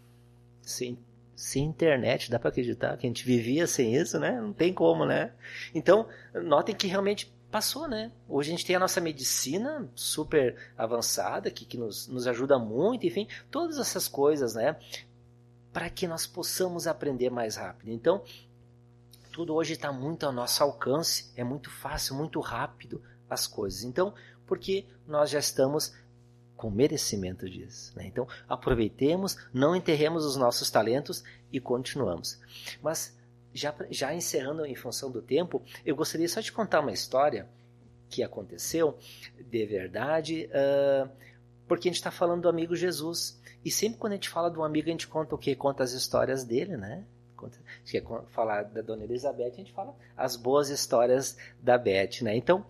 Sem, 0.62 0.99
sem 1.34 1.64
internet. 1.64 2.30
Dá 2.30 2.38
para 2.38 2.51
acreditar 2.51 2.97
que 2.97 3.07
a 3.07 3.11
gente 3.11 3.24
vivia 3.24 3.66
sem 3.66 3.95
isso, 3.95 4.18
né? 4.18 4.41
Não 4.41 4.53
tem 4.53 4.72
como, 4.72 5.05
né? 5.05 5.32
Então, 5.74 6.09
notem 6.34 6.74
que 6.74 6.86
realmente 6.86 7.32
passou, 7.51 7.88
né? 7.88 8.12
Hoje 8.28 8.51
a 8.51 8.53
gente 8.53 8.64
tem 8.64 8.76
a 8.76 8.80
nossa 8.80 9.01
medicina 9.01 9.88
super 9.95 10.57
avançada, 10.78 11.51
que, 11.51 11.64
que 11.64 11.76
nos, 11.76 12.07
nos 12.07 12.26
ajuda 12.26 12.59
muito, 12.59 13.07
enfim, 13.07 13.26
todas 13.51 13.78
essas 13.78 14.07
coisas, 14.07 14.55
né? 14.55 14.76
Para 15.73 15.89
que 15.89 16.07
nós 16.07 16.27
possamos 16.27 16.87
aprender 16.87 17.31
mais 17.31 17.57
rápido. 17.57 17.91
Então, 17.91 18.25
tudo 19.33 19.55
hoje 19.55 19.75
está 19.75 19.93
muito 19.93 20.27
ao 20.27 20.33
nosso 20.33 20.62
alcance, 20.62 21.31
é 21.37 21.45
muito 21.45 21.71
fácil, 21.71 22.16
muito 22.16 22.41
rápido 22.41 23.03
as 23.29 23.47
coisas. 23.47 23.85
Então, 23.85 24.12
porque 24.47 24.85
nós 25.07 25.31
já 25.31 25.39
estamos 25.39 25.95
com 26.57 26.71
merecimento 26.71 27.49
disso. 27.49 27.97
Né? 27.97 28.07
Então, 28.07 28.29
aproveitemos, 28.49 29.39
não 29.53 29.75
enterremos 29.75 30.27
os 30.27 30.37
nossos 30.37 30.71
talentos 30.71 31.25
e 31.51 31.59
continuamos. 31.59 32.39
Mas, 32.83 33.16
já, 33.55 33.75
já 33.91 34.14
encerrando 34.14 34.66
em 34.66 34.75
função 34.75 35.11
do 35.11 35.23
tempo, 35.23 35.62
eu 35.87 35.97
gostaria 35.97 36.29
só 36.29 36.41
de 36.41 36.53
contar 36.53 36.81
uma 36.81 36.93
história 36.93 37.49
que 38.11 38.23
aconteceu 38.23 38.99
de 39.39 39.64
verdade, 39.64 40.51
uh, 40.51 41.09
porque 41.66 41.89
a 41.89 41.91
gente 41.91 41.99
está 41.99 42.11
falando 42.11 42.43
do 42.43 42.49
amigo 42.49 42.77
Jesus. 42.77 43.39
E 43.65 43.71
sempre 43.71 43.99
quando 43.99 44.13
a 44.13 44.17
gente 44.17 44.29
fala 44.29 44.51
do 44.51 44.63
amigo, 44.63 44.89
a 44.89 44.93
gente 44.93 45.07
conta 45.07 45.35
o 45.35 45.39
quê? 45.39 45.55
Conta 45.55 45.83
as 45.83 45.93
histórias 45.93 46.45
dele, 46.45 46.77
né? 46.77 47.05
Conta, 47.37 47.59
gente 47.85 47.93
quer 47.93 48.23
falar 48.29 48.65
da 48.65 48.83
Dona 48.83 49.05
Elizabeth, 49.05 49.47
a 49.47 49.51
gente 49.51 49.73
fala 49.73 49.95
as 50.17 50.37
boas 50.37 50.69
histórias 50.69 51.37
da 51.63 51.79
Beth, 51.79 52.23
né? 52.23 52.37
Então, 52.37 52.67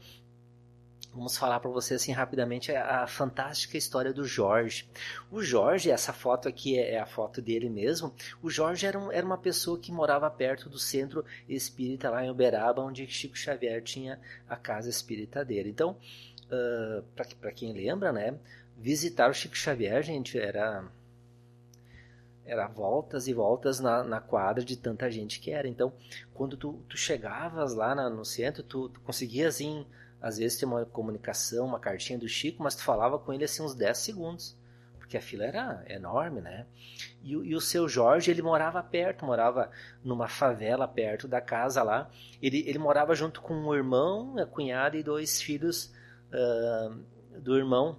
Vamos 1.13 1.37
falar 1.37 1.59
para 1.59 1.71
você 1.71 1.95
assim 1.95 2.13
rapidamente 2.13 2.71
a, 2.71 3.03
a, 3.03 3.07
fantástica 3.07 3.77
história 3.77 4.13
do 4.13 4.25
Jorge. 4.25 4.89
O 5.29 5.43
Jorge, 5.43 5.91
essa 5.91 6.13
foto 6.13 6.49
aqui 6.49 6.79
é, 6.79 6.93
é, 6.95 7.01
a 7.01 7.07
foto 7.07 7.43
dele 7.43 7.69
mesmo. 7.69 8.15
O 8.41 8.49
Jorge 8.49 8.87
era, 8.87 8.97
um, 8.97 9.11
era 9.11 9.27
uma 9.27 9.37
pessoa 9.37 9.77
que 9.79 9.91
morava 9.91 10.31
perto 10.31 10.69
do 10.69 10.79
centro 10.79 11.25
espírita 11.49 12.09
lá 12.09 12.25
em 12.25 12.31
Uberaba, 12.31 12.81
onde 12.83 13.09
Chico 13.09 13.37
Xavier 13.37 13.83
tinha 13.83 14.21
a 14.49 14.55
casa 14.55 14.89
espírita 14.89 15.45
dele. 15.45 15.71
Então, 15.71 15.97
uh, 16.47 17.03
para 17.41 17.51
quem 17.51 17.73
lembra, 17.73 18.13
né, 18.13 18.39
visitar 18.81 19.31
o 19.31 19.35
Chico 19.35 19.57
Xavier, 19.57 20.03
gente, 20.03 20.39
era 20.39 20.85
era 22.45 22.67
voltas 22.67 23.29
e 23.29 23.33
voltas 23.33 23.79
na, 23.79 24.03
na 24.03 24.21
quadra 24.21 24.65
de 24.65 24.77
tanta 24.77 25.09
gente 25.09 25.39
que 25.39 25.53
era. 25.53 25.69
Então, 25.69 25.93
quando 26.35 26.57
tu, 26.57 26.83
tu 26.89 26.97
chegavas 26.97 27.75
lá 27.75 27.95
na, 27.95 28.11
no 28.11 28.25
centro, 28.25 28.65
tu, 28.65 28.89
tu 28.89 29.01
conseguias 29.03 29.55
assim 29.55 29.87
às 30.21 30.37
vezes 30.37 30.59
tem 30.59 30.69
uma 30.69 30.85
comunicação, 30.85 31.67
uma 31.67 31.81
cartinha 31.81 32.19
do 32.19 32.29
Chico, 32.29 32.63
mas 32.63 32.75
tu 32.75 32.83
falava 32.83 33.19
com 33.19 33.33
ele 33.33 33.45
assim 33.45 33.63
uns 33.63 33.75
10 33.75 33.97
segundos, 33.97 34.57
porque 34.99 35.17
a 35.17 35.21
fila 35.21 35.45
era 35.45 35.83
enorme, 35.89 36.43
né? 36.43 36.67
E, 37.23 37.33
e, 37.33 37.55
o 37.55 37.61
seu 37.61 37.89
Jorge, 37.89 38.31
ele 38.31 38.43
morava 38.43 38.83
perto, 38.83 39.25
morava 39.25 39.71
numa 40.05 40.29
favela 40.29 40.87
perto 40.87 41.27
da 41.27 41.41
casa 41.41 41.83
lá. 41.83 42.11
Ele, 42.43 42.63
ele 42.69 42.79
morava 42.79 43.15
junto 43.15 43.41
com 43.41 43.55
um 43.55 43.75
irmão, 43.75 44.37
a 44.39 44.45
cunhada 44.45 44.97
e 44.97 45.03
dois 45.03 45.41
filhos 45.41 45.91
uh, 46.33 47.41
do 47.41 47.57
irmão, 47.57 47.99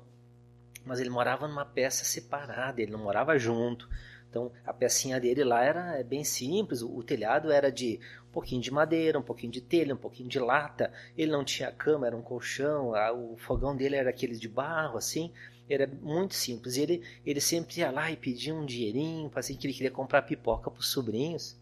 mas 0.85 0.99
ele 0.99 1.09
morava 1.09 1.47
numa 1.47 1.65
peça 1.65 2.03
separada, 2.03 2.81
ele 2.81 2.91
não 2.91 2.99
morava 2.99 3.37
junto. 3.37 3.87
Então 4.29 4.49
a 4.65 4.73
pecinha 4.73 5.19
dele 5.19 5.43
lá 5.43 5.61
era 5.63 5.99
é 5.99 6.03
bem 6.03 6.23
simples, 6.23 6.81
o, 6.81 7.03
telhado 7.03 7.51
era 7.51 7.69
de 7.69 7.99
um 8.29 8.31
pouquinho 8.31 8.61
de 8.61 8.71
madeira, 8.71 9.19
um 9.19 9.21
pouquinho 9.21 9.51
de 9.51 9.59
telha, 9.59 9.93
um 9.93 9.97
pouquinho 9.97 10.29
de 10.29 10.39
lata. 10.39 10.91
Ele 11.17 11.31
não 11.31 11.43
tinha 11.43 11.69
cama, 11.69 12.07
era 12.07 12.15
um 12.15 12.21
colchão, 12.21 12.93
o 13.13 13.35
fogão 13.37 13.75
dele 13.75 13.97
era 13.97 14.09
aquele 14.09 14.37
de 14.37 14.47
barro, 14.47 14.97
assim. 14.97 15.33
Era 15.69 15.85
muito 15.85 16.33
simples. 16.33 16.77
Ele, 16.77 17.03
ele 17.25 17.41
sempre 17.41 17.79
ia 17.79 17.91
lá 17.91 18.09
e 18.09 18.15
pedia 18.15 18.55
um 18.55 18.65
dinheirinho, 18.65 19.29
assim, 19.35 19.55
que 19.55 19.67
ele 19.67 19.73
queria 19.73 19.91
comprar 19.91 20.21
pipoca 20.21 20.71
para 20.71 20.79
os 20.79 20.89
sobrinhos. 20.89 21.59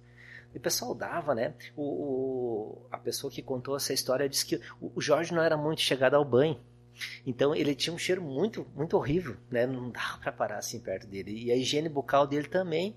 E 0.53 0.57
o 0.57 0.61
pessoal 0.61 0.93
dava, 0.95 1.33
né? 1.33 1.53
O, 1.75 1.83
o, 1.83 2.87
a 2.91 2.97
pessoa 2.97 3.31
que 3.31 3.41
contou 3.41 3.75
essa 3.75 3.93
história 3.93 4.29
disse 4.29 4.45
que 4.45 4.61
o 4.79 5.01
Jorge 5.01 5.33
não 5.33 5.41
era 5.41 5.57
muito 5.57 5.81
chegado 5.81 6.15
ao 6.15 6.25
banho. 6.25 6.59
Então 7.25 7.55
ele 7.55 7.75
tinha 7.75 7.93
um 7.93 7.97
cheiro 7.97 8.21
muito, 8.21 8.65
muito 8.75 8.95
horrível, 8.97 9.37
né? 9.49 9.65
Não 9.65 9.89
dava 9.89 10.17
para 10.21 10.31
parar 10.31 10.57
assim 10.57 10.79
perto 10.79 11.07
dele. 11.07 11.31
E 11.45 11.51
a 11.51 11.55
higiene 11.55 11.89
bucal 11.89 12.27
dele 12.27 12.47
também 12.47 12.95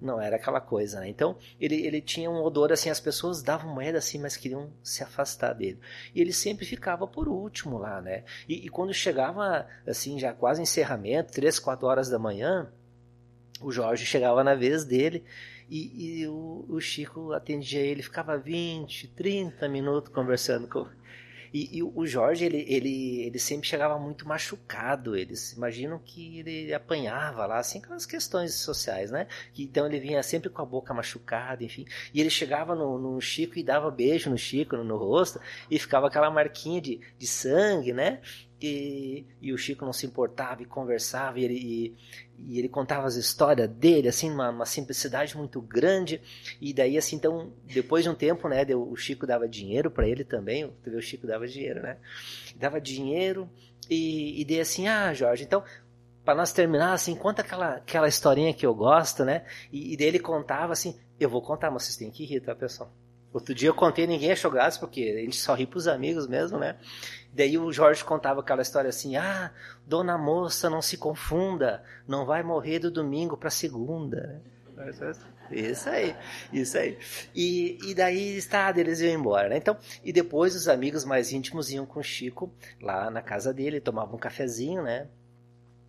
não 0.00 0.20
era 0.20 0.36
aquela 0.36 0.60
coisa, 0.60 1.00
né? 1.00 1.08
Então 1.08 1.36
ele, 1.60 1.86
ele 1.86 2.00
tinha 2.00 2.30
um 2.30 2.42
odor 2.42 2.72
assim, 2.72 2.88
as 2.88 3.00
pessoas 3.00 3.42
davam 3.42 3.74
moeda 3.74 3.98
assim, 3.98 4.18
mas 4.18 4.36
queriam 4.36 4.72
se 4.82 5.02
afastar 5.02 5.52
dele. 5.52 5.78
E 6.14 6.20
ele 6.20 6.32
sempre 6.32 6.64
ficava 6.64 7.06
por 7.06 7.28
último 7.28 7.78
lá, 7.78 8.00
né? 8.00 8.24
E, 8.48 8.66
e 8.66 8.68
quando 8.68 8.94
chegava 8.94 9.66
assim, 9.86 10.18
já 10.18 10.32
quase 10.32 10.62
encerramento, 10.62 11.32
três, 11.32 11.58
quatro 11.58 11.86
horas 11.86 12.08
da 12.08 12.18
manhã, 12.18 12.72
o 13.60 13.70
Jorge 13.70 14.06
chegava 14.06 14.42
na 14.42 14.54
vez 14.54 14.84
dele 14.84 15.22
e, 15.68 16.22
e 16.22 16.26
o, 16.26 16.64
o, 16.68 16.80
Chico 16.80 17.32
atendia 17.32 17.80
ele, 17.80 18.02
ficava 18.02 18.36
20, 18.36 19.08
30 19.08 19.68
minutos 19.68 20.12
conversando 20.12 20.66
com, 20.66 20.86
e, 21.52 21.78
e, 21.78 21.82
o 21.82 22.06
Jorge, 22.06 22.44
ele, 22.44 22.64
ele, 22.68 23.22
ele 23.22 23.38
sempre 23.38 23.66
chegava 23.66 23.98
muito 23.98 24.26
machucado. 24.26 25.16
Eles 25.16 25.52
imaginam 25.52 25.98
que 25.98 26.38
ele 26.38 26.72
apanhava 26.72 27.46
lá, 27.46 27.58
assim, 27.58 27.78
aquelas 27.78 28.06
questões 28.06 28.54
sociais, 28.54 29.10
né? 29.10 29.26
Então 29.58 29.86
ele 29.86 29.98
vinha 29.98 30.22
sempre 30.22 30.48
com 30.48 30.62
a 30.62 30.64
boca 30.64 30.94
machucada, 30.94 31.64
enfim. 31.64 31.84
E 32.14 32.20
ele 32.20 32.30
chegava 32.30 32.74
no, 32.74 32.98
no 32.98 33.20
Chico 33.20 33.58
e 33.58 33.62
dava 33.62 33.90
beijo 33.90 34.30
no 34.30 34.38
Chico, 34.38 34.76
no, 34.76 34.84
no 34.84 34.96
rosto, 34.96 35.40
e 35.70 35.78
ficava 35.78 36.06
aquela 36.06 36.30
marquinha 36.30 36.80
de, 36.80 37.00
de 37.18 37.26
sangue, 37.26 37.92
né? 37.92 38.20
E, 38.60 39.24
e, 39.40 39.52
o 39.54 39.56
Chico 39.56 39.86
não 39.86 39.92
se 39.92 40.04
importava 40.04 40.62
e 40.62 40.66
conversava 40.66 41.40
e 41.40 41.44
ele, 41.44 41.54
e, 41.54 41.96
e 42.36 42.58
ele 42.58 42.68
contava 42.68 43.06
as 43.06 43.16
histórias 43.16 43.66
dele 43.70 44.06
assim 44.06 44.30
uma, 44.30 44.50
uma, 44.50 44.66
simplicidade 44.66 45.34
muito 45.34 45.62
grande. 45.62 46.20
E 46.60 46.74
daí 46.74 46.98
assim 46.98 47.16
então 47.16 47.52
depois 47.64 48.04
de 48.04 48.10
um 48.10 48.14
tempo 48.14 48.48
né 48.48 48.62
deu, 48.64 48.82
o 48.86 48.94
Chico 48.96 49.26
dava 49.26 49.48
dinheiro 49.48 49.90
para 49.90 50.06
ele 50.06 50.24
também 50.24 50.70
tu 50.82 50.90
vê, 50.90 50.96
o 50.96 51.00
Chico 51.00 51.26
dava 51.26 51.48
dinheiro 51.48 51.80
né? 51.80 51.96
Dava 52.56 52.78
dinheiro 52.78 53.48
e, 53.88 54.42
e 54.42 54.44
daí 54.44 54.60
assim 54.60 54.88
ah 54.88 55.14
Jorge 55.14 55.44
então 55.44 55.64
para 56.22 56.34
nós 56.34 56.52
terminar 56.52 56.92
assim 56.92 57.14
conta 57.14 57.40
aquela 57.40 57.76
aquela 57.76 58.08
historinha 58.08 58.52
que 58.52 58.66
eu 58.66 58.74
gosto 58.74 59.24
né? 59.24 59.46
E, 59.72 59.94
e 59.94 59.96
daí 59.96 60.08
ele 60.08 60.20
contava 60.20 60.74
assim 60.74 60.98
eu 61.18 61.30
vou 61.30 61.40
contar 61.40 61.70
mas 61.70 61.84
vocês 61.84 61.96
têm 61.96 62.10
que 62.10 62.26
rir 62.26 62.40
tá 62.40 62.54
pessoal 62.54 62.92
Outro 63.32 63.54
dia 63.54 63.68
eu 63.68 63.74
contei, 63.74 64.06
ninguém 64.06 64.32
achou 64.32 64.50
graça, 64.50 64.78
porque 64.80 65.02
a 65.02 65.20
gente 65.20 65.36
só 65.36 65.54
ri 65.54 65.64
pros 65.64 65.86
amigos 65.86 66.26
mesmo, 66.26 66.58
né? 66.58 66.76
Daí 67.32 67.56
o 67.56 67.72
Jorge 67.72 68.04
contava 68.04 68.40
aquela 68.40 68.62
história 68.62 68.90
assim: 68.90 69.16
ah, 69.16 69.52
dona 69.86 70.18
moça, 70.18 70.68
não 70.68 70.82
se 70.82 70.96
confunda, 70.96 71.82
não 72.08 72.26
vai 72.26 72.42
morrer 72.42 72.80
do 72.80 72.90
domingo 72.90 73.36
para 73.36 73.50
segunda. 73.50 74.42
Isso 75.52 75.88
aí, 75.88 76.16
isso 76.52 76.78
aí. 76.78 76.96
E, 77.34 77.78
e 77.90 77.94
daí 77.94 78.36
está, 78.36 78.72
eles 78.76 79.00
iam 79.00 79.12
embora, 79.12 79.48
né? 79.48 79.56
Então, 79.56 79.76
e 80.04 80.12
depois 80.12 80.54
os 80.54 80.68
amigos 80.68 81.04
mais 81.04 81.32
íntimos 81.32 81.70
iam 81.70 81.84
com 81.84 82.00
o 82.00 82.04
Chico 82.04 82.52
lá 82.80 83.10
na 83.10 83.20
casa 83.20 83.52
dele, 83.52 83.80
tomavam 83.80 84.14
um 84.14 84.18
cafezinho, 84.18 84.82
né? 84.82 85.08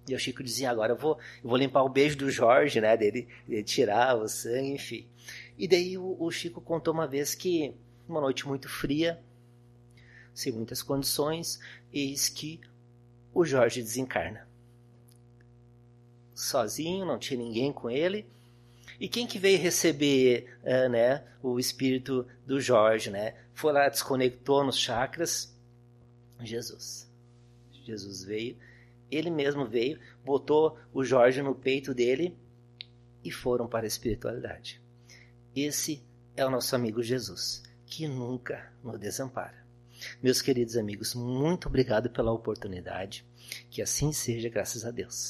E 0.08 0.16
o 0.16 0.20
Chico 0.20 0.44
dizia: 0.44 0.70
agora 0.70 0.94
eu 0.94 0.98
vou, 0.98 1.18
eu 1.44 1.50
vou 1.50 1.58
limpar 1.58 1.84
o 1.84 1.89
beijo 1.89 2.18
do 2.18 2.30
Jorge, 2.30 2.82
né? 2.82 2.98
Dele, 2.98 3.28
dele 3.48 3.64
tirar 3.64 4.16
o 4.16 4.28
sangue, 4.28 4.74
enfim. 4.74 5.08
E 5.58 5.68
daí 5.68 5.97
o, 5.97 6.18
o 6.20 6.32
Chico 6.32 6.62
contou 6.62 6.93
uma 6.93 7.08
vez 7.08 7.36
que, 7.36 7.74
uma 8.08 8.22
noite 8.22 8.47
muito 8.47 8.68
fria, 8.68 9.22
sem 10.34 10.52
muitas 10.52 10.82
condições, 10.82 11.60
eis 11.93 12.30
que 12.30 12.60
o 13.34 13.45
Jorge 13.45 13.82
desencarna. 13.82 14.47
Sozinho, 16.34 17.06
não 17.06 17.20
tinha 17.20 17.39
ninguém 17.39 17.72
com 17.72 17.89
ele. 17.89 18.26
E 18.99 19.08
quem 19.08 19.28
que 19.28 19.39
veio 19.39 19.60
receber 19.60 20.58
uh, 20.64 20.89
né, 20.89 21.24
o 21.41 21.60
espírito 21.60 22.26
do 22.45 22.60
Jorge? 22.60 23.10
Né? 23.10 23.36
Foi 23.54 23.72
lá, 23.72 23.89
desconectou 23.89 24.64
nos 24.64 24.78
chakras. 24.78 25.56
Jesus. 26.39 27.10
Jesus 27.84 28.24
veio, 28.24 28.58
ele 29.10 29.30
mesmo 29.30 29.66
veio, 29.66 29.99
botou 30.24 30.78
o 30.93 31.04
Jorge 31.04 31.41
no 31.41 31.54
peito 31.54 31.93
dele 31.93 32.36
e 33.24 33.32
foram 33.32 33.68
para 33.68 33.86
a 33.86 33.88
espiritualidade. 33.88 34.82
Esse 35.56 36.02
é 36.38 36.45
o 36.45 36.49
nosso 36.49 36.74
amigo 36.78 37.04
Jesus, 37.04 37.62
que 37.86 38.08
nunca 38.08 38.72
nos 38.82 38.97
desampara. 38.97 39.66
Meus 40.24 40.41
queridos 40.41 40.78
amigos, 40.78 41.14
muito 41.14 41.68
obrigado 41.68 42.10
pela 42.10 42.32
oportunidade. 42.32 43.26
Que 43.70 43.82
assim 43.82 44.14
seja, 44.14 44.47
graças 44.47 44.86
a 44.86 44.91
Deus. 44.91 45.30